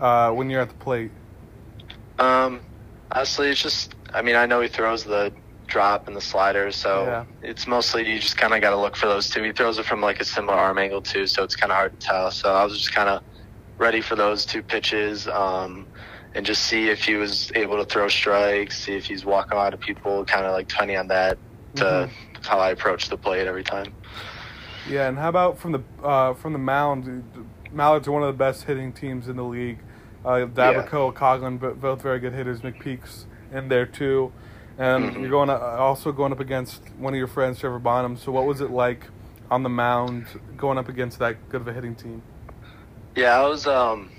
uh, 0.00 0.30
when 0.32 0.48
you're 0.50 0.60
at 0.60 0.68
the 0.68 0.74
plate. 0.76 1.10
Um, 2.18 2.60
honestly, 3.12 3.48
it's 3.48 3.62
just. 3.62 3.94
I 4.12 4.22
mean, 4.22 4.34
I 4.34 4.46
know 4.46 4.60
he 4.60 4.68
throws 4.68 5.04
the 5.04 5.32
drop 5.68 6.08
and 6.08 6.16
the 6.16 6.20
slider, 6.20 6.72
so 6.72 7.04
Yeah. 7.04 7.24
it's 7.48 7.66
mostly 7.68 8.08
you 8.10 8.18
just 8.18 8.36
kind 8.36 8.52
of 8.52 8.60
got 8.60 8.70
to 8.70 8.76
look 8.76 8.96
for 8.96 9.06
those 9.06 9.30
two. 9.30 9.42
He 9.44 9.52
throws 9.52 9.78
it 9.78 9.84
from 9.86 10.00
like 10.00 10.20
a 10.20 10.24
similar 10.24 10.58
arm 10.58 10.78
angle 10.78 11.00
too, 11.00 11.26
so 11.28 11.44
it's 11.44 11.54
kind 11.54 11.70
of 11.70 11.76
hard 11.76 11.98
to 11.98 12.06
tell. 12.06 12.30
So 12.32 12.52
I 12.52 12.64
was 12.64 12.76
just 12.76 12.92
kind 12.92 13.08
of 13.08 13.22
ready 13.78 14.00
for 14.00 14.16
those 14.16 14.44
two 14.44 14.62
pitches, 14.64 15.28
um, 15.28 15.86
and 16.34 16.44
just 16.44 16.64
see 16.64 16.88
if 16.88 17.04
he 17.04 17.14
was 17.14 17.52
able 17.54 17.76
to 17.76 17.84
throw 17.84 18.08
strikes, 18.08 18.82
see 18.82 18.96
if 18.96 19.04
he's 19.06 19.24
walking 19.24 19.52
a 19.52 19.56
lot 19.56 19.72
of 19.72 19.78
people, 19.80 20.24
kind 20.24 20.44
of 20.44 20.52
like 20.52 20.66
depending 20.68 20.96
on 20.96 21.06
that 21.08 21.38
to 21.76 21.84
Mhm. 21.84 22.10
How 22.42 22.58
I 22.58 22.70
approach 22.70 23.08
the 23.08 23.16
plate 23.16 23.46
every 23.46 23.64
time. 23.64 23.92
Yeah, 24.88 25.08
and 25.08 25.18
how 25.18 25.28
about 25.28 25.58
from 25.58 25.72
the 25.72 25.82
uh, 26.02 26.34
from 26.34 26.52
the 26.52 26.58
mound? 26.58 27.46
Mallards 27.72 28.08
are 28.08 28.12
one 28.12 28.22
of 28.22 28.28
the 28.28 28.38
best 28.38 28.64
hitting 28.64 28.92
teams 28.92 29.28
in 29.28 29.36
the 29.36 29.44
league. 29.44 29.78
Uh, 30.24 30.46
Dabico, 30.46 31.12
Coughlin, 31.14 31.80
both 31.80 32.02
very 32.02 32.18
good 32.18 32.32
hitters. 32.32 32.60
McPeak's 32.60 33.26
in 33.52 33.68
there 33.68 33.86
too, 33.86 34.32
and 34.78 35.04
mm-hmm. 35.04 35.20
you're 35.20 35.30
going 35.30 35.48
to, 35.48 35.58
also 35.58 36.12
going 36.12 36.32
up 36.32 36.40
against 36.40 36.82
one 36.98 37.14
of 37.14 37.18
your 37.18 37.26
friends, 37.26 37.60
Trevor 37.60 37.78
Bonham. 37.78 38.16
So, 38.16 38.32
what 38.32 38.46
was 38.46 38.60
it 38.60 38.70
like 38.70 39.06
on 39.50 39.62
the 39.62 39.68
mound 39.68 40.26
going 40.56 40.78
up 40.78 40.88
against 40.88 41.18
that 41.20 41.48
good 41.48 41.62
of 41.62 41.68
a 41.68 41.72
hitting 41.72 41.94
team? 41.94 42.22
Yeah, 43.16 43.40
I 43.40 43.46
was 43.46 43.66
um, 43.66 44.10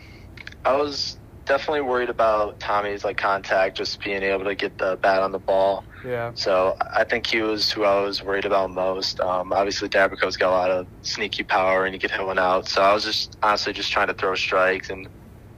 I 0.65 0.75
was 0.75 1.17
definitely 1.45 1.81
worried 1.81 2.10
about 2.10 2.60
Tommy's 2.60 3.03
like 3.03 3.17
contact, 3.17 3.77
just 3.77 4.01
being 4.03 4.23
able 4.23 4.45
to 4.45 4.55
get 4.55 4.77
the 4.77 4.97
bat 5.01 5.21
on 5.21 5.31
the 5.31 5.39
ball. 5.39 5.84
Yeah. 6.05 6.31
So 6.33 6.77
I 6.79 7.03
think 7.03 7.27
he 7.27 7.41
was 7.41 7.71
who 7.71 7.83
I 7.83 8.01
was 8.01 8.23
worried 8.23 8.45
about 8.45 8.71
most. 8.71 9.19
Um, 9.19 9.53
obviously, 9.53 9.89
Dabico's 9.89 10.37
got 10.37 10.49
a 10.49 10.57
lot 10.57 10.71
of 10.71 10.87
sneaky 11.01 11.43
power, 11.43 11.85
and 11.85 11.93
he 11.93 11.99
could 11.99 12.11
hit 12.11 12.25
one 12.25 12.39
out. 12.39 12.67
So 12.67 12.81
I 12.81 12.93
was 12.93 13.03
just 13.03 13.37
honestly 13.43 13.73
just 13.73 13.91
trying 13.91 14.07
to 14.07 14.13
throw 14.13 14.35
strikes 14.35 14.89
and 14.89 15.07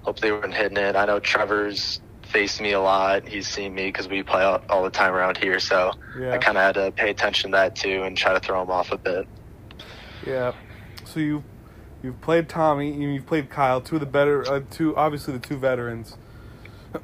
hope 0.01 0.19
they 0.19 0.32
weren't 0.32 0.53
hitting 0.53 0.77
it. 0.77 0.95
I 0.95 1.06
know 1.06 1.19
Trevor's 1.19 2.01
faced 2.23 2.62
me 2.62 2.71
a 2.71 2.82
lot. 2.82 3.27
He's 3.27 3.47
seen 3.47 3.73
me 3.73 3.88
because 3.88 4.08
we 4.08 4.23
play 4.23 4.43
all, 4.43 4.62
all, 4.69 4.84
the 4.84 4.89
time 4.89 5.13
around 5.13 5.38
here. 5.38 5.60
So 5.60 5.93
yeah. 6.19 6.34
I 6.34 6.38
kind 6.39 6.58
of 6.58 6.63
had 6.63 6.75
to 6.75 6.91
pay 6.91 7.10
attention 7.10 7.51
to 7.51 7.58
that 7.58 7.75
too 7.75 8.03
and 8.03 8.17
try 8.17 8.34
to 8.34 8.39
throw 8.39 8.62
him 8.62 8.71
off 8.71 8.91
a 8.91 8.97
bit. 8.97 9.27
Yeah. 10.25 10.53
So 11.06 11.19
you 11.19 11.43
you've 12.01 12.19
played 12.21 12.49
Tommy, 12.49 12.91
you've 12.91 13.27
played 13.27 13.49
Kyle, 13.49 13.79
two 13.79 13.95
of 13.95 13.99
the 14.01 14.08
better, 14.08 14.45
uh, 14.51 14.62
two 14.69 14.95
obviously 14.97 15.34
the 15.34 15.39
two 15.39 15.58
veterans 15.58 16.17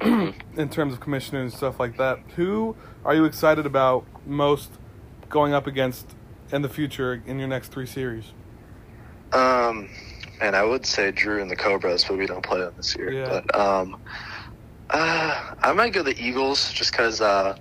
in 0.56 0.68
terms 0.70 0.92
of 0.92 1.00
commissioner 1.00 1.40
and 1.40 1.52
stuff 1.52 1.80
like 1.80 1.96
that. 1.96 2.18
Who 2.36 2.76
are 3.04 3.14
you 3.14 3.24
excited 3.24 3.66
about 3.66 4.04
most 4.26 4.70
going 5.28 5.52
up 5.52 5.66
against 5.66 6.14
in 6.52 6.62
the 6.62 6.68
future 6.68 7.22
in 7.26 7.38
your 7.38 7.48
next 7.48 7.68
three 7.68 7.86
series? 7.86 8.32
Um, 9.32 9.88
and 10.40 10.56
I 10.56 10.64
would 10.64 10.86
say 10.86 11.10
Drew 11.10 11.40
and 11.40 11.50
the 11.50 11.56
Cobras, 11.56 12.04
but 12.04 12.18
we 12.18 12.26
don't 12.26 12.44
play 12.44 12.60
them 12.60 12.74
this 12.76 12.96
year. 12.96 13.12
Yeah. 13.12 13.42
But 13.46 13.58
um, 13.58 14.00
uh, 14.90 15.54
I 15.60 15.72
might 15.72 15.92
go 15.92 16.02
the 16.02 16.18
Eagles 16.20 16.72
just 16.72 16.92
because 16.92 17.20
uh, 17.20 17.56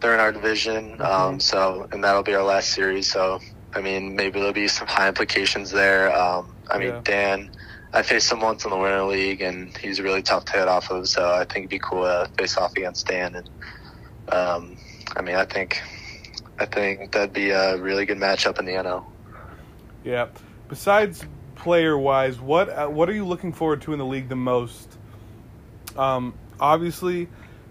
they're 0.00 0.14
in 0.14 0.20
our 0.20 0.32
division. 0.32 0.92
Mm-hmm. 0.92 1.02
Um, 1.02 1.40
so 1.40 1.88
and 1.92 2.02
that'll 2.02 2.22
be 2.22 2.34
our 2.34 2.44
last 2.44 2.70
series. 2.70 3.10
So 3.10 3.40
I 3.74 3.80
mean, 3.80 4.16
maybe 4.16 4.40
there'll 4.40 4.52
be 4.52 4.68
some 4.68 4.88
high 4.88 5.08
implications 5.08 5.70
there. 5.70 6.14
Um, 6.16 6.54
I 6.70 6.78
mean, 6.78 6.88
yeah. 6.88 7.00
Dan, 7.04 7.50
I 7.92 8.02
faced 8.02 8.30
him 8.30 8.40
once 8.40 8.64
in 8.64 8.70
the 8.70 8.76
Winter 8.76 9.02
League, 9.04 9.40
and 9.40 9.76
he's 9.76 10.00
really 10.00 10.22
tough 10.22 10.44
to 10.46 10.52
hit 10.52 10.68
off 10.68 10.90
of. 10.90 11.08
So 11.08 11.28
I 11.28 11.44
think 11.44 11.56
it'd 11.56 11.70
be 11.70 11.78
cool 11.80 12.02
to 12.02 12.30
face 12.38 12.56
off 12.56 12.72
against 12.72 13.06
Dan. 13.06 13.34
And 13.34 13.50
um, 14.28 14.76
I 15.16 15.22
mean, 15.22 15.34
I 15.34 15.44
think 15.44 15.82
I 16.58 16.66
think 16.66 17.12
that'd 17.12 17.32
be 17.32 17.50
a 17.50 17.76
really 17.78 18.06
good 18.06 18.18
matchup 18.18 18.58
in 18.58 18.66
the 18.66 18.72
NL. 18.72 19.04
Yeah. 20.04 20.28
Besides 20.68 21.24
player 21.56 21.98
wise, 21.98 22.38
what 22.40 22.68
uh, 22.68 22.86
what 22.88 23.08
are 23.08 23.14
you 23.14 23.26
looking 23.26 23.52
forward 23.52 23.82
to 23.82 23.92
in 23.92 23.98
the 23.98 24.06
league 24.06 24.28
the 24.28 24.36
most? 24.36 24.96
Um, 25.96 26.34
obviously, 26.60 27.28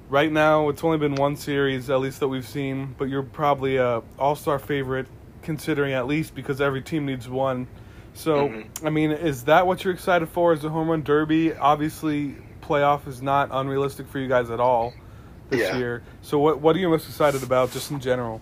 right 0.09 0.31
now 0.31 0.69
it's 0.69 0.83
only 0.83 0.97
been 0.97 1.15
one 1.15 1.37
series 1.37 1.89
at 1.89 1.99
least 1.99 2.19
that 2.19 2.27
we've 2.27 2.47
seen, 2.47 2.95
but 2.97 3.05
you're 3.05 3.23
probably 3.23 3.77
a 3.77 4.01
All 4.17 4.35
Star 4.35 4.59
favorite 4.59 5.07
considering 5.41 5.93
at 5.93 6.05
least 6.07 6.35
because 6.35 6.59
every 6.59 6.81
team 6.81 7.05
needs 7.05 7.29
one. 7.29 7.67
So, 8.13 8.49
mm-hmm. 8.49 8.87
I 8.87 8.89
mean, 8.89 9.11
is 9.11 9.45
that 9.45 9.65
what 9.65 9.83
you're 9.83 9.93
excited 9.93 10.29
for? 10.29 10.53
Is 10.53 10.61
the 10.61 10.69
home 10.69 10.89
run 10.89 11.03
derby? 11.03 11.53
Obviously, 11.53 12.35
playoff 12.61 13.07
is 13.07 13.21
not 13.21 13.49
unrealistic 13.51 14.07
for 14.07 14.19
you 14.19 14.27
guys 14.27 14.49
at 14.49 14.59
all 14.59 14.93
this 15.49 15.61
yeah. 15.61 15.77
year. 15.77 16.03
So, 16.21 16.39
what 16.39 16.59
what 16.59 16.75
are 16.75 16.79
you 16.79 16.89
most 16.89 17.07
excited 17.07 17.43
about, 17.43 17.71
just 17.71 17.91
in 17.91 17.99
general? 17.99 18.41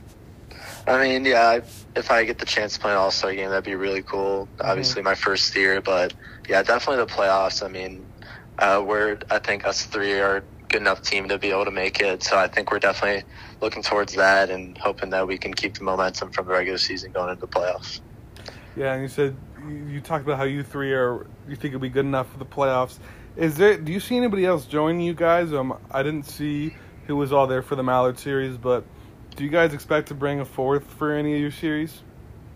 I 0.87 1.01
mean, 1.01 1.25
yeah, 1.25 1.59
if 1.95 2.11
I 2.11 2.23
get 2.23 2.39
the 2.39 2.45
chance 2.45 2.75
to 2.75 2.79
play 2.79 2.91
an 2.91 2.97
All 2.97 3.11
Star 3.11 3.33
game, 3.33 3.49
that'd 3.49 3.63
be 3.63 3.75
really 3.75 4.01
cool. 4.01 4.47
Mm-hmm. 4.57 4.69
Obviously, 4.69 5.01
my 5.01 5.15
first 5.15 5.55
year, 5.55 5.81
but 5.81 6.13
yeah, 6.47 6.63
definitely 6.63 7.03
the 7.05 7.11
playoffs. 7.11 7.63
I 7.63 7.67
mean, 7.67 8.05
uh, 8.59 8.83
we're 8.85 9.19
I 9.29 9.39
think 9.39 9.65
us 9.65 9.83
three 9.83 10.19
are 10.19 10.43
good 10.69 10.81
enough 10.81 11.01
team 11.01 11.29
to 11.29 11.37
be 11.37 11.51
able 11.51 11.65
to 11.65 11.71
make 11.71 11.99
it. 12.01 12.23
So 12.23 12.37
I 12.37 12.47
think 12.47 12.71
we're 12.71 12.79
definitely 12.79 13.23
looking 13.61 13.83
towards 13.83 14.13
that 14.15 14.49
and 14.49 14.77
hoping 14.77 15.09
that 15.11 15.27
we 15.27 15.37
can 15.37 15.53
keep 15.53 15.75
the 15.75 15.83
momentum 15.83 16.31
from 16.31 16.45
the 16.45 16.51
regular 16.51 16.77
season 16.77 17.11
going 17.11 17.29
into 17.29 17.41
the 17.41 17.47
playoffs. 17.47 18.01
Yeah, 18.75 18.93
and 18.93 19.01
you 19.01 19.07
said 19.07 19.35
you 19.67 20.01
talked 20.01 20.25
about 20.25 20.37
how 20.37 20.43
you 20.43 20.63
three 20.63 20.93
are 20.93 21.27
you 21.47 21.55
think 21.55 21.73
it'll 21.73 21.79
be 21.79 21.89
good 21.89 22.05
enough 22.05 22.31
for 22.31 22.39
the 22.39 22.45
playoffs. 22.45 22.99
Is 23.35 23.55
there? 23.55 23.77
Do 23.77 23.91
you 23.91 23.99
see 23.99 24.17
anybody 24.17 24.45
else 24.45 24.65
joining 24.65 25.01
you 25.01 25.13
guys? 25.13 25.53
Um, 25.53 25.77
I 25.91 26.03
didn't 26.03 26.23
see 26.23 26.75
who 27.05 27.15
was 27.15 27.31
all 27.31 27.47
there 27.47 27.61
for 27.61 27.75
the 27.75 27.83
Mallard 27.83 28.19
series, 28.19 28.57
but 28.57 28.83
do 29.35 29.43
you 29.43 29.49
guys 29.49 29.73
expect 29.73 30.07
to 30.07 30.13
bring 30.13 30.39
a 30.39 30.45
fourth 30.45 30.83
for 30.83 31.13
any 31.13 31.35
of 31.35 31.39
your 31.39 31.51
series? 31.51 32.01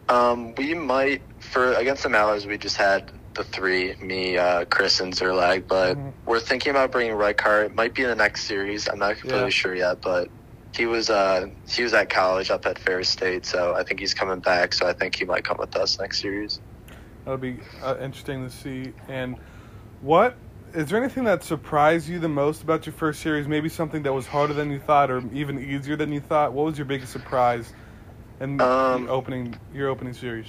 Um, 0.10 0.56
we 0.56 0.74
might 0.74 1.22
for 1.40 1.74
against 1.74 2.04
the 2.04 2.10
Mallards. 2.10 2.46
We 2.46 2.58
just 2.58 2.78
had 2.78 3.12
the 3.34 3.44
three, 3.44 3.96
me, 3.96 4.38
uh, 4.38 4.66
Chris, 4.66 5.00
and 5.00 5.14
Zerlag. 5.14 5.68
But 5.68 5.98
mm-hmm. 5.98 6.10
we're 6.26 6.40
thinking 6.40 6.72
about 6.72 6.92
bringing 6.92 7.14
Rykart. 7.14 7.68
It 7.68 7.76
might 7.76 7.94
be 7.94 8.04
in 8.04 8.10
the 8.10 8.16
next 8.16 8.44
series. 8.46 8.90
I'm 8.90 9.00
not 9.00 9.18
completely 9.18 9.44
yeah. 9.44 9.50
sure 9.50 9.76
yet, 9.76 10.02
but 10.02 10.30
he 10.74 10.86
was 10.86 11.10
uh, 11.10 11.48
he 11.68 11.84
was 11.84 11.94
at 11.94 12.10
college 12.10 12.50
up 12.50 12.66
at 12.66 12.80
Ferris 12.80 13.10
State, 13.10 13.46
so 13.46 13.74
I 13.74 13.84
think 13.84 14.00
he's 14.00 14.14
coming 14.14 14.40
back. 14.40 14.74
So 14.74 14.88
I 14.88 14.94
think 14.94 15.16
he 15.16 15.26
might 15.26 15.44
come 15.44 15.58
with 15.60 15.76
us 15.76 16.00
next 16.00 16.22
series. 16.22 16.60
That'll 17.26 17.38
be 17.38 17.60
uh, 17.82 17.98
interesting 18.02 18.44
to 18.44 18.50
see. 18.50 18.94
And 19.08 19.38
what 20.02 20.36
is 20.74 20.90
there 20.90 21.02
anything 21.02 21.26
that 21.26 21.44
surprised 21.44 22.08
you 22.08 22.20
the 22.20 22.30
most 22.30 22.64
about 22.64 22.86
your 22.86 22.94
first 22.94 23.22
series? 23.22 23.48
Maybe 23.48 23.70
something 23.70 24.04
that 24.04 24.14
was 24.14 24.26
harder 24.26 24.54
than 24.54 24.72
you 24.72 24.80
thought, 24.80 25.12
or 25.12 25.24
even 25.34 25.60
easier 25.60 25.96
than 25.96 26.12
you 26.12 26.20
thought. 26.20 26.54
What 26.54 26.66
was 26.66 26.78
your 26.78 26.86
biggest 26.86 27.12
surprise 27.12 27.74
in 28.40 28.60
um, 28.62 29.08
opening 29.10 29.56
your 29.74 29.90
opening 29.90 30.14
series? 30.14 30.48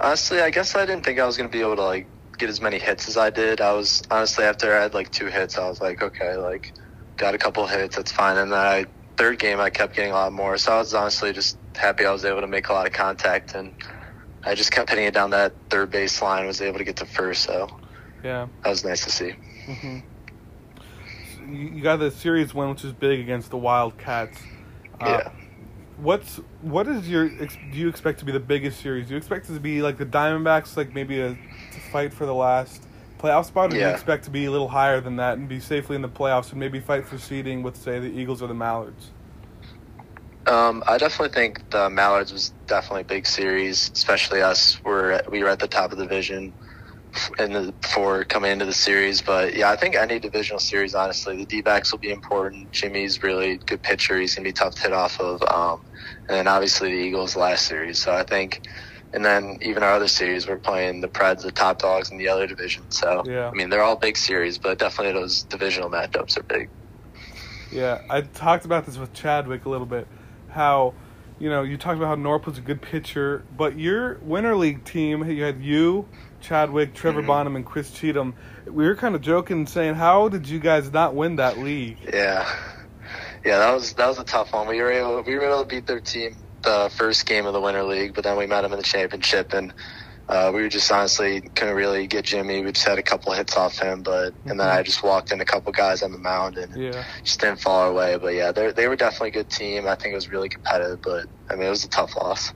Honestly, 0.00 0.40
I 0.40 0.50
guess 0.50 0.74
I 0.74 0.86
didn't 0.86 1.04
think 1.04 1.20
I 1.20 1.26
was 1.26 1.36
going 1.36 1.48
to 1.48 1.52
be 1.52 1.62
able 1.62 1.76
to 1.76 1.84
like 1.84 2.06
get 2.36 2.48
as 2.48 2.60
many 2.60 2.78
hits 2.78 3.08
as 3.08 3.16
I 3.16 3.30
did. 3.30 3.60
I 3.60 3.72
was 3.72 4.02
honestly 4.10 4.44
after 4.44 4.76
I 4.76 4.82
had 4.82 4.94
like 4.94 5.12
two 5.12 5.26
hits, 5.26 5.56
I 5.56 5.68
was 5.68 5.80
like, 5.80 6.02
okay, 6.02 6.36
like 6.36 6.72
got 7.16 7.34
a 7.34 7.38
couple 7.38 7.66
hits, 7.66 7.96
that's 7.96 8.10
fine. 8.10 8.36
And 8.36 8.50
then 8.50 8.58
I 8.58 8.86
third 9.16 9.38
game, 9.38 9.60
I 9.60 9.70
kept 9.70 9.94
getting 9.94 10.10
a 10.10 10.14
lot 10.14 10.32
more. 10.32 10.58
So 10.58 10.72
I 10.72 10.78
was 10.78 10.94
honestly 10.94 11.32
just 11.32 11.56
happy 11.76 12.04
I 12.04 12.12
was 12.12 12.24
able 12.24 12.40
to 12.40 12.46
make 12.46 12.68
a 12.68 12.72
lot 12.72 12.86
of 12.86 12.92
contact, 12.92 13.54
and 13.54 13.72
I 14.44 14.54
just 14.54 14.70
kept 14.72 14.90
hitting 14.90 15.06
it 15.06 15.14
down 15.14 15.30
that 15.30 15.52
third 15.70 15.90
base 15.90 16.20
line. 16.20 16.46
Was 16.46 16.60
able 16.60 16.78
to 16.78 16.84
get 16.84 16.96
to 16.96 17.06
first, 17.06 17.42
so 17.44 17.68
yeah, 18.22 18.46
that 18.62 18.70
was 18.70 18.84
nice 18.84 19.04
to 19.04 19.10
see. 19.10 19.34
Mm-hmm. 19.66 19.98
So 21.36 21.52
you 21.52 21.82
got 21.82 21.96
the 21.96 22.10
series 22.10 22.54
win, 22.54 22.70
which 22.70 22.84
is 22.84 22.92
big 22.92 23.20
against 23.20 23.50
the 23.50 23.58
Wildcats. 23.58 24.38
Uh, 25.00 25.06
yeah 25.06 25.30
what's 25.96 26.36
what 26.60 26.88
is 26.88 27.08
your 27.08 27.28
do 27.28 27.48
you 27.72 27.88
expect 27.88 28.18
to 28.18 28.24
be 28.24 28.32
the 28.32 28.40
biggest 28.40 28.80
series? 28.80 29.06
Do 29.06 29.12
you 29.12 29.16
expect 29.16 29.48
it 29.48 29.54
to 29.54 29.60
be 29.60 29.82
like 29.82 29.98
the 29.98 30.06
Diamondbacks, 30.06 30.76
like 30.76 30.94
maybe 30.94 31.20
a 31.20 31.36
fight 31.92 32.12
for 32.12 32.26
the 32.26 32.34
last 32.34 32.82
playoff 33.18 33.46
spot, 33.46 33.72
or 33.72 33.76
yeah. 33.76 33.84
do 33.84 33.88
you 33.88 33.94
expect 33.94 34.24
to 34.24 34.30
be 34.30 34.44
a 34.46 34.50
little 34.50 34.68
higher 34.68 35.00
than 35.00 35.16
that 35.16 35.38
and 35.38 35.48
be 35.48 35.60
safely 35.60 35.96
in 35.96 36.02
the 36.02 36.08
playoffs 36.08 36.50
and 36.50 36.60
maybe 36.60 36.80
fight 36.80 37.06
for 37.06 37.18
seeding 37.18 37.62
with 37.62 37.76
say 37.76 37.98
the 37.98 38.06
Eagles 38.06 38.42
or 38.42 38.48
the 38.48 38.54
Mallards? 38.54 39.10
Um, 40.46 40.84
I 40.86 40.98
definitely 40.98 41.34
think 41.34 41.70
the 41.70 41.88
Mallards 41.88 42.32
was 42.32 42.52
definitely 42.66 43.02
a 43.02 43.04
big 43.04 43.26
series, 43.26 43.90
especially 43.94 44.42
us. 44.42 44.82
We're 44.84 45.20
we 45.30 45.42
were 45.42 45.48
at 45.48 45.58
the 45.58 45.68
top 45.68 45.92
of 45.92 45.98
the 45.98 46.04
division 46.04 46.52
in 47.38 47.52
the 47.52 47.72
before 47.80 48.24
coming 48.24 48.52
into 48.52 48.66
the 48.66 48.72
series. 48.72 49.22
But 49.22 49.54
yeah, 49.54 49.70
I 49.70 49.76
think 49.76 49.94
any 49.94 50.18
divisional 50.18 50.58
series, 50.58 50.94
honestly, 50.94 51.36
the 51.36 51.46
D 51.46 51.62
backs 51.62 51.92
will 51.92 51.98
be 51.98 52.10
important. 52.10 52.72
Jimmy's 52.72 53.22
really 53.22 53.56
good 53.58 53.82
pitcher. 53.82 54.18
He's 54.18 54.34
gonna 54.34 54.44
be 54.44 54.52
tough 54.52 54.74
to 54.76 54.82
hit 54.82 54.92
off 54.92 55.18
of. 55.20 55.42
Um, 55.42 55.84
and 56.20 56.30
then 56.30 56.48
obviously 56.48 56.90
the 56.90 56.98
Eagles 56.98 57.36
last 57.36 57.66
series. 57.66 57.98
So 57.98 58.12
I 58.12 58.24
think, 58.24 58.66
and 59.12 59.24
then 59.24 59.58
even 59.62 59.82
our 59.82 59.92
other 59.92 60.08
series, 60.08 60.46
we're 60.46 60.58
playing 60.58 61.00
the 61.00 61.08
Preds, 61.08 61.42
the 61.42 61.52
top 61.52 61.78
dogs 61.78 62.10
in 62.10 62.18
the 62.18 62.28
other 62.28 62.46
division. 62.46 62.90
So 62.90 63.22
yeah. 63.26 63.48
I 63.48 63.52
mean, 63.52 63.70
they're 63.70 63.82
all 63.82 63.96
big 63.96 64.16
series, 64.16 64.58
but 64.58 64.78
definitely 64.78 65.18
those 65.18 65.44
divisional 65.44 65.88
matchups 65.88 66.36
are 66.38 66.42
big. 66.42 66.68
Yeah, 67.72 68.02
I 68.10 68.20
talked 68.20 68.64
about 68.64 68.86
this 68.86 68.98
with 68.98 69.12
Chadwick 69.14 69.64
a 69.64 69.68
little 69.68 69.86
bit. 69.86 70.06
How, 70.54 70.94
you 71.38 71.50
know, 71.50 71.62
you 71.62 71.76
talked 71.76 71.96
about 71.96 72.06
how 72.06 72.16
Norp 72.16 72.46
was 72.46 72.58
a 72.58 72.60
good 72.60 72.80
pitcher, 72.80 73.44
but 73.56 73.78
your 73.78 74.18
winter 74.18 74.56
league 74.56 74.84
team, 74.84 75.28
you 75.28 75.42
had 75.42 75.62
you, 75.62 76.08
Chadwick, 76.40 76.94
Trevor 76.94 77.20
mm-hmm. 77.20 77.26
Bonham, 77.26 77.56
and 77.56 77.66
Chris 77.66 77.90
Cheatham. 77.90 78.34
We 78.66 78.86
were 78.86 78.94
kind 78.94 79.14
of 79.14 79.20
joking, 79.20 79.66
saying, 79.66 79.94
"How 79.94 80.28
did 80.28 80.48
you 80.48 80.60
guys 80.60 80.92
not 80.92 81.14
win 81.14 81.36
that 81.36 81.58
league?" 81.58 81.98
Yeah, 82.12 82.48
yeah, 83.44 83.58
that 83.58 83.74
was 83.74 83.94
that 83.94 84.06
was 84.06 84.18
a 84.18 84.24
tough 84.24 84.52
one. 84.52 84.68
We 84.68 84.80
were 84.80 84.92
able 84.92 85.22
we 85.22 85.34
were 85.34 85.44
able 85.44 85.62
to 85.62 85.66
beat 85.66 85.86
their 85.86 86.00
team 86.00 86.36
the 86.62 86.90
first 86.96 87.26
game 87.26 87.46
of 87.46 87.52
the 87.52 87.60
Winter 87.60 87.82
League, 87.82 88.14
but 88.14 88.24
then 88.24 88.38
we 88.38 88.46
met 88.46 88.62
them 88.62 88.72
in 88.72 88.78
the 88.78 88.84
championship, 88.84 89.52
and 89.52 89.72
uh, 90.28 90.50
we 90.54 90.62
were 90.62 90.68
just 90.68 90.90
honestly 90.90 91.42
couldn't 91.42 91.74
really 91.74 92.06
get 92.06 92.24
Jimmy. 92.24 92.64
We 92.64 92.72
just 92.72 92.86
had 92.86 92.98
a 92.98 93.02
couple 93.02 93.32
hits 93.32 93.56
off 93.56 93.78
him, 93.78 94.02
but 94.02 94.32
mm-hmm. 94.32 94.50
and 94.50 94.60
then 94.60 94.68
I 94.68 94.82
just 94.82 95.02
walked 95.02 95.32
in 95.32 95.40
a 95.40 95.44
couple 95.44 95.70
guys 95.72 96.02
on 96.02 96.12
the 96.12 96.18
mound 96.18 96.56
and 96.56 96.74
yeah. 96.74 97.04
just 97.22 97.40
didn't 97.40 97.60
fall 97.60 97.80
our 97.82 97.92
way. 97.92 98.16
But 98.16 98.34
yeah, 98.34 98.50
they 98.50 98.72
they 98.72 98.88
were 98.88 98.96
definitely 98.96 99.28
a 99.28 99.32
good 99.32 99.50
team. 99.50 99.86
I 99.86 99.96
think 99.96 100.12
it 100.12 100.14
was 100.14 100.30
really 100.30 100.48
competitive, 100.48 101.02
but 101.02 101.26
I 101.50 101.56
mean 101.56 101.66
it 101.66 101.70
was 101.70 101.84
a 101.84 101.88
tough 101.88 102.16
loss. 102.16 102.52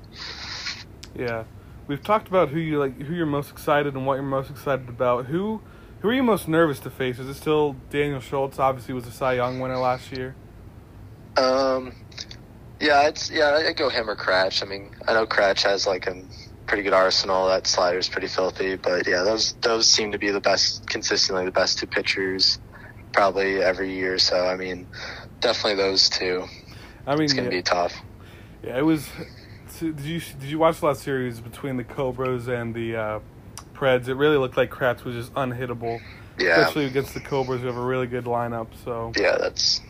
Yeah, 1.14 1.44
we've 1.86 2.02
talked 2.02 2.28
about 2.28 2.48
who 2.48 2.58
you 2.58 2.78
like, 2.78 2.98
who 3.00 3.14
you're 3.14 3.26
most 3.26 3.50
excited 3.50 3.94
and 3.94 4.06
what 4.06 4.14
you're 4.14 4.22
most 4.22 4.50
excited 4.50 4.88
about. 4.88 5.26
Who 5.26 5.60
who 6.00 6.08
are 6.08 6.14
you 6.14 6.22
most 6.22 6.48
nervous 6.48 6.78
to 6.80 6.90
face? 6.90 7.18
Is 7.18 7.28
it 7.28 7.34
still 7.34 7.76
Daniel 7.90 8.20
Schultz? 8.20 8.58
Obviously, 8.58 8.94
was 8.94 9.06
a 9.06 9.12
Cy 9.12 9.34
Young 9.34 9.60
winner 9.60 9.78
last 9.78 10.10
year. 10.10 10.34
Um, 11.36 11.92
yeah, 12.80 13.08
it's 13.08 13.30
yeah. 13.30 13.62
I 13.68 13.72
go 13.72 13.90
him 13.90 14.08
or 14.08 14.16
Crash. 14.16 14.62
I 14.62 14.66
mean, 14.66 14.90
I 15.06 15.12
know 15.12 15.26
Crash 15.26 15.64
has 15.64 15.86
like 15.86 16.06
an 16.06 16.28
pretty 16.68 16.82
good 16.84 16.92
arsenal. 16.92 17.48
That 17.48 17.66
slider's 17.66 18.08
pretty 18.08 18.28
filthy, 18.28 18.76
but 18.76 19.06
yeah, 19.08 19.22
those 19.24 19.54
those 19.62 19.88
seem 19.88 20.12
to 20.12 20.18
be 20.18 20.30
the 20.30 20.40
best, 20.40 20.86
consistently 20.88 21.44
the 21.44 21.50
best 21.50 21.78
two 21.78 21.86
pitchers, 21.86 22.58
probably 23.12 23.60
every 23.62 23.92
year. 23.94 24.18
So 24.18 24.46
I 24.46 24.56
mean, 24.56 24.86
definitely 25.40 25.82
those 25.82 26.08
two. 26.08 26.44
I 27.06 27.14
mean, 27.14 27.24
It's 27.24 27.32
gonna 27.32 27.44
yeah, 27.48 27.56
be 27.56 27.62
tough. 27.62 27.94
yeah, 28.62 28.78
it 28.78 28.82
was. 28.82 29.08
Did 29.80 30.00
you 30.00 30.20
did 30.20 30.50
you 30.50 30.58
watch 30.58 30.80
the 30.80 30.86
last 30.86 31.02
series 31.02 31.40
between 31.40 31.76
the 31.76 31.84
Cobras 31.84 32.48
and 32.48 32.74
the 32.74 32.96
uh, 32.96 33.20
Preds? 33.74 34.08
It 34.08 34.14
really 34.14 34.36
looked 34.36 34.56
like 34.56 34.70
Kratz 34.70 35.04
was 35.04 35.14
just 35.14 35.32
unhittable, 35.34 36.00
Yeah, 36.38 36.58
especially 36.60 36.86
against 36.86 37.14
the 37.14 37.20
Cobras, 37.20 37.60
who 37.60 37.66
have 37.68 37.76
a 37.76 37.80
really 37.84 38.06
good 38.06 38.24
lineup. 38.24 38.68
So 38.84 39.12
yeah, 39.16 39.36
that's 39.38 39.80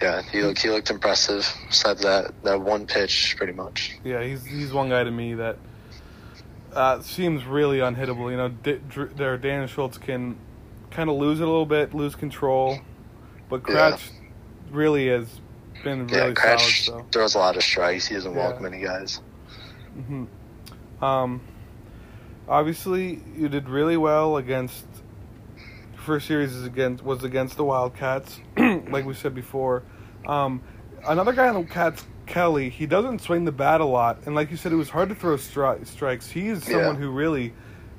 yeah. 0.00 0.22
He 0.22 0.42
looked 0.42 0.60
he 0.62 0.70
looked 0.70 0.90
impressive. 0.90 1.46
Besides 1.68 2.02
that 2.02 2.32
that 2.44 2.60
one 2.60 2.86
pitch, 2.86 3.34
pretty 3.36 3.52
much. 3.52 3.96
yeah, 4.04 4.22
he's 4.22 4.44
he's 4.44 4.72
one 4.72 4.88
guy 4.88 5.04
to 5.04 5.10
me 5.10 5.34
that 5.34 5.56
uh, 6.72 7.00
seems 7.00 7.44
really 7.44 7.78
unhittable. 7.78 8.30
You 8.30 8.36
know, 8.36 8.48
D- 8.48 8.80
Dr- 8.88 9.16
there 9.16 9.36
Dan 9.38 9.66
Schultz 9.68 9.98
can 9.98 10.36
kind 10.90 11.08
of 11.10 11.16
lose 11.16 11.40
it 11.40 11.44
a 11.44 11.46
little 11.46 11.66
bit, 11.66 11.94
lose 11.94 12.14
control, 12.14 12.78
but 13.48 13.62
Yeah. 13.68 13.96
Really 14.70 15.08
has 15.08 15.28
been 15.84 16.08
Yeah, 16.08 16.22
really 16.22 16.34
Crash 16.34 16.86
solid. 16.86 17.02
So. 17.02 17.06
throws 17.12 17.34
a 17.34 17.38
lot 17.38 17.56
of 17.56 17.62
strikes. 17.62 18.06
He 18.08 18.14
doesn't 18.16 18.34
walk 18.34 18.60
many 18.60 18.80
guys. 18.80 19.20
Mm-hmm. 19.96 21.04
Um, 21.04 21.40
obviously, 22.48 23.22
you 23.36 23.48
did 23.48 23.68
really 23.68 23.96
well 23.96 24.36
against. 24.38 24.84
First 26.06 26.28
series 26.28 26.54
is 26.54 26.64
against 26.64 27.02
was 27.02 27.24
against 27.24 27.56
the 27.56 27.64
Wildcats, 27.64 28.38
like 28.56 29.04
we 29.04 29.12
said 29.12 29.34
before. 29.34 29.82
Um, 30.24 30.62
another 31.04 31.32
guy 31.32 31.48
on 31.48 31.60
the 31.60 31.68
Cats, 31.68 32.06
Kelly, 32.26 32.68
he 32.70 32.86
doesn't 32.86 33.22
swing 33.22 33.44
the 33.44 33.50
bat 33.50 33.80
a 33.80 33.84
lot, 33.84 34.18
and 34.24 34.32
like 34.32 34.52
you 34.52 34.56
said, 34.56 34.70
it 34.70 34.76
was 34.76 34.88
hard 34.88 35.08
to 35.08 35.16
throw 35.16 35.34
stri- 35.36 35.84
strikes. 35.84 36.30
He 36.30 36.46
is 36.46 36.62
someone 36.62 36.94
Yeah. 36.94 37.00
who 37.00 37.10
really 37.10 37.54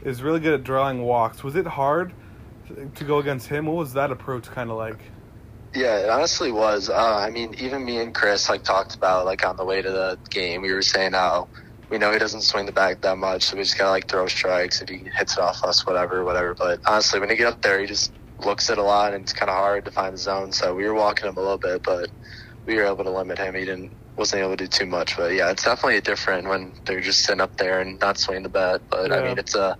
is 0.05 0.23
really 0.23 0.39
good 0.39 0.53
at 0.53 0.63
drawing 0.63 1.03
walks. 1.03 1.43
Was 1.43 1.57
it 1.57 1.67
hard 1.67 2.13
to 2.95 3.03
go 3.03 3.17
against 3.17 3.47
him? 3.47 3.65
What 3.65 3.75
was 3.75 3.91
that 3.91 4.09
approach 4.09 4.45
kind 4.45 4.71
of 4.71 4.77
like? 4.77 4.99
Yeah, 5.75 5.97
it 5.97 6.09
honestly 6.09 6.53
was. 6.53 6.89
Uh, 6.89 6.95
I 6.95 7.29
mean, 7.29 7.55
even 7.59 7.83
me 7.83 7.97
and 7.97 8.15
Chris 8.15 8.47
like 8.47 8.63
talked 8.63 8.95
about 8.95 9.25
like 9.25 9.45
on 9.45 9.57
the 9.57 9.65
way 9.65 9.81
to 9.81 9.91
the 9.91 10.17
game. 10.29 10.61
We 10.61 10.71
were 10.71 10.81
saying 10.81 11.11
how 11.11 11.49
we 11.89 11.97
know 11.97 12.11
he 12.11 12.19
doesn't 12.19 12.41
swing 12.41 12.65
the 12.65 12.71
bat 12.71 13.01
that 13.01 13.17
much, 13.17 13.43
so 13.43 13.57
we 13.57 13.63
just 13.63 13.77
gotta 13.77 13.91
like 13.91 14.07
throw 14.07 14.27
strikes 14.27 14.81
if 14.81 14.89
he 14.89 15.09
hits 15.17 15.38
it 15.38 15.41
off 15.41 15.63
us, 15.63 15.85
whatever, 15.85 16.23
whatever. 16.23 16.53
But 16.53 16.81
honestly, 16.88 17.19
when 17.19 17.29
you 17.29 17.35
get 17.35 17.53
up 17.53 17.61
there, 17.61 17.79
he 17.79 17.85
just 17.85 18.13
looks 18.43 18.69
at 18.69 18.77
a 18.77 18.83
lot, 18.83 19.13
and 19.13 19.23
it's 19.23 19.33
kind 19.33 19.49
of 19.49 19.55
hard 19.55 19.85
to 19.85 19.91
find 19.91 20.13
the 20.13 20.17
zone. 20.17 20.51
So 20.51 20.75
we 20.75 20.85
were 20.85 20.93
walking 20.93 21.29
him 21.29 21.38
a 21.38 21.41
little 21.41 21.57
bit, 21.57 21.83
but 21.83 22.09
we 22.65 22.75
were 22.75 22.85
able 22.85 23.03
to 23.03 23.11
limit 23.11 23.38
him. 23.38 23.55
He 23.55 23.65
didn't 23.65 23.93
wasn't 24.17 24.41
able 24.41 24.57
to 24.57 24.57
do 24.57 24.67
too 24.67 24.85
much. 24.85 25.15
But 25.15 25.33
yeah, 25.33 25.51
it's 25.51 25.63
definitely 25.63 26.01
different 26.01 26.47
when 26.47 26.73
they're 26.85 27.01
just 27.01 27.23
sitting 27.23 27.41
up 27.41 27.55
there 27.57 27.79
and 27.79 27.99
not 27.99 28.17
swinging 28.17 28.43
the 28.43 28.49
bat. 28.49 28.81
But 28.89 29.11
I 29.11 29.21
mean, 29.21 29.38
it's 29.38 29.55
a 29.55 29.77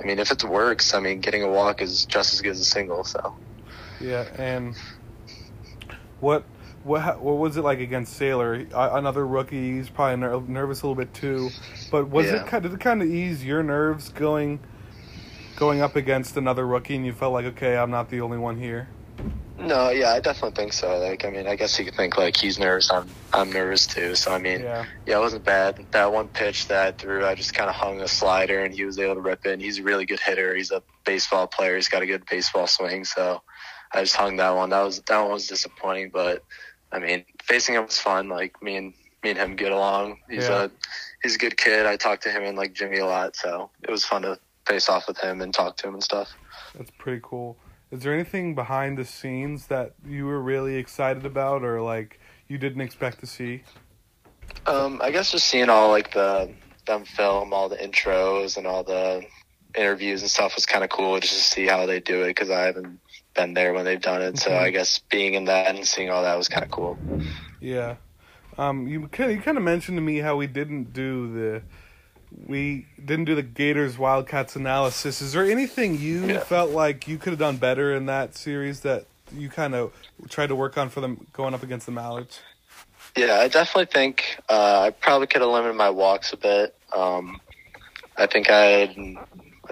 I 0.00 0.06
mean, 0.06 0.18
if 0.18 0.30
it 0.30 0.44
works, 0.44 0.94
I 0.94 1.00
mean, 1.00 1.20
getting 1.20 1.42
a 1.42 1.48
walk 1.48 1.82
is 1.82 2.04
just 2.04 2.34
as 2.34 2.40
good 2.40 2.52
as 2.52 2.60
a 2.60 2.64
single. 2.64 3.04
So 3.04 3.34
Yeah, 4.00 4.26
and 4.36 4.76
what 6.20 6.44
what 6.88 7.20
what 7.20 7.36
was 7.36 7.56
it 7.56 7.62
like 7.62 7.78
against 7.80 8.14
Sailor? 8.14 8.54
Another 8.74 9.26
rookie, 9.26 9.76
he's 9.76 9.88
probably 9.90 10.16
ner- 10.16 10.40
nervous 10.40 10.82
a 10.82 10.86
little 10.88 10.96
bit 10.96 11.12
too. 11.14 11.50
But 11.90 12.08
was 12.08 12.26
Yeah. 12.26 12.36
it 12.42 12.46
kind 12.46 12.62
did 12.62 12.72
it 12.72 12.80
kind 12.80 13.02
of 13.02 13.08
ease 13.08 13.44
your 13.44 13.62
nerves 13.62 14.08
going 14.08 14.58
going 15.56 15.80
up 15.82 15.96
against 15.96 16.36
another 16.36 16.66
rookie, 16.66 16.96
and 16.96 17.04
you 17.06 17.12
felt 17.12 17.32
like 17.32 17.44
okay, 17.46 17.76
I'm 17.76 17.90
not 17.90 18.10
the 18.10 18.20
only 18.22 18.38
one 18.38 18.56
here. 18.58 18.88
No, 19.60 19.90
yeah, 19.90 20.12
I 20.12 20.20
definitely 20.20 20.54
think 20.54 20.72
so. 20.72 20.98
Like, 20.98 21.24
I 21.24 21.30
mean, 21.30 21.48
I 21.48 21.56
guess 21.56 21.76
you 21.80 21.84
could 21.84 21.96
think 21.96 22.16
like 22.16 22.36
he's 22.36 22.60
nervous. 22.60 22.92
I'm, 22.92 23.08
I'm 23.32 23.50
nervous 23.52 23.88
too. 23.88 24.14
So 24.14 24.32
I 24.32 24.38
mean, 24.38 24.60
Yeah, 24.60 24.84
yeah, 25.04 25.16
it 25.16 25.20
wasn't 25.20 25.44
bad. 25.44 25.84
That 25.90 26.12
one 26.12 26.28
pitch 26.28 26.68
that 26.68 26.86
I 26.86 26.92
threw, 26.92 27.26
I 27.26 27.34
just 27.34 27.54
kind 27.54 27.68
of 27.68 27.74
hung 27.74 28.00
a 28.00 28.06
slider, 28.06 28.60
and 28.60 28.72
he 28.72 28.84
was 28.84 29.00
able 29.00 29.14
to 29.16 29.20
rip 29.20 29.44
it. 29.46 29.54
And 29.54 29.60
he's 29.62 29.80
a 29.80 29.82
really 29.82 30.06
good 30.06 30.20
hitter. 30.20 30.54
He's 30.54 30.70
a 30.70 30.80
baseball 31.04 31.48
player. 31.48 31.74
He's 31.74 31.88
got 31.88 32.02
a 32.02 32.06
good 32.06 32.24
baseball 32.26 32.68
swing. 32.68 33.04
So 33.04 33.42
I 33.92 34.02
just 34.02 34.14
hung 34.14 34.36
that 34.36 34.50
one. 34.54 34.70
That 34.70 34.82
was 34.82 35.00
that 35.00 35.20
one 35.20 35.32
was 35.32 35.48
disappointing, 35.48 36.10
but 36.10 36.44
I 36.92 36.98
mean, 36.98 37.24
facing 37.42 37.74
him 37.74 37.84
was 37.84 37.98
fun. 37.98 38.28
Like 38.28 38.62
me 38.62 38.76
and 38.76 38.94
me 39.22 39.30
and 39.30 39.38
him 39.38 39.56
get 39.56 39.72
along. 39.72 40.18
He's 40.30 40.48
Yeah. 40.48 40.64
a 40.64 40.70
he's 41.22 41.34
a 41.34 41.38
good 41.38 41.56
kid. 41.56 41.86
I 41.86 41.96
talked 41.96 42.22
to 42.24 42.30
him 42.30 42.42
and 42.44 42.56
like 42.56 42.72
Jimmy 42.72 42.98
a 42.98 43.06
lot, 43.06 43.36
so 43.36 43.70
it 43.82 43.90
was 43.90 44.04
fun 44.04 44.22
to 44.22 44.38
face 44.66 44.88
off 44.88 45.08
with 45.08 45.18
him 45.18 45.40
and 45.40 45.52
talk 45.52 45.76
to 45.78 45.88
him 45.88 45.94
and 45.94 46.02
stuff. 46.02 46.28
that's 46.76 46.90
pretty 46.98 47.20
cool. 47.22 47.56
Is 47.90 48.02
there 48.02 48.12
anything 48.12 48.54
behind 48.54 48.98
the 48.98 49.04
scenes 49.04 49.66
that 49.68 49.94
you 50.06 50.26
were 50.26 50.40
really 50.42 50.76
excited 50.76 51.24
about, 51.24 51.62
or 51.64 51.80
like 51.80 52.20
you 52.46 52.58
didn't 52.58 52.82
expect 52.82 53.20
to 53.20 53.26
see? 53.26 53.62
Um, 54.66 55.00
I 55.02 55.10
guess 55.10 55.32
just 55.32 55.46
seeing 55.48 55.68
all 55.70 55.90
like 55.90 56.12
the 56.12 56.52
them 56.86 57.04
film, 57.04 57.52
all 57.52 57.68
the 57.68 57.76
intros 57.76 58.56
and 58.56 58.66
all 58.66 58.82
the 58.84 59.22
interviews 59.76 60.22
and 60.22 60.30
stuff 60.30 60.54
was 60.54 60.64
kind 60.66 60.82
of 60.84 60.90
cool 60.90 61.18
just 61.20 61.34
to 61.34 61.40
see 61.42 61.66
how 61.66 61.84
they 61.86 62.00
do 62.00 62.22
it 62.24 62.28
because 62.28 62.50
I 62.50 62.60
haven't 62.62 62.98
been 63.38 63.54
there 63.54 63.72
when 63.72 63.84
they've 63.84 64.00
done 64.00 64.20
it. 64.20 64.38
So 64.38 64.50
Mhm. 64.50 64.60
I 64.60 64.70
guess 64.70 64.98
being 64.98 65.34
in 65.34 65.44
that 65.46 65.74
and 65.74 65.86
seeing 65.86 66.10
all 66.10 66.22
that 66.22 66.36
was 66.36 66.48
kind 66.48 66.64
of 66.64 66.70
cool. 66.70 66.98
Yeah. 67.60 67.94
Um, 68.58 68.88
you 68.88 69.06
kind 69.08 69.30
of, 69.30 69.36
you 69.36 69.42
kind 69.42 69.56
of 69.56 69.62
mentioned 69.62 69.96
to 69.96 70.02
me 70.02 70.18
how 70.18 70.36
we 70.36 70.46
didn't 70.46 70.92
do 70.92 71.32
the 71.32 71.62
we 72.46 72.84
didn't 73.02 73.24
do 73.24 73.34
the 73.34 73.42
Gators 73.42 73.96
Wildcats 73.96 74.54
analysis. 74.54 75.22
Is 75.22 75.32
there 75.32 75.44
anything 75.44 75.98
you 75.98 76.26
Yeah. 76.26 76.40
felt 76.40 76.70
like 76.72 77.08
you 77.08 77.16
could 77.16 77.30
have 77.30 77.38
done 77.38 77.56
better 77.56 77.94
in 77.96 78.04
that 78.06 78.36
series 78.36 78.80
that 78.80 79.06
you 79.32 79.48
kind 79.48 79.74
of 79.74 79.92
tried 80.28 80.48
to 80.48 80.54
work 80.54 80.76
on 80.76 80.90
for 80.90 81.00
them 81.00 81.26
going 81.32 81.54
up 81.54 81.62
against 81.62 81.86
the 81.86 81.92
Mallards? 81.92 82.40
Yeah, 83.16 83.38
I 83.40 83.48
definitely 83.48 83.86
think 83.86 84.36
uh, 84.50 84.80
I 84.82 84.90
probably 84.90 85.26
could 85.26 85.40
have 85.40 85.50
limited 85.50 85.74
my 85.74 85.88
walks 85.88 86.34
a 86.34 86.36
bit. 86.36 86.74
Um, 86.94 87.40
I 88.18 88.26
think 88.26 88.50
I 88.50 88.60
had 88.60 88.96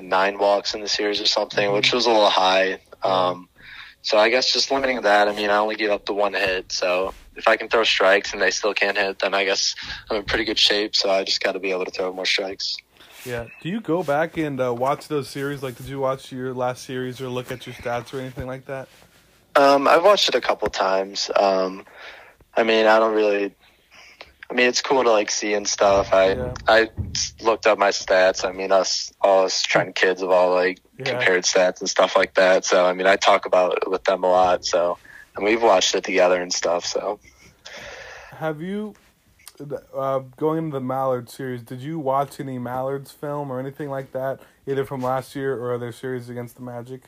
nine 0.00 0.38
walks 0.38 0.72
in 0.74 0.80
the 0.80 0.88
series 0.88 1.20
or 1.20 1.26
something, 1.26 1.72
which 1.72 1.92
was 1.92 2.06
a 2.06 2.10
little 2.10 2.30
high. 2.30 2.78
Um, 3.02 3.48
so 4.06 4.18
I 4.18 4.28
guess 4.28 4.52
just 4.52 4.70
limiting 4.70 5.00
that. 5.00 5.26
I 5.26 5.34
mean, 5.34 5.50
I 5.50 5.56
only 5.56 5.74
give 5.74 5.90
up 5.90 6.06
the 6.06 6.14
one 6.14 6.32
hit, 6.32 6.70
so 6.70 7.12
if 7.34 7.48
I 7.48 7.56
can 7.56 7.68
throw 7.68 7.82
strikes 7.82 8.32
and 8.32 8.40
they 8.40 8.52
still 8.52 8.72
can't 8.72 8.96
hit, 8.96 9.18
then 9.18 9.34
I 9.34 9.44
guess 9.44 9.74
I'm 10.08 10.18
in 10.18 10.22
pretty 10.22 10.44
good 10.44 10.60
shape. 10.60 10.94
So 10.94 11.10
I 11.10 11.24
just 11.24 11.42
got 11.42 11.52
to 11.52 11.58
be 11.58 11.72
able 11.72 11.86
to 11.86 11.90
throw 11.90 12.12
more 12.12 12.24
strikes. 12.24 12.76
Yeah. 13.24 13.46
Do 13.60 13.68
you 13.68 13.80
go 13.80 14.04
back 14.04 14.36
and 14.36 14.60
uh, 14.60 14.72
watch 14.72 15.08
those 15.08 15.28
series? 15.28 15.60
Like, 15.60 15.74
did 15.74 15.86
you 15.86 15.98
watch 15.98 16.30
your 16.30 16.54
last 16.54 16.84
series 16.84 17.20
or 17.20 17.28
look 17.28 17.50
at 17.50 17.66
your 17.66 17.74
stats 17.74 18.14
or 18.14 18.20
anything 18.20 18.46
like 18.46 18.66
that? 18.66 18.86
Um, 19.56 19.88
I've 19.88 20.04
watched 20.04 20.28
it 20.28 20.36
a 20.36 20.40
couple 20.40 20.68
times. 20.68 21.28
Um, 21.34 21.84
I 22.56 22.62
mean, 22.62 22.86
I 22.86 23.00
don't 23.00 23.12
really. 23.14 23.56
I 24.48 24.54
mean, 24.54 24.68
it's 24.68 24.82
cool 24.82 25.02
to 25.02 25.10
like 25.10 25.32
see 25.32 25.54
and 25.54 25.66
stuff. 25.66 26.12
I 26.12 26.34
Yeah. 26.34 26.54
I 26.68 26.90
looked 27.42 27.66
up 27.66 27.76
my 27.76 27.90
stats. 27.90 28.48
I 28.48 28.52
mean, 28.52 28.70
us 28.70 29.12
all 29.20 29.46
us 29.46 29.62
trying 29.62 29.94
kids 29.94 30.20
have 30.20 30.30
all 30.30 30.54
like 30.54 30.78
Yeah. 30.98 31.04
compared 31.04 31.44
stats 31.44 31.80
and 31.80 31.88
stuff 31.88 32.16
like 32.16 32.34
that. 32.34 32.64
So 32.64 32.86
I 32.86 32.92
mean, 32.92 33.06
I 33.06 33.16
talk 33.16 33.46
about 33.46 33.78
it 33.78 33.90
with 33.90 34.04
them 34.04 34.24
a 34.24 34.30
lot. 34.30 34.64
So 34.64 34.98
and 35.36 35.44
we've 35.44 35.62
watched 35.62 35.94
it 35.94 36.04
together 36.04 36.40
and 36.40 36.52
stuff. 36.52 36.84
So 36.86 37.20
Have 38.32 38.60
you, 38.60 38.94
uh, 39.94 40.20
going 40.36 40.58
into 40.58 40.72
the 40.72 40.80
Mallard 40.80 41.28
series, 41.30 41.62
did 41.62 41.80
you 41.80 41.98
watch 41.98 42.40
any 42.40 42.58
Mallards 42.58 43.10
film 43.12 43.50
or 43.50 43.60
anything 43.60 43.90
like 43.90 44.12
that, 44.12 44.40
either 44.66 44.84
from 44.84 45.00
last 45.02 45.34
year 45.36 45.54
or 45.54 45.74
other 45.74 45.92
series 45.92 46.28
against 46.28 46.56
the 46.56 46.62
Magic? 46.62 47.02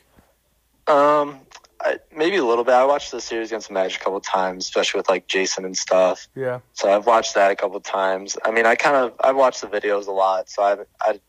um, 0.87 1.39
I, 1.81 1.99
maybe 2.15 2.37
a 2.37 2.43
little 2.43 2.63
bit. 2.63 2.73
I 2.73 2.83
watched 2.83 3.11
the 3.11 3.21
series 3.21 3.49
against 3.49 3.69
the 3.69 3.73
Magic 3.73 4.01
a 4.01 4.03
couple 4.03 4.19
times, 4.19 4.65
especially 4.65 4.99
with 4.99 5.07
like 5.07 5.27
Jason 5.27 5.63
and 5.65 5.77
stuff. 5.77 6.27
Yeah. 6.35 6.59
So 6.73 6.91
I've 6.91 7.05
watched 7.05 7.35
that 7.35 7.51
a 7.51 7.55
couple 7.55 7.79
times. 7.79 8.37
I 8.43 8.51
mean, 8.51 8.65
I 8.65 8.75
kind 8.75 8.95
of 8.95 9.13
I 9.21 9.31
watched 9.31 9.61
the 9.61 9.67
videos 9.67 10.07
a 10.07 10.11
lot, 10.11 10.49
so 10.49 10.63
I 10.63 10.77
I 11.01 11.19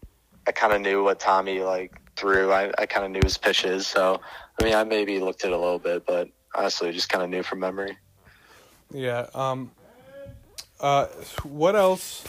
I 0.46 0.52
kind 0.52 0.72
of 0.72 0.80
knew 0.80 1.04
what 1.04 1.20
Tommy 1.20 1.60
like 1.60 1.92
threw. 2.20 2.52
I 2.52 2.70
I 2.78 2.86
kind 2.86 3.04
of 3.06 3.10
knew 3.10 3.20
his 3.22 3.38
pitches. 3.38 3.86
So 3.86 4.20
I 4.60 4.64
mean, 4.64 4.74
I 4.74 4.84
maybe 4.84 5.18
looked 5.20 5.44
at 5.44 5.50
it 5.50 5.54
a 5.54 5.58
little 5.58 5.78
bit, 5.78 6.06
but 6.06 6.28
honestly, 6.54 6.92
just 6.92 7.08
kind 7.08 7.24
of 7.24 7.30
knew 7.30 7.42
from 7.42 7.60
memory. 7.60 7.96
Yeah. 8.92 9.26
Um. 9.34 9.70
Uh. 10.78 11.06
What 11.42 11.76
else 11.76 12.24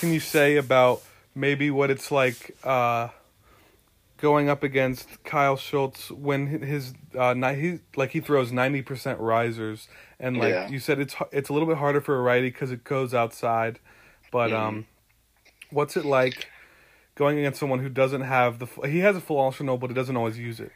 can 0.00 0.12
you 0.12 0.20
say 0.20 0.56
about 0.56 1.02
maybe 1.34 1.70
what 1.70 1.90
it's 1.90 2.10
like 2.10 2.56
uh, 2.64 3.08
going 4.18 4.48
up 4.48 4.62
against 4.62 5.22
Kyle 5.24 5.56
Schultz 5.56 6.10
when 6.10 6.46
his 6.62 6.94
uh 7.16 7.34
he 7.54 7.80
like 7.96 8.10
he 8.10 8.20
throws 8.20 8.50
ninety 8.52 8.82
percent 8.82 9.20
risers 9.20 9.88
and 10.20 10.36
like 10.36 10.50
Yeah. 10.50 10.68
you 10.68 10.78
said 10.80 10.98
it's 10.98 11.14
it's 11.32 11.48
a 11.48 11.52
little 11.52 11.68
bit 11.68 11.76
harder 11.78 12.00
for 12.00 12.16
a 12.16 12.20
righty 12.22 12.48
because 12.50 12.70
it 12.72 12.84
goes 12.84 13.14
outside, 13.14 13.78
but 14.32 14.52
um, 14.52 14.86
what's 15.70 15.96
it 15.96 16.04
like? 16.04 16.48
Going 17.18 17.38
against 17.38 17.58
someone 17.58 17.80
who 17.80 17.88
doesn't 17.88 18.20
have 18.22 18.60
the 18.60 18.66
he 18.88 19.00
has 19.00 19.16
a 19.16 19.20
full 19.20 19.40
arsenal 19.40 19.76
but 19.76 19.90
he 19.90 19.94
doesn't 19.94 20.16
always 20.16 20.38
use 20.38 20.60
it. 20.60 20.70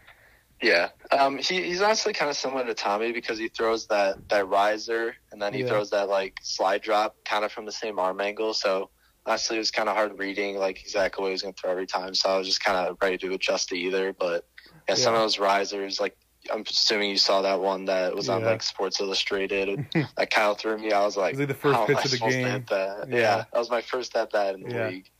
Yeah, 0.61 0.89
um, 1.11 1.39
he, 1.39 1.63
he's 1.63 1.81
honestly 1.83 2.13
kind 2.13 2.31
of 2.31 2.37
similar 2.37 2.65
to 2.65 2.75
Tommy 2.75 3.11
because 3.13 3.37
he 3.39 3.49
throws 3.49 3.87
that, 3.89 4.29
that 4.29 4.47
riser 4.49 5.15
and 5.33 5.41
then 5.43 5.53
he 5.55 5.61
Yeah. 5.63 5.69
throws 5.69 5.91
that 5.91 6.09
like 6.09 6.39
slide 6.43 6.83
drop 6.83 7.17
kind 7.25 7.45
of 7.45 7.51
from 7.53 7.65
the 7.65 7.73
same 7.73 7.99
arm 7.99 8.21
angle. 8.21 8.55
So 8.55 8.91
honestly, 9.27 9.57
it 9.57 9.59
was 9.61 9.71
kind 9.73 9.89
of 9.89 9.95
hard 9.97 10.19
reading 10.19 10.57
like 10.59 10.81
exactly 10.81 11.23
what 11.23 11.29
he 11.29 11.33
was 11.33 11.43
going 11.43 11.55
to 11.55 11.61
throw 11.61 11.71
every 11.71 11.87
time. 11.87 12.15
So 12.15 12.29
I 12.29 12.39
was 12.39 12.47
just 12.47 12.63
kind 12.65 12.77
of 12.77 12.97
ready 13.03 13.19
to 13.19 13.33
adjust 13.33 13.69
to 13.71 13.77
either. 13.77 14.13
But 14.13 14.47
yeah, 14.89 14.95
some 14.97 15.15
of 15.15 15.21
those 15.21 15.39
risers, 15.39 16.01
like 16.01 16.17
I'm 16.53 16.63
assuming 16.69 17.11
you 17.11 17.19
saw 17.19 17.43
that 17.43 17.61
one 17.61 17.85
that 17.87 18.15
was 18.17 18.29
on 18.29 18.45
like 18.45 18.63
Sports 18.63 19.01
Illustrated 19.01 19.87
that 20.17 20.31
Kyle 20.31 20.55
threw 20.55 20.77
me. 20.79 20.93
I 20.93 21.05
was 21.05 21.17
like, 21.17 21.33
Was 21.35 21.41
it 21.41 21.47
the 21.47 21.55
first 21.55 21.77
how 21.77 21.87
pitch 21.87 21.97
am 21.97 21.99
I 21.99 22.03
of 22.05 22.11
the 22.11 22.17
supposed 22.17 22.35
to 22.35 22.41
game? 22.43 22.51
hit 22.53 22.67
that? 22.69 23.09
Yeah. 23.11 23.17
Yeah. 23.19 23.37
that 23.53 23.59
was 23.59 23.71
my 23.71 23.81
first 23.81 24.15
at 24.17 24.31
bat 24.33 24.55
in 24.55 24.63
the 24.63 24.75
Yeah. 24.75 24.89
league. 24.89 25.11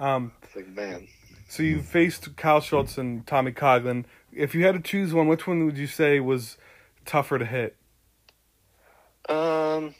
Um, 0.00 0.32
It's 0.42 0.56
like 0.56 0.68
man. 0.68 1.06
so 1.48 1.62
you 1.62 1.82
faced 1.82 2.36
Kyle 2.36 2.60
Schultz 2.60 2.98
and 2.98 3.26
Tommy 3.26 3.52
Coughlin. 3.52 4.04
If 4.32 4.54
you 4.54 4.64
had 4.64 4.74
to 4.74 4.80
choose 4.80 5.12
one, 5.12 5.28
which 5.28 5.46
one 5.46 5.64
would 5.66 5.76
you 5.78 5.86
say 5.86 6.18
was 6.20 6.56
tougher 7.04 7.38
to 7.38 7.44
hit? 7.44 7.76
Um, 9.28 9.94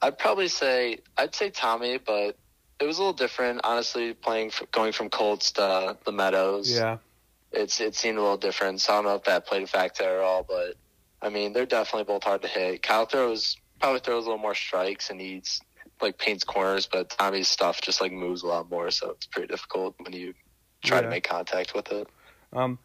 I'd 0.00 0.18
probably 0.18 0.48
say 0.48 0.98
I'd 1.16 1.34
say 1.34 1.50
Tommy, 1.50 1.98
but 1.98 2.36
it 2.80 2.86
was 2.86 2.98
a 2.98 3.00
little 3.00 3.12
different. 3.12 3.60
Honestly, 3.64 4.14
playing 4.14 4.50
going 4.72 4.92
from 4.92 5.10
Colts 5.10 5.52
to 5.52 5.96
the 6.04 6.12
Meadows, 6.12 6.74
Yeah, 6.74 6.98
it's 7.52 7.80
it 7.80 7.94
seemed 7.94 8.18
a 8.18 8.22
little 8.22 8.36
different. 8.36 8.80
So 8.80 8.92
I 8.92 8.96
don't 8.96 9.04
know 9.04 9.14
if 9.16 9.24
that 9.24 9.46
played 9.46 9.62
a 9.62 9.66
factor 9.66 10.04
at 10.04 10.18
all, 10.20 10.42
but 10.42 10.74
I 11.20 11.28
mean 11.28 11.52
they're 11.52 11.66
definitely 11.66 12.04
both 12.04 12.24
hard 12.24 12.42
to 12.42 12.48
hit. 12.48 12.82
Kyle 12.82 13.06
throws 13.06 13.56
probably 13.80 14.00
throws 14.00 14.24
a 14.24 14.28
little 14.28 14.42
more 14.42 14.54
strikes 14.54 15.10
and 15.10 15.20
he's 15.20 15.60
like 16.02 16.18
paints 16.18 16.44
corners, 16.44 16.86
but 16.90 17.10
Tommy's 17.10 17.48
stuff 17.48 17.80
just 17.80 18.00
like 18.00 18.12
moves 18.12 18.42
a 18.42 18.46
lot 18.46 18.70
more, 18.70 18.90
so 18.90 19.10
it's 19.10 19.26
pretty 19.26 19.48
difficult 19.48 19.94
when 19.98 20.12
you 20.12 20.34
try 20.84 20.98
Yeah. 20.98 21.02
to 21.02 21.08
make 21.10 21.24
contact 21.24 21.74
with 21.74 21.90
it. 21.92 22.08
Um, 22.52 22.78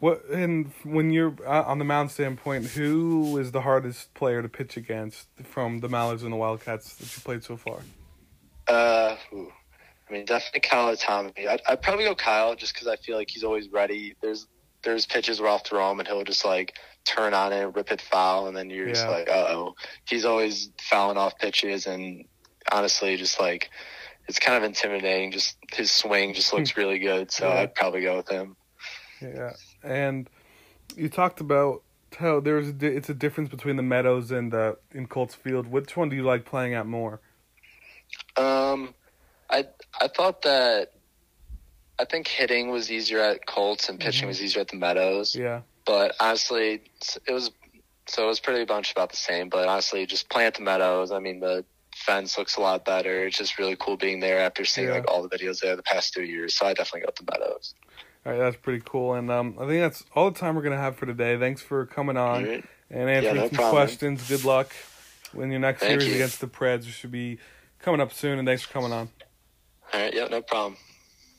what 0.00 0.24
and 0.26 0.70
when 0.82 1.10
you're 1.10 1.34
uh, 1.46 1.62
on 1.62 1.78
the 1.78 1.84
mound 1.84 2.10
standpoint, 2.10 2.66
who 2.66 3.38
is 3.38 3.52
the 3.52 3.62
hardest 3.62 4.12
player 4.14 4.42
to 4.42 4.48
pitch 4.48 4.76
against 4.76 5.28
from 5.42 5.80
the 5.80 5.88
Mallards 5.88 6.22
and 6.22 6.32
the 6.32 6.36
Wildcats 6.36 6.94
that 6.96 7.16
you 7.16 7.22
played 7.22 7.42
so 7.42 7.56
far? 7.56 7.78
Uh, 8.68 9.16
ooh. 9.32 9.52
I 10.08 10.12
mean, 10.12 10.26
definitely 10.26 10.60
Kyle 10.60 10.90
or 10.90 10.96
Tommy. 10.96 11.32
I'd, 11.48 11.62
I'd 11.66 11.80
probably 11.82 12.04
go 12.04 12.14
Kyle 12.14 12.54
just 12.54 12.74
because 12.74 12.86
I 12.86 12.96
feel 12.96 13.16
like 13.16 13.30
he's 13.30 13.44
always 13.44 13.68
ready. 13.70 14.14
There's 14.20 14.46
there's 14.82 15.06
pitches 15.06 15.40
where 15.40 15.48
I'll 15.48 15.58
throw 15.58 15.90
him 15.90 15.98
and 15.98 16.06
he'll 16.06 16.24
just 16.24 16.44
like 16.44 16.74
turn 17.06 17.32
on 17.32 17.52
it, 17.54 17.64
rip 17.74 17.90
it 17.90 18.02
foul, 18.02 18.46
and 18.48 18.56
then 18.56 18.68
you're 18.68 18.88
just 18.88 19.06
like, 19.06 19.28
uh 19.30 19.46
oh. 19.48 19.74
He's 20.06 20.24
always 20.26 20.70
fouling 20.80 21.16
off 21.16 21.38
pitches, 21.38 21.86
and 21.86 22.24
honestly, 22.70 23.16
just 23.16 23.38
like 23.40 23.70
it's 24.28 24.38
kind 24.38 24.56
of 24.56 24.64
intimidating. 24.64 25.30
Just 25.32 25.56
his 25.72 25.90
swing 25.90 26.34
just 26.34 26.52
looks 26.52 26.76
really 26.76 26.98
good, 26.98 27.30
so 27.30 27.48
Yeah. 27.48 27.60
I'd 27.60 27.74
probably 27.74 28.02
go 28.02 28.16
with 28.16 28.28
him. 28.28 28.56
Yeah, 29.20 29.52
and 29.82 30.28
you 30.96 31.08
talked 31.08 31.40
about 31.40 31.82
how 32.18 32.40
there's 32.40 32.68
a 32.68 32.74
it's 32.86 33.08
a 33.08 33.14
difference 33.14 33.48
between 33.50 33.76
the 33.76 33.82
Meadows 33.82 34.30
and 34.30 34.52
the 34.52 34.78
in 34.92 35.06
Colts 35.06 35.34
Field. 35.34 35.66
Which 35.66 35.96
one 35.96 36.08
do 36.08 36.16
you 36.16 36.22
like 36.22 36.44
playing 36.44 36.74
at 36.74 36.86
more? 36.86 37.20
Um, 38.36 38.94
I 39.50 39.66
I 40.00 40.08
thought 40.08 40.42
that 40.42 40.92
I 41.98 42.04
think 42.04 42.26
hitting 42.28 42.70
was 42.70 42.90
easier 42.90 43.20
at 43.20 43.46
Colts 43.46 43.88
and 43.88 44.00
pitching 44.00 44.24
Mhm. 44.24 44.28
was 44.28 44.42
easier 44.42 44.60
at 44.62 44.68
the 44.68 44.76
Meadows. 44.76 45.34
Yeah, 45.34 45.62
But 45.84 46.14
honestly, 46.20 46.82
it 47.26 47.32
was 47.32 47.50
so 48.06 48.24
it 48.24 48.26
was 48.26 48.40
pretty 48.40 48.64
much 48.70 48.92
about 48.92 49.10
the 49.10 49.16
same. 49.16 49.48
But 49.48 49.68
honestly, 49.68 50.04
just 50.06 50.28
playing 50.28 50.48
at 50.48 50.54
the 50.54 50.62
Meadows, 50.62 51.12
I 51.12 51.18
mean, 51.20 51.40
the 51.40 51.64
fence 52.04 52.36
looks 52.38 52.56
a 52.56 52.60
lot 52.60 52.84
better. 52.84 53.26
It's 53.26 53.38
just 53.38 53.58
really 53.58 53.76
cool 53.78 53.96
being 53.96 54.20
there 54.20 54.38
after 54.40 54.64
seeing 54.64 54.88
Yeah. 54.88 54.94
like 54.94 55.10
all 55.10 55.22
the 55.26 55.28
videos 55.28 55.60
there 55.60 55.74
the 55.76 55.82
past 55.82 56.12
two 56.12 56.22
years. 56.22 56.54
So 56.54 56.66
I 56.66 56.74
definitely 56.74 57.00
go 57.00 57.06
with 57.06 57.16
the 57.16 57.32
Meadows. 57.32 57.74
all 58.26 58.32
right, 58.32 58.38
that's 58.38 58.56
pretty 58.56 58.82
cool. 58.84 59.14
And 59.14 59.30
um, 59.30 59.54
I 59.58 59.66
think 59.66 59.80
that's 59.80 60.04
all 60.14 60.30
the 60.30 60.38
time 60.38 60.54
we're 60.54 60.62
gonna 60.62 60.76
have 60.76 60.96
for 60.96 61.06
today. 61.06 61.38
Thanks 61.38 61.62
for 61.62 61.86
coming 61.86 62.16
on 62.16 62.44
right. 62.44 62.64
and 62.90 63.08
answering 63.10 63.36
no 63.36 63.46
some 63.48 63.56
problem. 63.56 63.72
questions. 63.72 64.28
Good 64.28 64.44
luck 64.44 64.72
when 65.32 65.50
your 65.50 65.60
next 65.60 65.80
Thank 65.80 66.00
series 66.00 66.08
you. 66.08 66.14
against 66.16 66.40
the 66.40 66.46
Preds 66.46 66.84
should 66.86 67.10
be 67.12 67.38
coming 67.80 68.00
up 68.00 68.12
soon. 68.12 68.38
And 68.38 68.46
thanks 68.46 68.62
for 68.62 68.72
coming 68.72 68.92
on. 68.92 69.08
All 69.92 70.00
right. 70.00 70.14
Yeah, 70.14 70.26
no 70.28 70.42
problem. 70.42 70.76